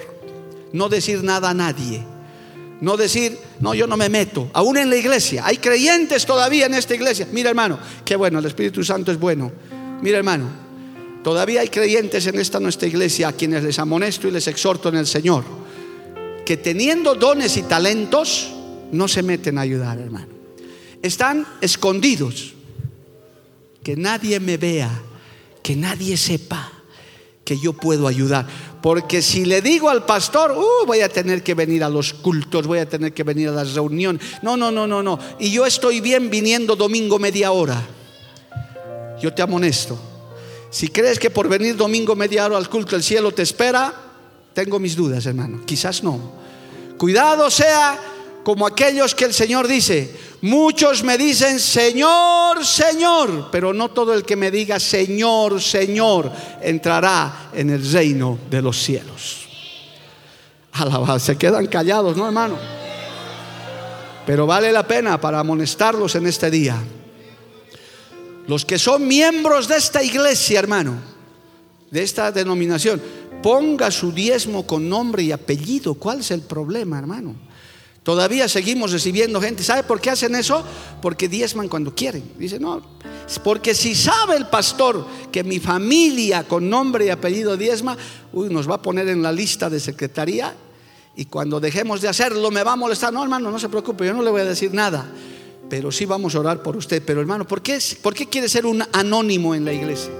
No 0.72 0.88
decir 0.88 1.22
nada 1.22 1.50
a 1.50 1.54
nadie. 1.54 2.02
No 2.82 2.98
decir, 2.98 3.38
no, 3.60 3.74
yo 3.74 3.86
no 3.86 3.96
me 3.96 4.10
meto. 4.10 4.50
Aún 4.52 4.76
en 4.76 4.90
la 4.90 4.96
iglesia. 4.96 5.46
Hay 5.46 5.56
creyentes 5.56 6.26
todavía 6.26 6.66
en 6.66 6.74
esta 6.74 6.94
iglesia. 6.94 7.26
Mira 7.32 7.48
hermano, 7.48 7.78
qué 8.04 8.16
bueno, 8.16 8.40
el 8.40 8.44
Espíritu 8.44 8.84
Santo 8.84 9.10
es 9.10 9.18
bueno. 9.18 9.50
Mira 10.02 10.18
hermano, 10.18 10.62
Todavía 11.22 11.60
hay 11.60 11.68
creyentes 11.68 12.26
en 12.26 12.38
esta 12.38 12.58
nuestra 12.58 12.88
iglesia 12.88 13.28
a 13.28 13.32
quienes 13.32 13.62
les 13.62 13.78
amonesto 13.78 14.26
y 14.26 14.32
les 14.32 14.48
exhorto 14.48 14.88
en 14.88 14.96
el 14.96 15.06
Señor, 15.06 15.44
que 16.44 16.56
teniendo 16.56 17.14
dones 17.14 17.56
y 17.56 17.62
talentos, 17.62 18.50
no 18.90 19.06
se 19.06 19.22
meten 19.22 19.56
a 19.58 19.60
ayudar, 19.60 19.98
hermano. 19.98 20.26
Están 21.00 21.46
escondidos. 21.60 22.54
Que 23.84 23.96
nadie 23.96 24.38
me 24.38 24.56
vea, 24.58 24.90
que 25.62 25.74
nadie 25.74 26.16
sepa 26.16 26.81
que 27.44 27.58
yo 27.58 27.72
puedo 27.72 28.06
ayudar. 28.06 28.46
Porque 28.80 29.22
si 29.22 29.44
le 29.44 29.62
digo 29.62 29.88
al 29.88 30.04
pastor, 30.04 30.52
uh, 30.52 30.86
voy 30.86 31.00
a 31.00 31.08
tener 31.08 31.42
que 31.42 31.54
venir 31.54 31.84
a 31.84 31.88
los 31.88 32.14
cultos, 32.14 32.66
voy 32.66 32.78
a 32.78 32.88
tener 32.88 33.12
que 33.12 33.22
venir 33.22 33.48
a 33.48 33.52
las 33.52 33.74
reuniones. 33.74 34.22
No, 34.42 34.56
no, 34.56 34.70
no, 34.70 34.86
no, 34.86 35.02
no. 35.02 35.18
Y 35.38 35.50
yo 35.50 35.66
estoy 35.66 36.00
bien 36.00 36.30
viniendo 36.30 36.76
domingo 36.76 37.18
media 37.18 37.52
hora. 37.52 37.80
Yo 39.20 39.32
te 39.32 39.42
amonesto 39.42 39.98
si 40.72 40.88
crees 40.88 41.18
que 41.18 41.28
por 41.28 41.50
venir 41.50 41.76
domingo 41.76 42.16
media 42.16 42.46
hora 42.46 42.56
al 42.56 42.70
culto 42.70 42.96
el 42.96 43.02
cielo 43.02 43.30
te 43.30 43.42
espera, 43.42 43.94
tengo 44.54 44.78
mis 44.78 44.96
dudas, 44.96 45.26
hermano. 45.26 45.66
Quizás 45.66 46.02
no. 46.02 46.32
Cuidado 46.96 47.50
sea 47.50 48.00
como 48.42 48.66
aquellos 48.66 49.14
que 49.14 49.26
el 49.26 49.34
Señor 49.34 49.68
dice, 49.68 50.10
muchos 50.42 51.02
me 51.02 51.16
dicen, 51.16 51.58
Señor, 51.58 52.64
Señor, 52.64 53.48
pero 53.50 53.72
no 53.72 53.88
todo 53.90 54.12
el 54.14 54.24
que 54.24 54.36
me 54.36 54.50
diga, 54.50 54.78
Señor, 54.78 55.60
Señor, 55.60 56.30
entrará 56.60 57.50
en 57.54 57.70
el 57.70 57.90
reino 57.90 58.38
de 58.50 58.62
los 58.62 58.80
cielos. 58.80 59.48
Alabado, 60.72 61.18
se 61.18 61.36
quedan 61.36 61.66
callados, 61.66 62.16
¿no, 62.16 62.26
hermano? 62.26 62.56
Pero 64.26 64.46
vale 64.46 64.70
la 64.72 64.86
pena 64.86 65.20
para 65.20 65.40
amonestarlos 65.40 66.14
en 66.14 66.26
este 66.26 66.50
día. 66.50 66.76
Los 68.46 68.64
que 68.64 68.78
son 68.78 69.06
miembros 69.06 69.68
de 69.68 69.76
esta 69.76 70.02
iglesia, 70.02 70.58
hermano, 70.58 70.94
de 71.90 72.02
esta 72.02 72.32
denominación, 72.32 73.00
ponga 73.42 73.90
su 73.90 74.12
diezmo 74.12 74.66
con 74.66 74.88
nombre 74.88 75.22
y 75.22 75.32
apellido. 75.32 75.94
¿Cuál 75.94 76.20
es 76.20 76.30
el 76.30 76.42
problema, 76.42 76.98
hermano? 76.98 77.34
Todavía 78.02 78.48
seguimos 78.48 78.90
recibiendo 78.90 79.40
gente. 79.40 79.62
¿Sabe 79.62 79.84
por 79.84 80.00
qué 80.00 80.10
hacen 80.10 80.34
eso? 80.34 80.64
Porque 81.00 81.28
diezman 81.28 81.68
cuando 81.68 81.94
quieren. 81.94 82.32
Dice, 82.36 82.58
no, 82.58 82.82
porque 83.44 83.74
si 83.74 83.94
sabe 83.94 84.36
el 84.36 84.46
pastor 84.46 85.06
que 85.30 85.44
mi 85.44 85.60
familia 85.60 86.44
con 86.44 86.68
nombre 86.68 87.06
y 87.06 87.10
apellido 87.10 87.56
diezma, 87.56 87.96
uy, 88.32 88.48
nos 88.48 88.68
va 88.68 88.76
a 88.76 88.82
poner 88.82 89.08
en 89.08 89.22
la 89.22 89.30
lista 89.30 89.70
de 89.70 89.78
secretaría 89.78 90.54
y 91.14 91.26
cuando 91.26 91.60
dejemos 91.60 92.00
de 92.00 92.08
hacerlo 92.08 92.50
me 92.50 92.64
va 92.64 92.72
a 92.72 92.76
molestar. 92.76 93.12
No, 93.12 93.22
hermano, 93.22 93.50
no 93.50 93.58
se 93.58 93.68
preocupe, 93.68 94.04
yo 94.06 94.14
no 94.14 94.22
le 94.22 94.30
voy 94.30 94.40
a 94.40 94.46
decir 94.46 94.74
nada 94.74 95.08
pero 95.72 95.90
sí 95.90 96.04
vamos 96.04 96.34
a 96.34 96.40
orar 96.40 96.62
por 96.62 96.76
usted. 96.76 97.02
Pero 97.02 97.22
hermano, 97.22 97.46
¿por 97.48 97.62
qué, 97.62 97.78
¿por 98.02 98.12
qué 98.12 98.26
quiere 98.26 98.46
ser 98.46 98.66
un 98.66 98.84
anónimo 98.92 99.54
en 99.54 99.64
la 99.64 99.72
iglesia? 99.72 100.12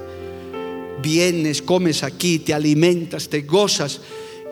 Vienes, 0.99 1.61
comes 1.61 2.01
aquí, 2.01 2.39
te 2.39 2.55
alimentas, 2.55 3.29
te 3.29 3.41
gozas. 3.41 4.01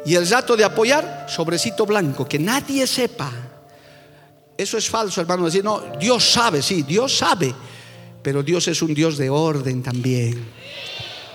Y 0.06 0.16
el 0.16 0.28
rato 0.28 0.56
de 0.58 0.64
apoyar, 0.64 1.28
sobrecito 1.30 1.86
blanco, 1.86 2.28
que 2.28 2.40
nadie 2.40 2.88
sepa. 2.88 3.32
Eso 4.58 4.78
es 4.78 4.90
falso, 4.90 5.22
hermano. 5.22 5.46
Decir, 5.46 5.64
no, 5.64 5.82
Dios 6.00 6.32
sabe, 6.32 6.62
sí, 6.62 6.84
Dios 6.84 7.18
sabe. 7.18 7.54
Pero 8.22 8.44
Dios 8.44 8.68
es 8.68 8.82
un 8.82 8.94
Dios 8.94 9.18
de 9.18 9.30
orden 9.30 9.82
también. 9.82 10.44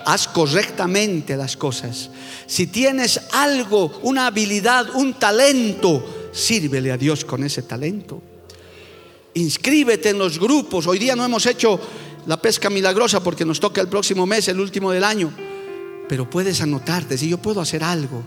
Haz 0.05 0.27
correctamente 0.27 1.35
las 1.35 1.57
cosas. 1.57 2.09
Si 2.45 2.67
tienes 2.67 3.19
algo, 3.33 3.99
una 4.03 4.27
habilidad, 4.27 4.95
un 4.95 5.15
talento, 5.15 6.29
sírvele 6.31 6.91
a 6.91 6.97
Dios 6.97 7.25
con 7.25 7.43
ese 7.43 7.63
talento 7.63 8.21
inscríbete 9.37 10.09
en 10.09 10.17
los 10.17 10.39
grupos. 10.39 10.87
Hoy 10.87 10.99
día 10.99 11.15
no 11.15 11.23
hemos 11.23 11.45
hecho 11.45 11.79
la 12.25 12.37
pesca 12.41 12.69
milagrosa 12.69 13.23
porque 13.23 13.45
nos 13.45 13.59
toca 13.59 13.81
el 13.81 13.87
próximo 13.87 14.25
mes, 14.25 14.47
el 14.47 14.59
último 14.59 14.91
del 14.91 15.03
año. 15.03 15.31
Pero 16.09 16.29
puedes 16.29 16.61
anotarte, 16.61 17.17
si 17.17 17.29
yo 17.29 17.37
puedo 17.37 17.61
hacer 17.61 17.83
algo. 17.83 18.23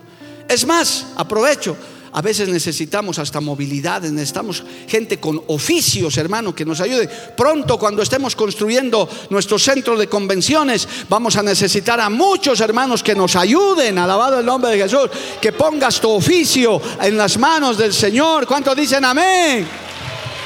Es 0.50 0.66
más, 0.66 1.06
aprovecho, 1.16 1.76
A 2.12 2.22
veces 2.22 2.48
necesitamos 2.48 3.20
hasta 3.20 3.40
movilidad, 3.40 4.02
necesitamos 4.02 4.64
gente 4.88 5.20
con 5.20 5.40
oficios, 5.46 6.16
hermano, 6.18 6.52
que 6.52 6.64
nos 6.64 6.80
ayude. 6.80 7.06
Pronto, 7.06 7.78
cuando 7.78 8.02
estemos 8.02 8.34
construyendo 8.34 9.08
nuestro 9.30 9.60
centro 9.60 9.96
de 9.96 10.08
convenciones, 10.08 10.88
vamos 11.08 11.36
a 11.36 11.42
necesitar 11.44 12.00
a 12.00 12.10
muchos 12.10 12.60
hermanos 12.60 13.04
que 13.04 13.14
nos 13.14 13.36
ayuden. 13.36 13.96
Alabado 13.96 14.40
el 14.40 14.46
nombre 14.46 14.72
de 14.72 14.78
Jesús. 14.78 15.08
Que 15.40 15.52
pongas 15.52 16.00
tu 16.00 16.10
oficio 16.10 16.82
en 17.00 17.16
las 17.16 17.38
manos 17.38 17.78
del 17.78 17.94
Señor. 17.94 18.44
¿Cuántos 18.44 18.76
dicen 18.76 19.04
amén? 19.04 19.68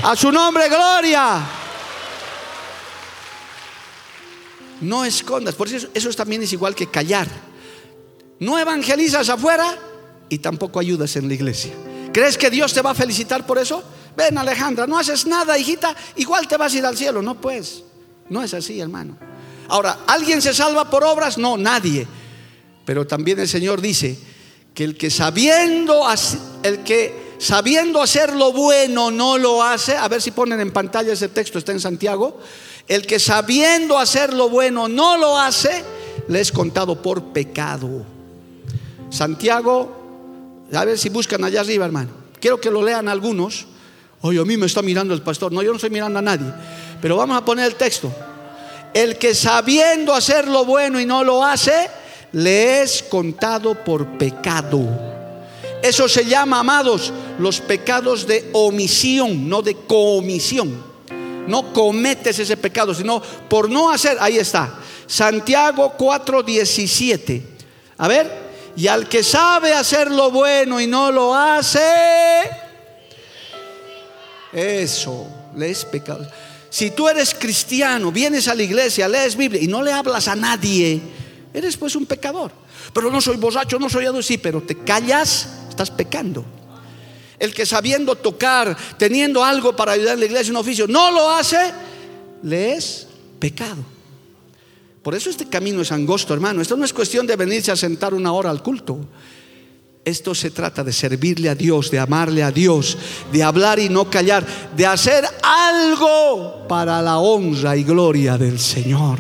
A 0.03 0.15
su 0.15 0.31
nombre, 0.31 0.69
gloria. 0.69 1.41
No 4.83 5.03
escondas. 5.03 5.55
Por 5.55 5.69
eso, 5.69 5.89
eso 5.95 6.11
también 6.11 6.43
es 6.43 6.53
igual 6.53 6.75
que 6.75 6.89
callar. 6.89 7.27
No 8.39 8.59
evangelizas 8.59 9.31
afuera 9.31 9.79
y 10.29 10.39
tampoco 10.39 10.81
ayudas 10.81 11.17
en 11.17 11.29
la 11.29 11.35
iglesia. 11.35 11.73
¿Crees 12.13 12.39
que 12.39 12.51
Dios 12.51 12.73
te 12.73 12.83
va 12.83 12.91
a 12.91 12.95
felicitar 12.95 13.45
por 13.45 13.59
eso? 13.59 13.83
Ven 14.17 14.39
Alejandra, 14.39 14.87
no 14.87 14.99
haces 14.99 15.27
nada, 15.27 15.59
hijita, 15.59 15.95
igual 16.17 16.47
te 16.47 16.57
vas 16.57 16.73
a 16.73 16.79
ir 16.79 16.87
al 16.87 16.97
cielo. 16.97 17.23
No, 17.23 17.41
pues, 17.41 17.83
no 18.29 18.43
es 18.43 18.55
así, 18.55 18.81
hermano. 18.81 19.17
Ahora, 19.69 19.99
¿alguien 20.07 20.41
se 20.41 20.55
salva 20.55 20.89
por 20.89 21.05
obras? 21.05 21.39
No, 21.39 21.57
nadie. 21.57 22.07
Pero 22.85 23.07
también 23.07 23.39
el 23.41 23.49
Señor 23.49 23.81
dice 23.81 24.19
que 24.75 24.85
el 24.85 24.97
que 24.97 25.11
sabiendo, 25.11 26.07
el 26.63 26.85
que 26.85 27.35
sabiendo 27.39 28.03
hacer 28.03 28.35
lo 28.35 28.53
bueno 28.53 29.11
no 29.11 29.39
lo 29.39 29.63
hace, 29.63 29.97
a 29.97 30.07
ver 30.09 30.21
si 30.21 30.31
ponen 30.31 30.61
en 30.61 30.73
pantalla 30.73 31.13
ese 31.13 31.29
texto, 31.29 31.59
está 31.59 31.73
en 31.73 31.81
Santiago, 31.81 32.39
el 32.87 33.07
que 33.07 33.19
sabiendo 33.19 33.99
hacer 33.99 34.33
lo 34.33 34.49
bueno 34.49 34.89
no 34.89 35.17
lo 35.17 35.39
hace, 35.39 35.83
le 36.29 36.41
es 36.41 36.53
contado 36.53 37.01
por 37.01 37.33
pecado. 37.33 38.05
Santiago 39.11 40.04
a 40.73 40.85
ver 40.85 40.99
si 40.99 41.09
buscan 41.09 41.45
allá 41.45 41.61
arriba, 41.61 41.85
hermano. 41.85 42.11
Quiero 42.41 42.61
que 42.61 42.71
lo 42.71 42.83
lean 42.83 43.09
algunos. 43.09 43.67
Oye, 44.21 44.39
a 44.39 44.45
mí 44.45 44.57
me 44.57 44.67
está 44.67 44.83
mirando 44.83 45.15
el 45.15 45.23
pastor. 45.23 45.53
No, 45.53 45.63
yo 45.63 45.71
no 45.71 45.77
estoy 45.77 45.91
mirando 45.91 46.19
a 46.19 46.23
nadie. 46.23 46.47
Pero 47.01 47.17
vamos 47.17 47.37
a 47.37 47.45
poner 47.45 47.67
el 47.67 47.75
texto. 47.75 48.13
El 48.93 49.19
que 49.19 49.35
sabiendo 49.35 50.15
hacer 50.15 50.49
lo 50.49 50.65
bueno 50.65 51.01
y 51.01 51.07
no 51.07 51.25
lo 51.25 51.45
hace, 51.45 51.91
le 52.33 52.83
es 52.83 53.03
contado 53.03 53.75
por 53.75 54.19
pecado. 54.19 54.81
Eso 55.83 56.09
se 56.09 56.25
llama, 56.25 56.61
amados, 56.61 57.13
los 57.39 57.61
pecados 57.61 58.27
de 58.27 58.49
omisión, 58.53 59.49
no 59.49 59.61
de 59.61 59.75
comisión. 59.75 60.83
No 61.47 61.73
cometes 61.73 62.39
ese 62.39 62.57
pecado, 62.57 62.95
sino 62.95 63.21
por 63.49 63.69
no 63.69 63.91
hacer, 63.91 64.17
ahí 64.21 64.39
está. 64.39 64.79
Santiago 65.07 65.95
4:17. 65.99 67.43
A 67.99 68.09
ver, 68.09 68.44
y 68.77 68.89
al 68.89 69.09
que 69.09 69.23
sabe 69.23 69.73
hacer 69.73 70.11
lo 70.11 70.31
bueno 70.31 70.81
y 70.81 70.87
no 70.87 71.13
lo 71.13 71.35
hace, 71.35 71.81
eso 74.53 75.29
le 75.57 75.71
es 75.71 75.85
pecado. 75.85 76.29
Si 76.71 76.91
tú 76.91 77.09
eres 77.09 77.35
cristiano, 77.35 78.11
vienes 78.11 78.49
a 78.49 78.55
la 78.55 78.63
iglesia, 78.63 79.07
lees 79.07 79.37
Biblia 79.37 79.63
y 79.63 79.69
no 79.69 79.83
le 79.83 79.93
hablas 79.93 80.27
a 80.27 80.35
nadie, 80.35 81.01
eres 81.53 81.77
pues 81.77 81.95
un 81.95 82.05
pecador. 82.05 82.51
Pero 82.93 83.11
no 83.11 83.21
soy 83.21 83.37
borracho, 83.37 83.79
no 83.79 83.89
soy 83.89 84.07
adulto, 84.07 84.23
sí, 84.23 84.39
pero 84.39 84.61
te 84.61 84.77
callas, 84.79 85.49
estás 85.69 85.91
pecando. 85.91 86.45
El 87.39 87.55
que 87.55 87.67
sabiendo 87.67 88.17
tocar, 88.17 88.77
teniendo 88.99 89.45
algo 89.45 89.75
para 89.77 89.93
ayudar 89.93 90.15
a 90.15 90.17
la 90.17 90.25
iglesia, 90.25 90.51
un 90.51 90.57
oficio, 90.57 90.87
no 90.89 91.11
lo 91.13 91.31
hace, 91.31 91.73
le 92.43 92.75
es 92.75 93.07
pecado. 93.39 93.94
Por 95.05 95.15
eso 95.15 95.29
este 95.29 95.45
camino 95.45 95.83
es 95.83 95.93
angosto, 95.93 96.33
hermano. 96.33 96.63
Esto 96.63 96.79
no 96.79 96.85
es 96.87 96.95
cuestión 96.95 97.27
de 97.27 97.37
venirse 97.37 97.71
a 97.71 97.77
sentar 97.77 98.15
una 98.15 98.33
hora 98.33 98.49
al 98.49 98.63
culto. 98.63 98.99
Esto 100.03 100.35
se 100.35 100.51
trata 100.51 100.83
de 100.83 100.95
servirle 100.95 101.51
a 101.51 101.55
Dios, 101.55 101.91
de 101.91 101.99
amarle 101.99 102.43
a 102.43 102.51
Dios, 102.51 102.97
de 103.31 103.43
hablar 103.43 103.79
y 103.79 103.91
no 103.91 104.09
callar, 104.09 104.47
de 104.75 104.87
hacer 104.87 105.27
algo 105.43 106.67
para 106.67 107.03
la 107.03 107.19
honra 107.19 107.77
y 107.77 107.85
gloria 107.85 108.39
del 108.39 108.59
Señor. 108.59 109.19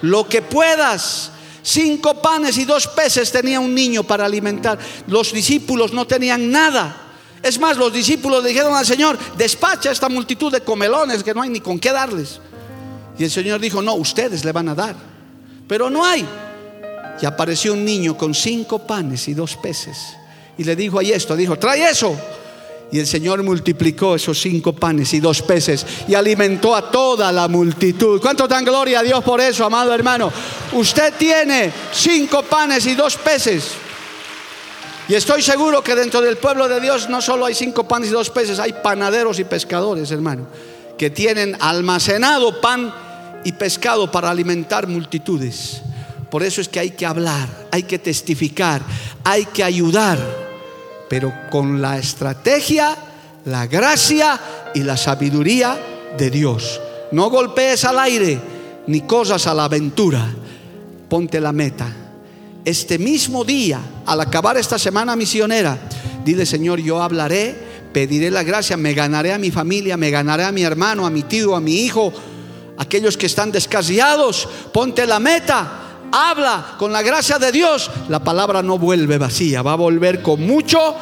Lo 0.00 0.26
que 0.26 0.40
puedas. 0.40 1.32
Cinco 1.62 2.22
panes 2.22 2.56
y 2.56 2.64
dos 2.64 2.86
peces 2.88 3.30
tenía 3.30 3.60
un 3.60 3.74
niño 3.74 4.04
para 4.04 4.24
alimentar. 4.24 4.78
Los 5.06 5.34
discípulos 5.34 5.92
no 5.92 6.06
tenían 6.06 6.50
nada. 6.50 7.12
Es 7.42 7.58
más, 7.58 7.76
los 7.76 7.92
discípulos 7.92 8.42
dijeron 8.42 8.74
al 8.74 8.86
Señor, 8.86 9.18
despacha 9.36 9.90
esta 9.90 10.08
multitud 10.08 10.50
de 10.50 10.62
comelones 10.62 11.22
que 11.22 11.34
no 11.34 11.42
hay 11.42 11.50
ni 11.50 11.60
con 11.60 11.78
qué 11.78 11.92
darles. 11.92 12.40
Y 13.18 13.24
el 13.24 13.30
Señor 13.30 13.60
dijo, 13.60 13.80
no, 13.82 13.94
ustedes 13.94 14.44
le 14.44 14.52
van 14.52 14.68
a 14.68 14.74
dar. 14.74 14.96
Pero 15.68 15.88
no 15.88 16.04
hay. 16.04 16.26
Y 17.20 17.26
apareció 17.26 17.72
un 17.72 17.84
niño 17.84 18.16
con 18.16 18.34
cinco 18.34 18.80
panes 18.80 19.28
y 19.28 19.34
dos 19.34 19.56
peces. 19.56 20.16
Y 20.58 20.64
le 20.64 20.76
dijo 20.76 20.98
ahí 20.98 21.12
esto, 21.12 21.36
dijo, 21.36 21.58
trae 21.58 21.90
eso. 21.90 22.16
Y 22.92 23.00
el 23.00 23.06
Señor 23.06 23.42
multiplicó 23.42 24.14
esos 24.14 24.40
cinco 24.40 24.72
panes 24.72 25.12
y 25.14 25.20
dos 25.20 25.42
peces 25.42 25.84
y 26.06 26.14
alimentó 26.14 26.76
a 26.76 26.90
toda 26.90 27.32
la 27.32 27.48
multitud. 27.48 28.20
¿Cuánto 28.20 28.46
dan 28.46 28.64
gloria 28.64 29.00
a 29.00 29.02
Dios 29.02 29.24
por 29.24 29.40
eso, 29.40 29.64
amado 29.64 29.92
hermano? 29.92 30.30
Usted 30.72 31.14
tiene 31.18 31.72
cinco 31.92 32.42
panes 32.42 32.86
y 32.86 32.94
dos 32.94 33.16
peces. 33.16 33.72
Y 35.08 35.14
estoy 35.14 35.42
seguro 35.42 35.82
que 35.82 35.94
dentro 35.94 36.20
del 36.20 36.36
pueblo 36.36 36.68
de 36.68 36.80
Dios 36.80 37.08
no 37.08 37.20
solo 37.20 37.46
hay 37.46 37.54
cinco 37.54 37.86
panes 37.86 38.10
y 38.10 38.12
dos 38.12 38.30
peces, 38.30 38.58
hay 38.58 38.72
panaderos 38.74 39.38
y 39.38 39.44
pescadores, 39.44 40.10
hermano, 40.12 40.46
que 40.96 41.10
tienen 41.10 41.56
almacenado 41.60 42.60
pan 42.60 42.94
y 43.44 43.52
pescado 43.52 44.10
para 44.10 44.30
alimentar 44.30 44.88
multitudes. 44.88 45.82
Por 46.30 46.42
eso 46.42 46.60
es 46.60 46.68
que 46.68 46.80
hay 46.80 46.90
que 46.90 47.06
hablar, 47.06 47.68
hay 47.70 47.84
que 47.84 47.98
testificar, 47.98 48.82
hay 49.22 49.44
que 49.46 49.62
ayudar, 49.62 50.18
pero 51.08 51.32
con 51.50 51.80
la 51.80 51.98
estrategia, 51.98 52.96
la 53.44 53.66
gracia 53.66 54.40
y 54.74 54.80
la 54.80 54.96
sabiduría 54.96 55.78
de 56.18 56.30
Dios. 56.30 56.80
No 57.12 57.30
golpees 57.30 57.84
al 57.84 57.98
aire 58.00 58.40
ni 58.86 59.02
cosas 59.02 59.46
a 59.46 59.54
la 59.54 59.64
aventura. 59.64 60.28
Ponte 61.08 61.40
la 61.40 61.52
meta. 61.52 61.86
Este 62.64 62.98
mismo 62.98 63.44
día, 63.44 63.78
al 64.06 64.20
acabar 64.20 64.56
esta 64.56 64.78
semana 64.78 65.14
misionera, 65.16 65.78
dile 66.24 66.46
Señor, 66.46 66.80
yo 66.80 67.02
hablaré, 67.02 67.54
pediré 67.92 68.30
la 68.30 68.42
gracia, 68.42 68.76
me 68.76 68.94
ganaré 68.94 69.32
a 69.32 69.38
mi 69.38 69.50
familia, 69.50 69.96
me 69.96 70.10
ganaré 70.10 70.44
a 70.44 70.52
mi 70.52 70.62
hermano, 70.62 71.06
a 71.06 71.10
mi 71.10 71.22
tío, 71.22 71.54
a 71.54 71.60
mi 71.60 71.82
hijo, 71.82 72.12
aquellos 72.78 73.16
que 73.16 73.26
están 73.26 73.52
descasiados, 73.52 74.48
ponte 74.72 75.06
la 75.06 75.20
meta, 75.20 75.84
habla 76.12 76.76
con 76.78 76.92
la 76.92 77.02
gracia 77.02 77.38
de 77.38 77.52
Dios, 77.52 77.90
la 78.08 78.22
palabra 78.22 78.62
no 78.62 78.78
vuelve 78.78 79.18
vacía, 79.18 79.62
va 79.62 79.72
a 79.72 79.76
volver 79.76 80.22
con 80.22 80.40
mucho 80.46 80.94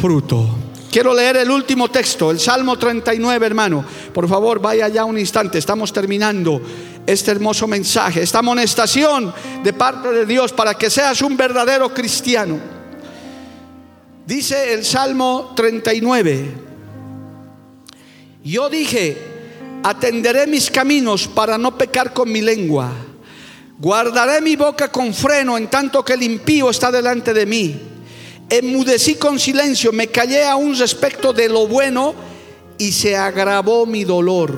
fruto. 0.00 0.56
Quiero 0.90 1.14
leer 1.14 1.36
el 1.36 1.50
último 1.50 1.88
texto, 1.88 2.32
el 2.32 2.40
Salmo 2.40 2.76
39, 2.76 3.46
hermano. 3.46 3.84
Por 4.12 4.28
favor, 4.28 4.60
vaya 4.60 4.88
ya 4.88 5.04
un 5.04 5.18
instante, 5.18 5.58
estamos 5.58 5.92
terminando 5.92 6.60
este 7.06 7.30
hermoso 7.30 7.68
mensaje, 7.68 8.22
esta 8.22 8.40
amonestación 8.40 9.32
de 9.62 9.72
parte 9.72 10.08
de 10.08 10.26
Dios 10.26 10.52
para 10.52 10.74
que 10.74 10.90
seas 10.90 11.22
un 11.22 11.36
verdadero 11.36 11.94
cristiano. 11.94 12.58
Dice 14.26 14.74
el 14.74 14.84
Salmo 14.84 15.52
39, 15.54 16.54
yo 18.42 18.68
dije, 18.68 19.29
Atenderé 19.82 20.46
mis 20.46 20.70
caminos 20.70 21.26
para 21.26 21.56
no 21.56 21.76
pecar 21.76 22.12
con 22.12 22.30
mi 22.30 22.42
lengua. 22.42 22.92
Guardaré 23.78 24.42
mi 24.42 24.54
boca 24.54 24.92
con 24.92 25.14
freno 25.14 25.56
en 25.56 25.68
tanto 25.68 26.04
que 26.04 26.12
el 26.12 26.22
impío 26.22 26.68
está 26.68 26.90
delante 26.92 27.32
de 27.32 27.46
mí. 27.46 27.80
Enmudecí 28.50 29.14
con 29.14 29.38
silencio, 29.38 29.90
me 29.90 30.08
callé 30.08 30.44
aún 30.44 30.76
respecto 30.78 31.32
de 31.32 31.48
lo 31.48 31.66
bueno 31.66 32.14
y 32.76 32.92
se 32.92 33.16
agravó 33.16 33.86
mi 33.86 34.04
dolor. 34.04 34.54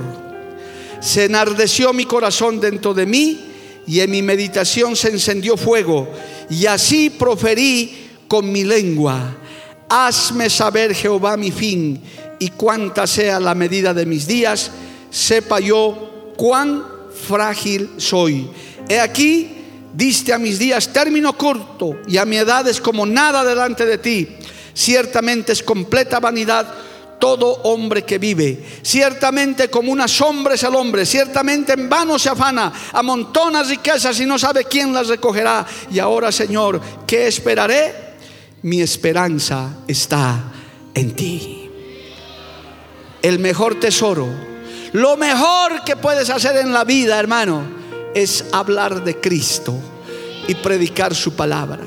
Se 1.00 1.26
enardeció 1.26 1.92
mi 1.92 2.04
corazón 2.04 2.58
dentro 2.58 2.92
de 2.92 3.06
mí 3.06 3.40
y 3.86 4.00
en 4.00 4.10
mi 4.10 4.22
meditación 4.22 4.96
se 4.96 5.10
encendió 5.10 5.56
fuego. 5.56 6.08
Y 6.50 6.66
así 6.66 7.10
proferí 7.10 8.08
con 8.26 8.50
mi 8.50 8.64
lengua. 8.64 9.36
Hazme 9.88 10.50
saber, 10.50 10.96
Jehová, 10.96 11.36
mi 11.36 11.52
fin 11.52 12.00
y 12.40 12.48
cuánta 12.48 13.06
sea 13.06 13.38
la 13.38 13.54
medida 13.54 13.94
de 13.94 14.04
mis 14.04 14.26
días 14.26 14.72
sepa 15.12 15.60
yo 15.60 16.32
cuán 16.36 16.84
frágil 17.28 17.90
soy. 17.98 18.48
He 18.88 18.98
aquí, 18.98 19.48
diste 19.94 20.32
a 20.32 20.38
mis 20.38 20.58
días 20.58 20.92
término 20.92 21.36
corto 21.36 21.98
y 22.08 22.16
a 22.16 22.24
mi 22.24 22.38
edad 22.38 22.66
es 22.66 22.80
como 22.80 23.06
nada 23.06 23.44
delante 23.44 23.86
de 23.86 23.98
ti. 23.98 24.28
Ciertamente 24.74 25.52
es 25.52 25.62
completa 25.62 26.18
vanidad 26.18 26.74
todo 27.20 27.60
hombre 27.64 28.02
que 28.02 28.18
vive. 28.18 28.64
Ciertamente 28.82 29.68
como 29.68 29.92
una 29.92 30.08
sombra 30.08 30.54
es 30.54 30.62
el 30.64 30.74
hombre, 30.74 31.06
ciertamente 31.06 31.74
en 31.74 31.88
vano 31.88 32.18
se 32.18 32.30
afana, 32.30 32.72
amontona 32.92 33.62
riquezas 33.62 34.18
y 34.18 34.26
no 34.26 34.38
sabe 34.38 34.64
quién 34.64 34.92
las 34.92 35.08
recogerá. 35.08 35.64
Y 35.92 35.98
ahora, 35.98 36.32
Señor, 36.32 36.80
¿qué 37.06 37.28
esperaré? 37.28 38.12
Mi 38.62 38.80
esperanza 38.80 39.76
está 39.86 40.42
en 40.94 41.14
ti. 41.14 41.70
El 43.20 43.38
mejor 43.38 43.78
tesoro 43.78 44.51
lo 44.92 45.16
mejor 45.16 45.84
que 45.84 45.96
puedes 45.96 46.28
hacer 46.30 46.56
en 46.56 46.72
la 46.72 46.84
vida, 46.84 47.18
hermano, 47.18 47.62
es 48.14 48.44
hablar 48.52 49.02
de 49.04 49.20
Cristo 49.20 49.74
y 50.46 50.54
predicar 50.54 51.14
su 51.14 51.34
palabra. 51.34 51.80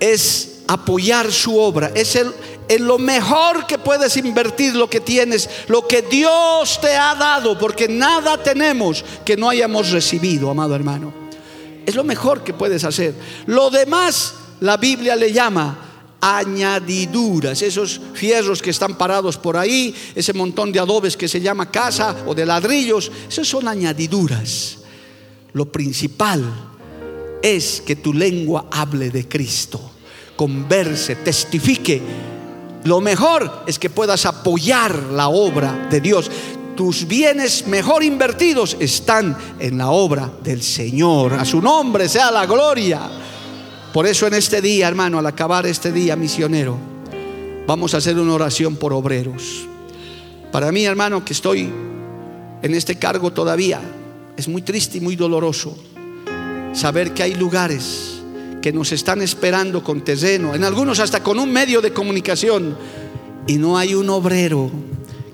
Es 0.00 0.62
apoyar 0.66 1.30
su 1.30 1.58
obra. 1.58 1.90
Es 1.94 2.16
el, 2.16 2.32
lo 2.80 2.98
mejor 2.98 3.66
que 3.66 3.78
puedes 3.78 4.16
invertir 4.16 4.74
lo 4.74 4.88
que 4.88 5.00
tienes, 5.00 5.48
lo 5.68 5.86
que 5.86 6.02
Dios 6.02 6.80
te 6.80 6.96
ha 6.96 7.14
dado, 7.14 7.58
porque 7.58 7.88
nada 7.88 8.42
tenemos 8.42 9.04
que 9.24 9.36
no 9.36 9.48
hayamos 9.48 9.90
recibido, 9.90 10.50
amado 10.50 10.74
hermano. 10.74 11.12
Es 11.84 11.94
lo 11.94 12.04
mejor 12.04 12.42
que 12.44 12.54
puedes 12.54 12.84
hacer. 12.84 13.14
Lo 13.46 13.68
demás, 13.70 14.34
la 14.60 14.76
Biblia 14.76 15.16
le 15.16 15.32
llama 15.32 15.91
añadiduras, 16.22 17.60
esos 17.62 18.00
fierros 18.14 18.62
que 18.62 18.70
están 18.70 18.96
parados 18.96 19.36
por 19.36 19.56
ahí, 19.56 19.92
ese 20.14 20.32
montón 20.32 20.70
de 20.70 20.78
adobes 20.78 21.16
que 21.16 21.26
se 21.26 21.40
llama 21.40 21.70
casa 21.70 22.16
o 22.26 22.34
de 22.34 22.46
ladrillos, 22.46 23.10
esas 23.28 23.48
son 23.48 23.66
añadiduras. 23.66 24.78
Lo 25.52 25.70
principal 25.70 26.44
es 27.42 27.82
que 27.84 27.96
tu 27.96 28.14
lengua 28.14 28.66
hable 28.70 29.10
de 29.10 29.26
Cristo, 29.28 29.80
converse, 30.36 31.16
testifique. 31.16 32.00
Lo 32.84 33.00
mejor 33.00 33.64
es 33.66 33.80
que 33.80 33.90
puedas 33.90 34.24
apoyar 34.24 34.94
la 35.12 35.28
obra 35.28 35.88
de 35.90 36.00
Dios. 36.00 36.30
Tus 36.76 37.06
bienes 37.06 37.66
mejor 37.66 38.04
invertidos 38.04 38.76
están 38.78 39.36
en 39.58 39.76
la 39.76 39.90
obra 39.90 40.30
del 40.42 40.62
Señor. 40.62 41.34
A 41.34 41.44
su 41.44 41.60
nombre 41.60 42.08
sea 42.08 42.30
la 42.30 42.46
gloria. 42.46 43.10
Por 43.92 44.06
eso 44.06 44.26
en 44.26 44.32
este 44.32 44.62
día, 44.62 44.88
hermano, 44.88 45.18
al 45.18 45.26
acabar 45.26 45.66
este 45.66 45.92
día 45.92 46.16
misionero, 46.16 46.78
vamos 47.66 47.92
a 47.92 47.98
hacer 47.98 48.18
una 48.18 48.32
oración 48.32 48.76
por 48.76 48.94
obreros. 48.94 49.66
Para 50.50 50.72
mí, 50.72 50.86
hermano, 50.86 51.22
que 51.22 51.34
estoy 51.34 51.70
en 52.62 52.74
este 52.74 52.96
cargo 52.96 53.32
todavía, 53.32 53.80
es 54.34 54.48
muy 54.48 54.62
triste 54.62 54.96
y 54.96 55.00
muy 55.02 55.14
doloroso 55.14 55.76
saber 56.72 57.12
que 57.12 57.22
hay 57.22 57.34
lugares 57.34 58.22
que 58.62 58.72
nos 58.72 58.92
están 58.92 59.20
esperando 59.20 59.84
con 59.84 60.02
terreno, 60.02 60.54
en 60.54 60.64
algunos 60.64 60.98
hasta 60.98 61.22
con 61.22 61.38
un 61.38 61.52
medio 61.52 61.82
de 61.82 61.92
comunicación, 61.92 62.74
y 63.46 63.58
no 63.58 63.76
hay 63.76 63.94
un 63.94 64.08
obrero 64.08 64.70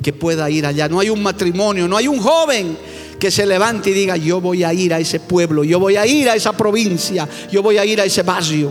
que 0.03 0.13
pueda 0.13 0.51
ir 0.51 0.67
allá, 0.67 0.89
no 0.89 0.99
hay 0.99 1.11
un 1.11 1.23
matrimonio, 1.23 1.87
no 1.87 1.97
hay 1.97 2.09
un 2.09 2.19
joven 2.19 2.77
que 3.19 3.31
se 3.31 3.47
levante 3.47 3.91
y 3.91 3.95
diga, 3.95 4.17
yo 4.17 4.41
voy 4.41 4.65
a 4.65 4.73
ir 4.73 4.95
a 4.95 4.99
ese 4.99 5.21
pueblo, 5.21 5.65
yo 5.65 5.81
voy 5.81 5.97
a 5.97 6.07
ir 6.07 6.29
a 6.29 6.35
esa 6.35 6.53
provincia, 6.53 7.29
yo 7.51 7.63
voy 7.63 7.79
a 7.79 7.85
ir 7.85 8.01
a 8.01 8.05
ese 8.05 8.23
barrio. 8.23 8.71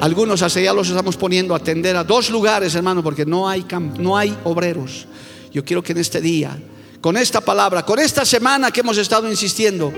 Algunos 0.00 0.42
hasta 0.42 0.60
ya 0.60 0.72
los 0.72 0.88
estamos 0.88 1.16
poniendo 1.16 1.54
a 1.54 1.56
atender 1.56 1.96
a 1.96 2.04
dos 2.04 2.30
lugares, 2.30 2.74
hermano, 2.74 3.02
porque 3.02 3.26
no 3.26 3.48
hay, 3.48 3.66
no 3.98 4.16
hay 4.16 4.36
obreros. 4.44 5.06
Yo 5.52 5.64
quiero 5.64 5.82
que 5.82 5.92
en 5.92 5.98
este 5.98 6.20
día, 6.20 6.56
con 7.00 7.16
esta 7.16 7.40
palabra, 7.40 7.84
con 7.84 7.98
esta 7.98 8.24
semana 8.24 8.70
que 8.70 8.80
hemos 8.80 8.98
estado 8.98 9.28
insistiendo, 9.28 9.92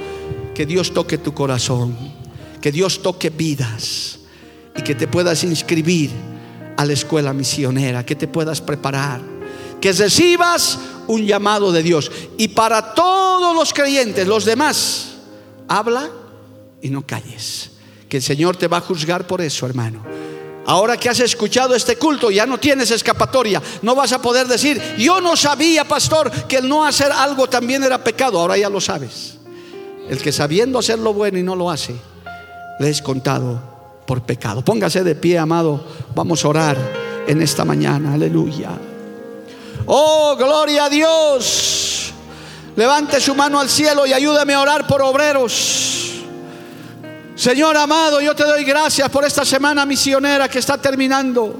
que 0.54 0.64
Dios 0.64 0.94
toque 0.94 1.18
tu 1.18 1.34
corazón, 1.34 1.96
que 2.62 2.72
Dios 2.72 3.02
toque 3.02 3.30
vidas 3.30 4.20
y 4.76 4.82
que 4.82 4.94
te 4.94 5.08
puedas 5.08 5.42
inscribir 5.44 6.10
a 6.76 6.84
la 6.86 6.92
escuela 6.92 7.32
misionera, 7.32 8.06
que 8.06 8.14
te 8.14 8.28
puedas 8.28 8.60
preparar, 8.60 9.20
que 9.80 9.92
recibas 9.92 10.78
un 11.08 11.26
llamado 11.26 11.72
de 11.72 11.82
Dios. 11.82 12.10
Y 12.38 12.48
para 12.48 12.94
todos 12.94 13.29
los 13.40 13.72
creyentes, 13.72 14.26
los 14.26 14.44
demás, 14.44 15.12
habla 15.68 16.08
y 16.82 16.90
no 16.90 17.06
calles. 17.06 17.70
Que 18.08 18.18
el 18.18 18.22
Señor 18.22 18.56
te 18.56 18.68
va 18.68 18.78
a 18.78 18.80
juzgar 18.80 19.26
por 19.26 19.40
eso, 19.40 19.66
hermano. 19.66 20.02
Ahora 20.66 20.96
que 20.96 21.08
has 21.08 21.20
escuchado 21.20 21.74
este 21.74 21.96
culto, 21.96 22.30
ya 22.30 22.46
no 22.46 22.58
tienes 22.58 22.90
escapatoria. 22.90 23.62
No 23.82 23.94
vas 23.94 24.12
a 24.12 24.20
poder 24.20 24.46
decir, 24.46 24.80
yo 24.98 25.20
no 25.20 25.36
sabía, 25.36 25.84
pastor, 25.86 26.30
que 26.46 26.58
el 26.58 26.68
no 26.68 26.84
hacer 26.84 27.10
algo 27.10 27.48
también 27.48 27.82
era 27.82 28.02
pecado. 28.02 28.38
Ahora 28.38 28.56
ya 28.56 28.68
lo 28.68 28.80
sabes. 28.80 29.38
El 30.08 30.18
que 30.18 30.32
sabiendo 30.32 30.78
hacer 30.78 30.98
lo 30.98 31.12
bueno 31.12 31.38
y 31.38 31.42
no 31.42 31.56
lo 31.56 31.70
hace, 31.70 31.94
le 32.78 32.90
es 32.90 33.00
contado 33.00 33.60
por 34.06 34.22
pecado. 34.22 34.64
Póngase 34.64 35.02
de 35.02 35.14
pie, 35.14 35.38
amado. 35.38 35.84
Vamos 36.14 36.44
a 36.44 36.48
orar 36.48 36.76
en 37.26 37.42
esta 37.42 37.64
mañana. 37.64 38.14
Aleluya. 38.14 38.70
Oh, 39.86 40.36
gloria 40.36 40.84
a 40.84 40.88
Dios. 40.88 41.99
Levante 42.76 43.20
su 43.20 43.34
mano 43.34 43.60
al 43.60 43.68
cielo 43.68 44.06
y 44.06 44.12
ayúdame 44.12 44.54
a 44.54 44.60
orar 44.60 44.86
por 44.86 45.02
obreros. 45.02 46.22
Señor 47.34 47.76
amado, 47.76 48.20
yo 48.20 48.34
te 48.34 48.44
doy 48.44 48.64
gracias 48.64 49.08
por 49.08 49.24
esta 49.24 49.44
semana 49.44 49.86
misionera 49.86 50.48
que 50.48 50.58
está 50.58 50.78
terminando. 50.78 51.54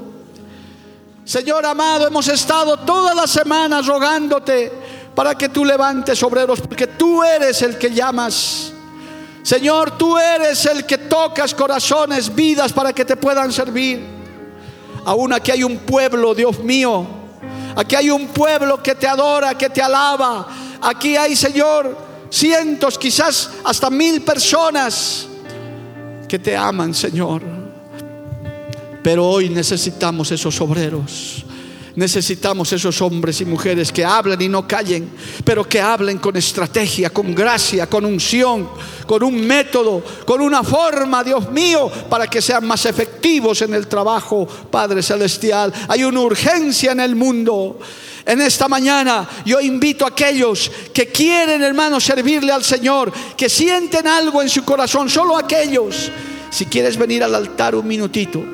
Señor 1.24 1.64
amado, 1.64 2.06
hemos 2.06 2.28
estado 2.28 2.76
todas 2.78 3.14
las 3.14 3.30
semanas 3.30 3.86
rogándote 3.86 4.72
para 5.14 5.36
que 5.36 5.48
tú 5.48 5.64
levantes 5.64 6.22
obreros, 6.22 6.60
porque 6.60 6.86
tú 6.86 7.22
eres 7.22 7.62
el 7.62 7.78
que 7.78 7.92
llamas. 7.92 8.72
Señor, 9.42 9.96
tú 9.96 10.18
eres 10.18 10.66
el 10.66 10.84
que 10.84 10.98
tocas 10.98 11.54
corazones, 11.54 12.34
vidas 12.34 12.72
para 12.72 12.92
que 12.92 13.04
te 13.04 13.16
puedan 13.16 13.52
servir. 13.52 14.04
Aún 15.04 15.32
aquí 15.32 15.50
hay 15.50 15.64
un 15.64 15.78
pueblo, 15.78 16.34
Dios 16.34 16.58
mío, 16.60 17.20
Aquí 17.76 17.94
hay 17.94 18.10
un 18.10 18.28
pueblo 18.28 18.82
que 18.82 18.94
te 18.94 19.06
adora, 19.06 19.54
que 19.54 19.70
te 19.70 19.80
alaba. 19.80 20.46
Aquí 20.82 21.16
hay, 21.16 21.36
Señor, 21.36 21.96
cientos, 22.30 22.98
quizás 22.98 23.50
hasta 23.64 23.90
mil 23.90 24.22
personas 24.22 25.26
que 26.28 26.38
te 26.38 26.56
aman, 26.56 26.94
Señor. 26.94 27.42
Pero 29.02 29.26
hoy 29.26 29.48
necesitamos 29.48 30.30
esos 30.30 30.60
obreros. 30.60 31.44
Necesitamos 31.96 32.72
esos 32.72 33.00
hombres 33.02 33.40
y 33.40 33.44
mujeres 33.44 33.90
que 33.90 34.04
hablen 34.04 34.40
y 34.40 34.48
no 34.48 34.66
callen, 34.66 35.10
pero 35.44 35.68
que 35.68 35.80
hablen 35.80 36.18
con 36.18 36.36
estrategia, 36.36 37.10
con 37.10 37.34
gracia, 37.34 37.88
con 37.88 38.04
unción, 38.04 38.68
con 39.06 39.22
un 39.24 39.44
método, 39.44 40.02
con 40.24 40.40
una 40.40 40.62
forma, 40.62 41.24
Dios 41.24 41.50
mío, 41.50 41.90
para 42.08 42.28
que 42.28 42.40
sean 42.40 42.66
más 42.66 42.86
efectivos 42.86 43.62
en 43.62 43.74
el 43.74 43.88
trabajo, 43.88 44.46
Padre 44.46 45.02
Celestial. 45.02 45.72
Hay 45.88 46.04
una 46.04 46.20
urgencia 46.20 46.92
en 46.92 47.00
el 47.00 47.16
mundo. 47.16 47.78
En 48.24 48.40
esta 48.40 48.68
mañana 48.68 49.28
yo 49.44 49.60
invito 49.60 50.04
a 50.04 50.08
aquellos 50.08 50.70
que 50.94 51.08
quieren, 51.08 51.62
hermanos, 51.62 52.04
servirle 52.04 52.52
al 52.52 52.62
Señor, 52.62 53.12
que 53.36 53.48
sienten 53.48 54.06
algo 54.06 54.42
en 54.42 54.48
su 54.48 54.64
corazón, 54.64 55.10
solo 55.10 55.36
aquellos. 55.36 56.10
Si 56.50 56.66
quieres 56.66 56.96
venir 56.96 57.24
al 57.24 57.34
altar 57.34 57.74
un 57.74 57.86
minutito 57.86 58.44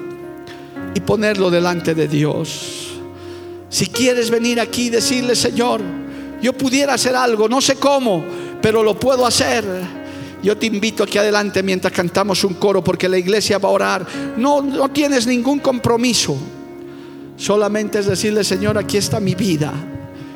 y 0.94 1.00
ponerlo 1.00 1.50
delante 1.50 1.94
de 1.94 2.08
Dios. 2.08 2.85
Si 3.68 3.86
quieres 3.86 4.30
venir 4.30 4.60
aquí 4.60 4.86
y 4.86 4.90
decirle, 4.90 5.34
Señor, 5.34 5.80
yo 6.40 6.52
pudiera 6.52 6.94
hacer 6.94 7.16
algo, 7.16 7.48
no 7.48 7.60
sé 7.60 7.76
cómo, 7.76 8.24
pero 8.62 8.82
lo 8.82 8.98
puedo 8.98 9.26
hacer. 9.26 9.64
Yo 10.42 10.56
te 10.56 10.66
invito 10.66 11.02
aquí 11.02 11.18
adelante 11.18 11.62
mientras 11.62 11.92
cantamos 11.92 12.44
un 12.44 12.54
coro 12.54 12.84
porque 12.84 13.08
la 13.08 13.18
iglesia 13.18 13.58
va 13.58 13.68
a 13.68 13.72
orar. 13.72 14.06
No, 14.36 14.62
no 14.62 14.88
tienes 14.90 15.26
ningún 15.26 15.58
compromiso. 15.58 16.36
Solamente 17.36 17.98
es 17.98 18.06
decirle, 18.06 18.44
Señor, 18.44 18.78
aquí 18.78 18.96
está 18.96 19.18
mi 19.18 19.34
vida. 19.34 19.72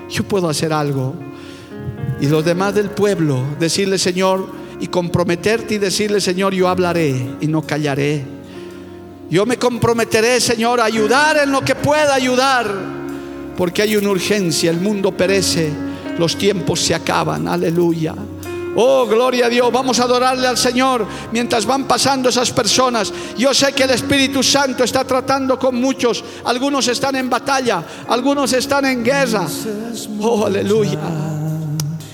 Yo 0.09 0.25
puedo 0.25 0.49
hacer 0.49 0.73
algo. 0.73 1.15
Y 2.21 2.27
los 2.27 2.45
demás 2.45 2.75
del 2.75 2.91
pueblo, 2.91 3.43
decirle, 3.59 3.99
Señor, 3.99 4.47
y 4.81 4.89
comprometerte 4.89 5.75
y 5.75 5.79
decirle, 5.79 6.21
Señor, 6.21 6.55
yo 6.55 6.69
hablaré 6.69 7.37
y 7.41 7.47
no 7.47 7.63
callaré. 7.63 8.25
Yo 9.31 9.47
me 9.47 9.59
comprometeré, 9.59 10.41
Señor, 10.41 10.81
a 10.81 10.87
ayudar 10.87 11.39
en 11.39 11.53
lo 11.53 11.61
que 11.61 11.77
pueda 11.77 12.15
ayudar 12.15 13.00
porque 13.57 13.83
hay 13.83 13.97
una 13.97 14.11
urgencia, 14.11 14.71
el 14.71 14.81
mundo 14.81 15.13
perece, 15.13 15.71
los 16.19 16.37
tiempos 16.37 16.81
se 16.81 16.95
acaban, 16.95 17.49
aleluya. 17.49 18.15
Oh, 18.77 19.05
gloria 19.07 19.47
a 19.47 19.49
Dios, 19.49 19.71
vamos 19.73 19.99
a 19.99 20.05
adorarle 20.05 20.47
al 20.47 20.57
Señor 20.57 21.05
mientras 21.33 21.67
van 21.67 21.85
pasando 21.85 22.29
esas 22.29 22.53
personas. 22.53 23.13
Yo 23.37 23.53
sé 23.53 23.73
que 23.73 23.83
el 23.83 23.91
Espíritu 23.91 24.43
Santo 24.43 24.85
está 24.85 25.05
tratando 25.05 25.59
con 25.59 25.75
muchos. 25.75 26.23
Algunos 26.45 26.87
están 26.87 27.17
en 27.17 27.29
batalla, 27.29 27.83
algunos 28.09 28.53
están 28.53 28.85
en 28.85 29.03
guerra. 29.03 29.47
Oh, 30.21 30.47
aleluya. 30.47 31.01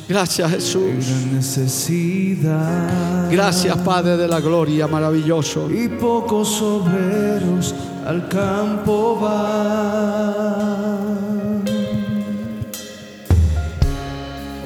Gracias 0.09 0.51
Jesús. 0.53 0.83
Gracias 3.31 3.77
Padre 3.79 4.17
de 4.17 4.29
la 4.29 4.41
gloria, 4.41 4.87
maravilloso. 4.87 5.69
Y 5.71 5.89
pocos 5.89 6.63
obreros 6.63 7.75
al 8.07 8.29
campo 8.29 9.19
van. 9.21 10.47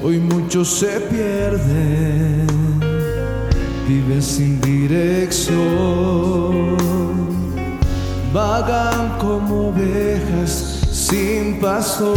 Hoy 0.02 0.18
muchos 0.18 0.68
se 0.68 1.00
pierden, 1.00 2.46
viven 3.88 4.22
sin 4.22 4.60
dirección, 4.60 5.56
vagan 8.32 9.16
como 9.18 9.68
ovejas 9.68 10.86
sin 10.92 11.60
pastor. 11.60 12.16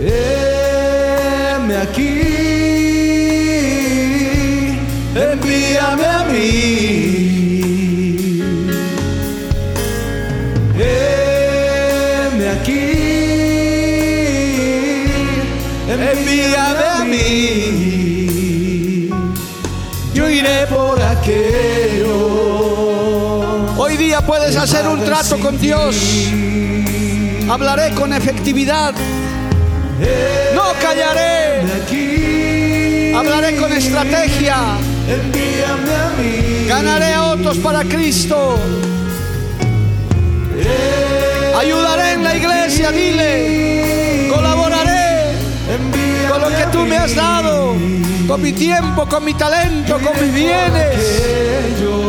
Heme 0.00 1.76
aquí, 1.76 2.41
envíame 5.82 6.06
a 6.06 6.24
mí. 6.24 6.62
envíame 16.12 16.84
a 16.84 17.04
mí. 17.04 17.18
Yo 20.14 20.28
iré 20.28 20.66
por 20.66 21.00
aquel 21.00 22.06
puedes 24.26 24.56
hacer 24.56 24.86
un 24.86 25.04
trato 25.04 25.38
con 25.38 25.58
Dios. 25.58 25.96
Hablaré 27.48 27.94
con 27.94 28.12
efectividad. 28.12 28.94
No 30.54 30.72
callaré. 30.80 31.62
Hablaré 33.14 33.56
con 33.56 33.72
estrategia. 33.72 34.56
Envíame 35.08 35.94
a 35.94 36.08
mí. 36.18 36.66
Ganaré 36.66 37.12
a 37.12 37.24
otros 37.24 37.58
para 37.58 37.84
Cristo. 37.84 38.58
Ayudaré 41.58 42.12
en 42.12 42.24
la 42.24 42.36
iglesia, 42.36 42.90
dile. 42.90 44.28
Colaboraré 44.34 45.32
con 46.28 46.40
lo 46.40 46.48
que 46.48 46.66
tú 46.72 46.78
me 46.86 46.96
has 46.96 47.14
dado. 47.14 47.74
Con 48.26 48.40
mi 48.40 48.52
tiempo, 48.52 49.06
con 49.06 49.24
mi 49.24 49.34
talento, 49.34 49.98
con 49.98 50.20
mis 50.20 50.34
bienes. 50.34 51.22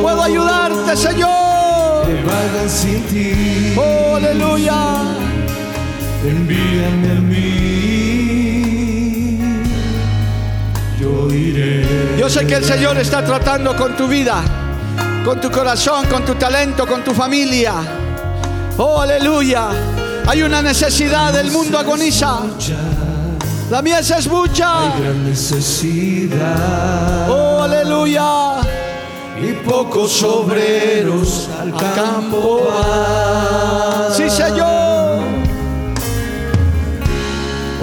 Puedo 0.02 0.24
ayudarte, 0.24 0.96
Señor. 0.96 2.08
Oh, 3.76 4.16
aleluya. 4.16 4.96
Envíame 6.26 7.12
a 7.12 7.22
mí. 7.22 7.93
Yo 12.18 12.30
sé 12.30 12.46
que 12.46 12.56
el 12.56 12.64
Señor 12.64 12.98
está 12.98 13.24
tratando 13.24 13.76
con 13.76 13.96
tu 13.96 14.08
vida, 14.08 14.44
con 15.26 15.40
tu 15.40 15.50
corazón, 15.50 16.06
con 16.08 16.26
tu 16.26 16.36
talento, 16.36 16.86
con 16.86 17.04
tu 17.04 17.14
familia. 17.14 17.74
Oh, 18.78 19.02
aleluya. 19.02 19.70
Hay 20.26 20.42
una 20.42 20.62
necesidad, 20.62 21.36
el 21.38 21.52
mundo 21.52 21.78
agoniza. 21.78 22.40
La 23.70 23.82
mies 23.82 24.12
es 24.12 24.28
mucha. 24.28 24.94
Gran 25.00 25.26
necesidad. 25.26 27.30
Oh, 27.30 27.64
aleluya. 27.64 28.58
Y 29.42 29.54
pocos 29.66 30.22
obreros 30.24 31.50
al 31.60 31.72
campo 31.72 32.68
van. 32.68 34.14
Sí, 34.14 34.30
Señor. 34.30 34.94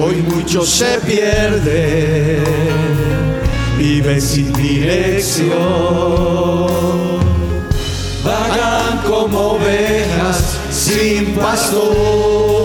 Hoy 0.03 0.23
muchos 0.23 0.71
se 0.71 0.99
pierden, 1.01 2.43
viven 3.81 4.21
sin 4.21 4.53
dirección, 4.53 5.57
vagan 8.23 8.99
como 9.09 9.53
ovejas 9.53 10.59
sin 10.71 11.35
pastor. 11.35 12.60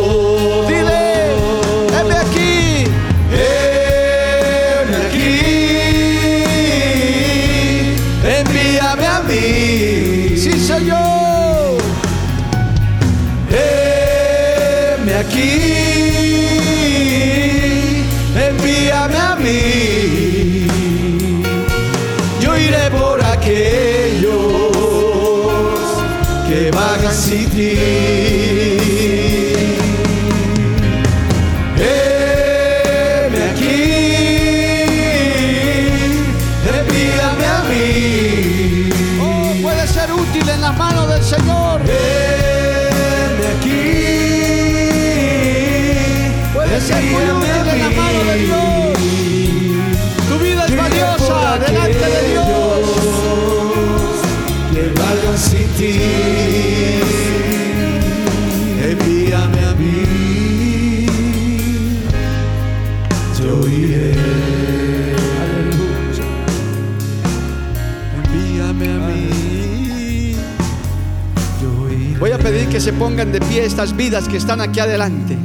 Se 72.86 72.94
pongan 72.94 73.32
de 73.32 73.40
pie 73.40 73.66
estas 73.66 73.98
vidas 73.98 74.28
que 74.28 74.38
están 74.38 74.62
aquí 74.62 74.80
adelante. 74.80 75.36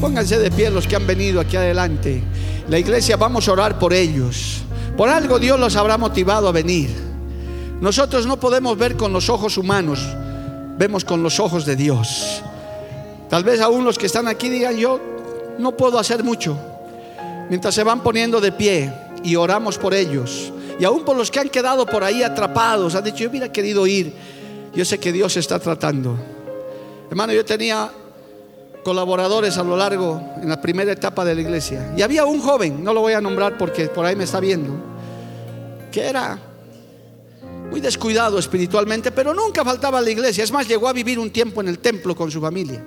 Pónganse 0.00 0.38
de 0.38 0.50
pie 0.50 0.70
los 0.70 0.86
que 0.86 0.96
han 0.96 1.06
venido 1.06 1.38
aquí 1.38 1.58
adelante. 1.58 2.22
La 2.70 2.78
iglesia 2.78 3.18
vamos 3.18 3.46
a 3.46 3.52
orar 3.52 3.78
por 3.78 3.92
ellos. 3.92 4.62
Por 4.96 5.10
algo 5.10 5.38
Dios 5.38 5.60
los 5.60 5.76
habrá 5.76 5.98
motivado 5.98 6.48
a 6.48 6.52
venir. 6.52 6.88
Nosotros 7.82 8.24
no 8.24 8.40
podemos 8.40 8.78
ver 8.78 8.96
con 8.96 9.12
los 9.12 9.28
ojos 9.28 9.58
humanos, 9.58 10.00
vemos 10.78 11.04
con 11.04 11.22
los 11.22 11.38
ojos 11.38 11.66
de 11.66 11.76
Dios. 11.76 12.42
Tal 13.28 13.44
vez 13.44 13.60
aún 13.60 13.84
los 13.84 13.98
que 13.98 14.06
están 14.06 14.26
aquí 14.26 14.48
digan, 14.48 14.74
yo 14.78 14.98
no 15.58 15.76
puedo 15.76 15.98
hacer 15.98 16.24
mucho. 16.24 16.58
Mientras 17.50 17.74
se 17.74 17.84
van 17.84 18.02
poniendo 18.02 18.40
de 18.40 18.52
pie 18.52 18.90
y 19.22 19.36
oramos 19.36 19.76
por 19.76 19.92
ellos. 19.92 20.50
Y 20.78 20.84
aún 20.86 21.04
por 21.04 21.14
los 21.14 21.30
que 21.30 21.40
han 21.40 21.50
quedado 21.50 21.84
por 21.84 22.04
ahí 22.04 22.22
atrapados, 22.22 22.94
han 22.94 23.04
dicho, 23.04 23.18
yo 23.18 23.28
hubiera 23.28 23.52
querido 23.52 23.86
ir. 23.86 24.14
Yo 24.74 24.86
sé 24.86 24.96
que 24.96 25.12
Dios 25.12 25.36
está 25.36 25.58
tratando. 25.58 26.39
Hermano, 27.10 27.32
yo 27.32 27.44
tenía 27.44 27.90
colaboradores 28.84 29.58
a 29.58 29.64
lo 29.64 29.76
largo 29.76 30.22
en 30.40 30.48
la 30.48 30.60
primera 30.60 30.92
etapa 30.92 31.24
de 31.24 31.34
la 31.34 31.40
iglesia. 31.40 31.92
Y 31.96 32.02
había 32.02 32.24
un 32.24 32.40
joven, 32.40 32.82
no 32.84 32.94
lo 32.94 33.00
voy 33.00 33.14
a 33.14 33.20
nombrar 33.20 33.58
porque 33.58 33.86
por 33.88 34.06
ahí 34.06 34.14
me 34.16 34.24
está 34.24 34.38
viendo, 34.38 34.72
que 35.90 36.06
era 36.06 36.38
muy 37.70 37.80
descuidado 37.80 38.38
espiritualmente, 38.38 39.10
pero 39.10 39.34
nunca 39.34 39.64
faltaba 39.64 39.98
a 39.98 40.00
la 40.00 40.10
iglesia. 40.10 40.44
Es 40.44 40.52
más, 40.52 40.66
llegó 40.66 40.88
a 40.88 40.92
vivir 40.92 41.18
un 41.18 41.30
tiempo 41.30 41.60
en 41.60 41.68
el 41.68 41.80
templo 41.80 42.14
con 42.14 42.30
su 42.30 42.40
familia. 42.40 42.84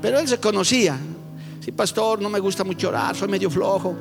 Pero 0.00 0.18
él 0.18 0.28
se 0.28 0.38
conocía. 0.38 0.98
Sí, 1.60 1.72
pastor, 1.72 2.20
no 2.20 2.30
me 2.30 2.38
gusta 2.38 2.64
mucho 2.64 2.88
orar, 2.88 3.14
soy 3.14 3.28
medio 3.28 3.50
flojo. 3.50 3.94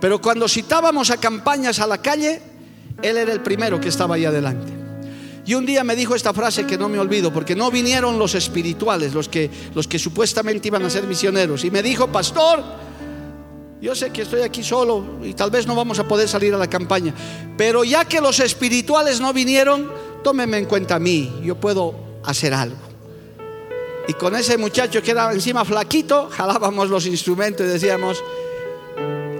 Pero 0.00 0.20
cuando 0.20 0.48
citábamos 0.48 1.10
a 1.10 1.16
campañas 1.16 1.80
a 1.80 1.86
la 1.86 1.98
calle, 1.98 2.40
él 3.02 3.16
era 3.16 3.32
el 3.32 3.40
primero 3.40 3.80
que 3.80 3.88
estaba 3.88 4.16
ahí 4.16 4.24
adelante. 4.24 4.77
Y 5.48 5.54
un 5.54 5.64
día 5.64 5.82
me 5.82 5.96
dijo 5.96 6.14
esta 6.14 6.34
frase 6.34 6.66
que 6.66 6.76
no 6.76 6.90
me 6.90 6.98
olvido, 6.98 7.32
porque 7.32 7.56
no 7.56 7.70
vinieron 7.70 8.18
los 8.18 8.34
espirituales, 8.34 9.14
los 9.14 9.30
que, 9.30 9.50
los 9.74 9.88
que 9.88 9.98
supuestamente 9.98 10.68
iban 10.68 10.84
a 10.84 10.90
ser 10.90 11.04
misioneros. 11.04 11.64
Y 11.64 11.70
me 11.70 11.82
dijo, 11.82 12.06
pastor, 12.08 12.62
yo 13.80 13.94
sé 13.94 14.10
que 14.10 14.20
estoy 14.20 14.42
aquí 14.42 14.62
solo 14.62 15.02
y 15.22 15.32
tal 15.32 15.50
vez 15.50 15.66
no 15.66 15.74
vamos 15.74 15.98
a 16.00 16.06
poder 16.06 16.28
salir 16.28 16.52
a 16.52 16.58
la 16.58 16.66
campaña, 16.66 17.14
pero 17.56 17.82
ya 17.82 18.04
que 18.04 18.20
los 18.20 18.40
espirituales 18.40 19.22
no 19.22 19.32
vinieron, 19.32 19.90
tómeme 20.22 20.58
en 20.58 20.66
cuenta 20.66 20.96
a 20.96 20.98
mí, 20.98 21.40
yo 21.42 21.54
puedo 21.54 21.94
hacer 22.24 22.52
algo. 22.52 22.76
Y 24.06 24.12
con 24.12 24.36
ese 24.36 24.58
muchacho 24.58 25.02
que 25.02 25.12
era 25.12 25.32
encima 25.32 25.64
flaquito, 25.64 26.28
jalábamos 26.30 26.90
los 26.90 27.06
instrumentos 27.06 27.64
y 27.64 27.70
decíamos, 27.70 28.22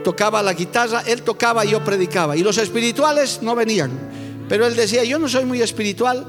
tocaba 0.02 0.42
la 0.42 0.54
guitarra, 0.54 1.02
él 1.06 1.20
tocaba 1.20 1.66
y 1.66 1.72
yo 1.72 1.84
predicaba. 1.84 2.34
Y 2.34 2.42
los 2.42 2.56
espirituales 2.56 3.40
no 3.42 3.54
venían. 3.54 4.17
Pero 4.49 4.66
él 4.66 4.74
decía, 4.74 5.05
yo 5.05 5.18
no 5.18 5.28
soy 5.28 5.44
muy 5.44 5.61
espiritual, 5.61 6.26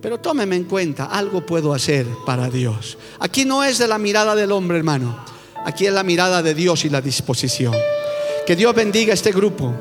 pero 0.00 0.18
tómeme 0.18 0.56
en 0.56 0.64
cuenta, 0.64 1.06
algo 1.06 1.44
puedo 1.44 1.74
hacer 1.74 2.06
para 2.26 2.48
Dios. 2.48 2.98
Aquí 3.20 3.44
no 3.44 3.62
es 3.62 3.78
de 3.78 3.86
la 3.86 3.98
mirada 3.98 4.34
del 4.34 4.50
hombre, 4.52 4.78
hermano. 4.78 5.16
Aquí 5.64 5.86
es 5.86 5.92
la 5.92 6.02
mirada 6.02 6.42
de 6.42 6.54
Dios 6.54 6.84
y 6.84 6.90
la 6.90 7.00
disposición. 7.00 7.74
Que 8.46 8.56
Dios 8.56 8.74
bendiga 8.74 9.12
a 9.12 9.14
este 9.14 9.30
grupo. 9.30 9.72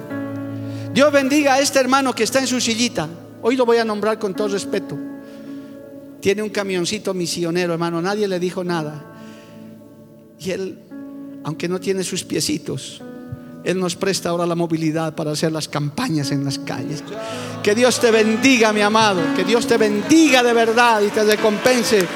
Dios 0.94 1.12
bendiga 1.12 1.56
a 1.56 1.60
este 1.60 1.80
hermano 1.80 2.14
que 2.14 2.24
está 2.24 2.40
en 2.40 2.48
su 2.48 2.60
sillita. 2.62 3.10
Hoy 3.42 3.56
lo 3.56 3.66
voy 3.66 3.78
a 3.78 3.86
nombrar 3.86 4.20
con 4.20 4.36
todo 4.36 4.50
respeto. 4.50 4.98
Tiene 6.20 6.44
un 6.44 6.50
camioncito 6.50 7.14
misionero, 7.14 7.74
hermano. 7.74 8.02
Nadie 8.02 8.28
le 8.28 8.40
dijo 8.40 8.64
nada. 8.64 9.04
Y 10.40 10.52
él, 10.52 10.78
aunque 11.44 11.68
no 11.68 11.80
tiene 11.80 12.04
sus 12.04 12.24
piecitos, 12.24 13.02
él 13.64 13.80
nos 13.80 13.96
presta 13.96 14.30
ahora 14.30 14.46
la 14.46 14.56
movilidad 14.56 15.14
para 15.14 15.32
hacer 15.32 15.52
las 15.52 15.68
campañas 15.68 16.32
en 16.32 16.44
las 16.44 16.58
calles. 16.60 17.04
Que 17.62 17.76
Dios 17.76 18.00
te 18.00 18.10
bendiga, 18.10 18.74
mi 18.74 18.82
amado. 18.82 19.22
Que 19.36 19.44
Dios 19.44 19.68
te 19.68 19.78
bendiga 19.78 20.42
de 20.42 20.54
verdad 20.54 21.02
y 21.02 21.10
te 21.10 21.24
recompense. 21.24 22.08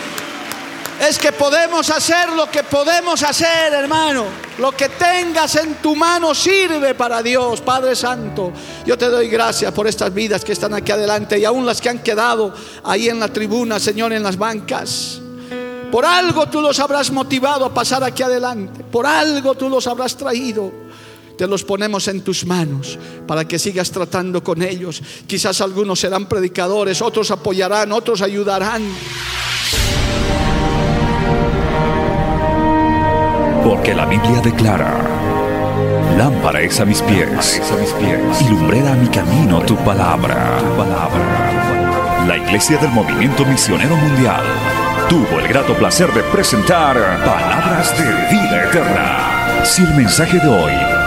Es 0.99 1.19
que 1.19 1.33
podemos 1.33 1.89
hacer 1.89 2.29
lo 2.29 2.49
que 2.49 2.63
podemos 2.63 3.21
hacer, 3.21 3.73
hermano. 3.73 4.25
Lo 4.57 4.71
que 4.71 4.89
tengas 4.89 5.55
en 5.57 5.75
tu 5.75 5.95
mano 5.95 6.33
sirve 6.33 6.95
para 6.95 7.21
Dios, 7.21 7.61
Padre 7.61 7.95
Santo. 7.95 8.51
Yo 8.85 8.97
te 8.97 9.07
doy 9.07 9.27
gracias 9.27 9.71
por 9.73 9.87
estas 9.87 10.13
vidas 10.13 10.43
que 10.43 10.53
están 10.53 10.73
aquí 10.73 10.93
adelante 10.93 11.37
y 11.37 11.45
aún 11.45 11.65
las 11.65 11.81
que 11.81 11.89
han 11.89 11.99
quedado 11.99 12.53
ahí 12.83 13.09
en 13.09 13.19
la 13.19 13.27
tribuna, 13.27 13.79
Señor, 13.79 14.13
en 14.13 14.23
las 14.23 14.37
bancas. 14.37 15.19
Por 15.91 16.05
algo 16.05 16.47
tú 16.47 16.61
los 16.61 16.79
habrás 16.79 17.11
motivado 17.11 17.65
a 17.65 17.73
pasar 17.73 18.03
aquí 18.03 18.23
adelante. 18.23 18.83
Por 18.83 19.05
algo 19.05 19.53
tú 19.55 19.69
los 19.69 19.85
habrás 19.87 20.15
traído. 20.15 20.84
Te 21.37 21.47
los 21.47 21.63
ponemos 21.63 22.07
en 22.07 22.21
tus 22.21 22.45
manos 22.45 22.97
para 23.27 23.47
que 23.47 23.59
sigas 23.59 23.91
tratando 23.91 24.43
con 24.43 24.61
ellos. 24.61 25.01
Quizás 25.27 25.61
algunos 25.61 25.99
serán 25.99 26.27
predicadores, 26.27 27.01
otros 27.01 27.31
apoyarán, 27.31 27.91
otros 27.91 28.21
ayudarán. 28.21 28.83
Porque 33.63 33.95
la 33.95 34.05
Biblia 34.05 34.41
declara, 34.41 34.93
lámpara 36.17 36.61
es 36.61 36.79
a 36.79 36.85
mis 36.85 37.01
pies, 37.01 37.61
a 37.71 37.75
mis 37.77 37.89
pies, 37.93 38.41
y 38.41 38.49
lumbrera 38.49 38.93
a 38.93 38.95
mi 38.95 39.07
camino 39.07 39.61
tu 39.65 39.75
palabra. 39.77 40.59
Tu 40.59 40.77
palabra. 40.77 42.25
La 42.27 42.37
Iglesia 42.37 42.77
del 42.77 42.91
Movimiento 42.91 43.45
Misionero 43.45 43.95
Mundial 43.95 44.43
tuvo 45.09 45.39
el 45.39 45.47
grato 45.47 45.73
placer 45.75 46.11
de 46.13 46.23
presentar 46.23 46.95
Palabras 47.23 47.95
de 47.97 48.05
Vida 48.05 48.65
Eterna. 48.65 49.63
Si 49.63 49.83
el 49.83 49.93
mensaje 49.95 50.39
de 50.39 50.47
hoy 50.47 50.94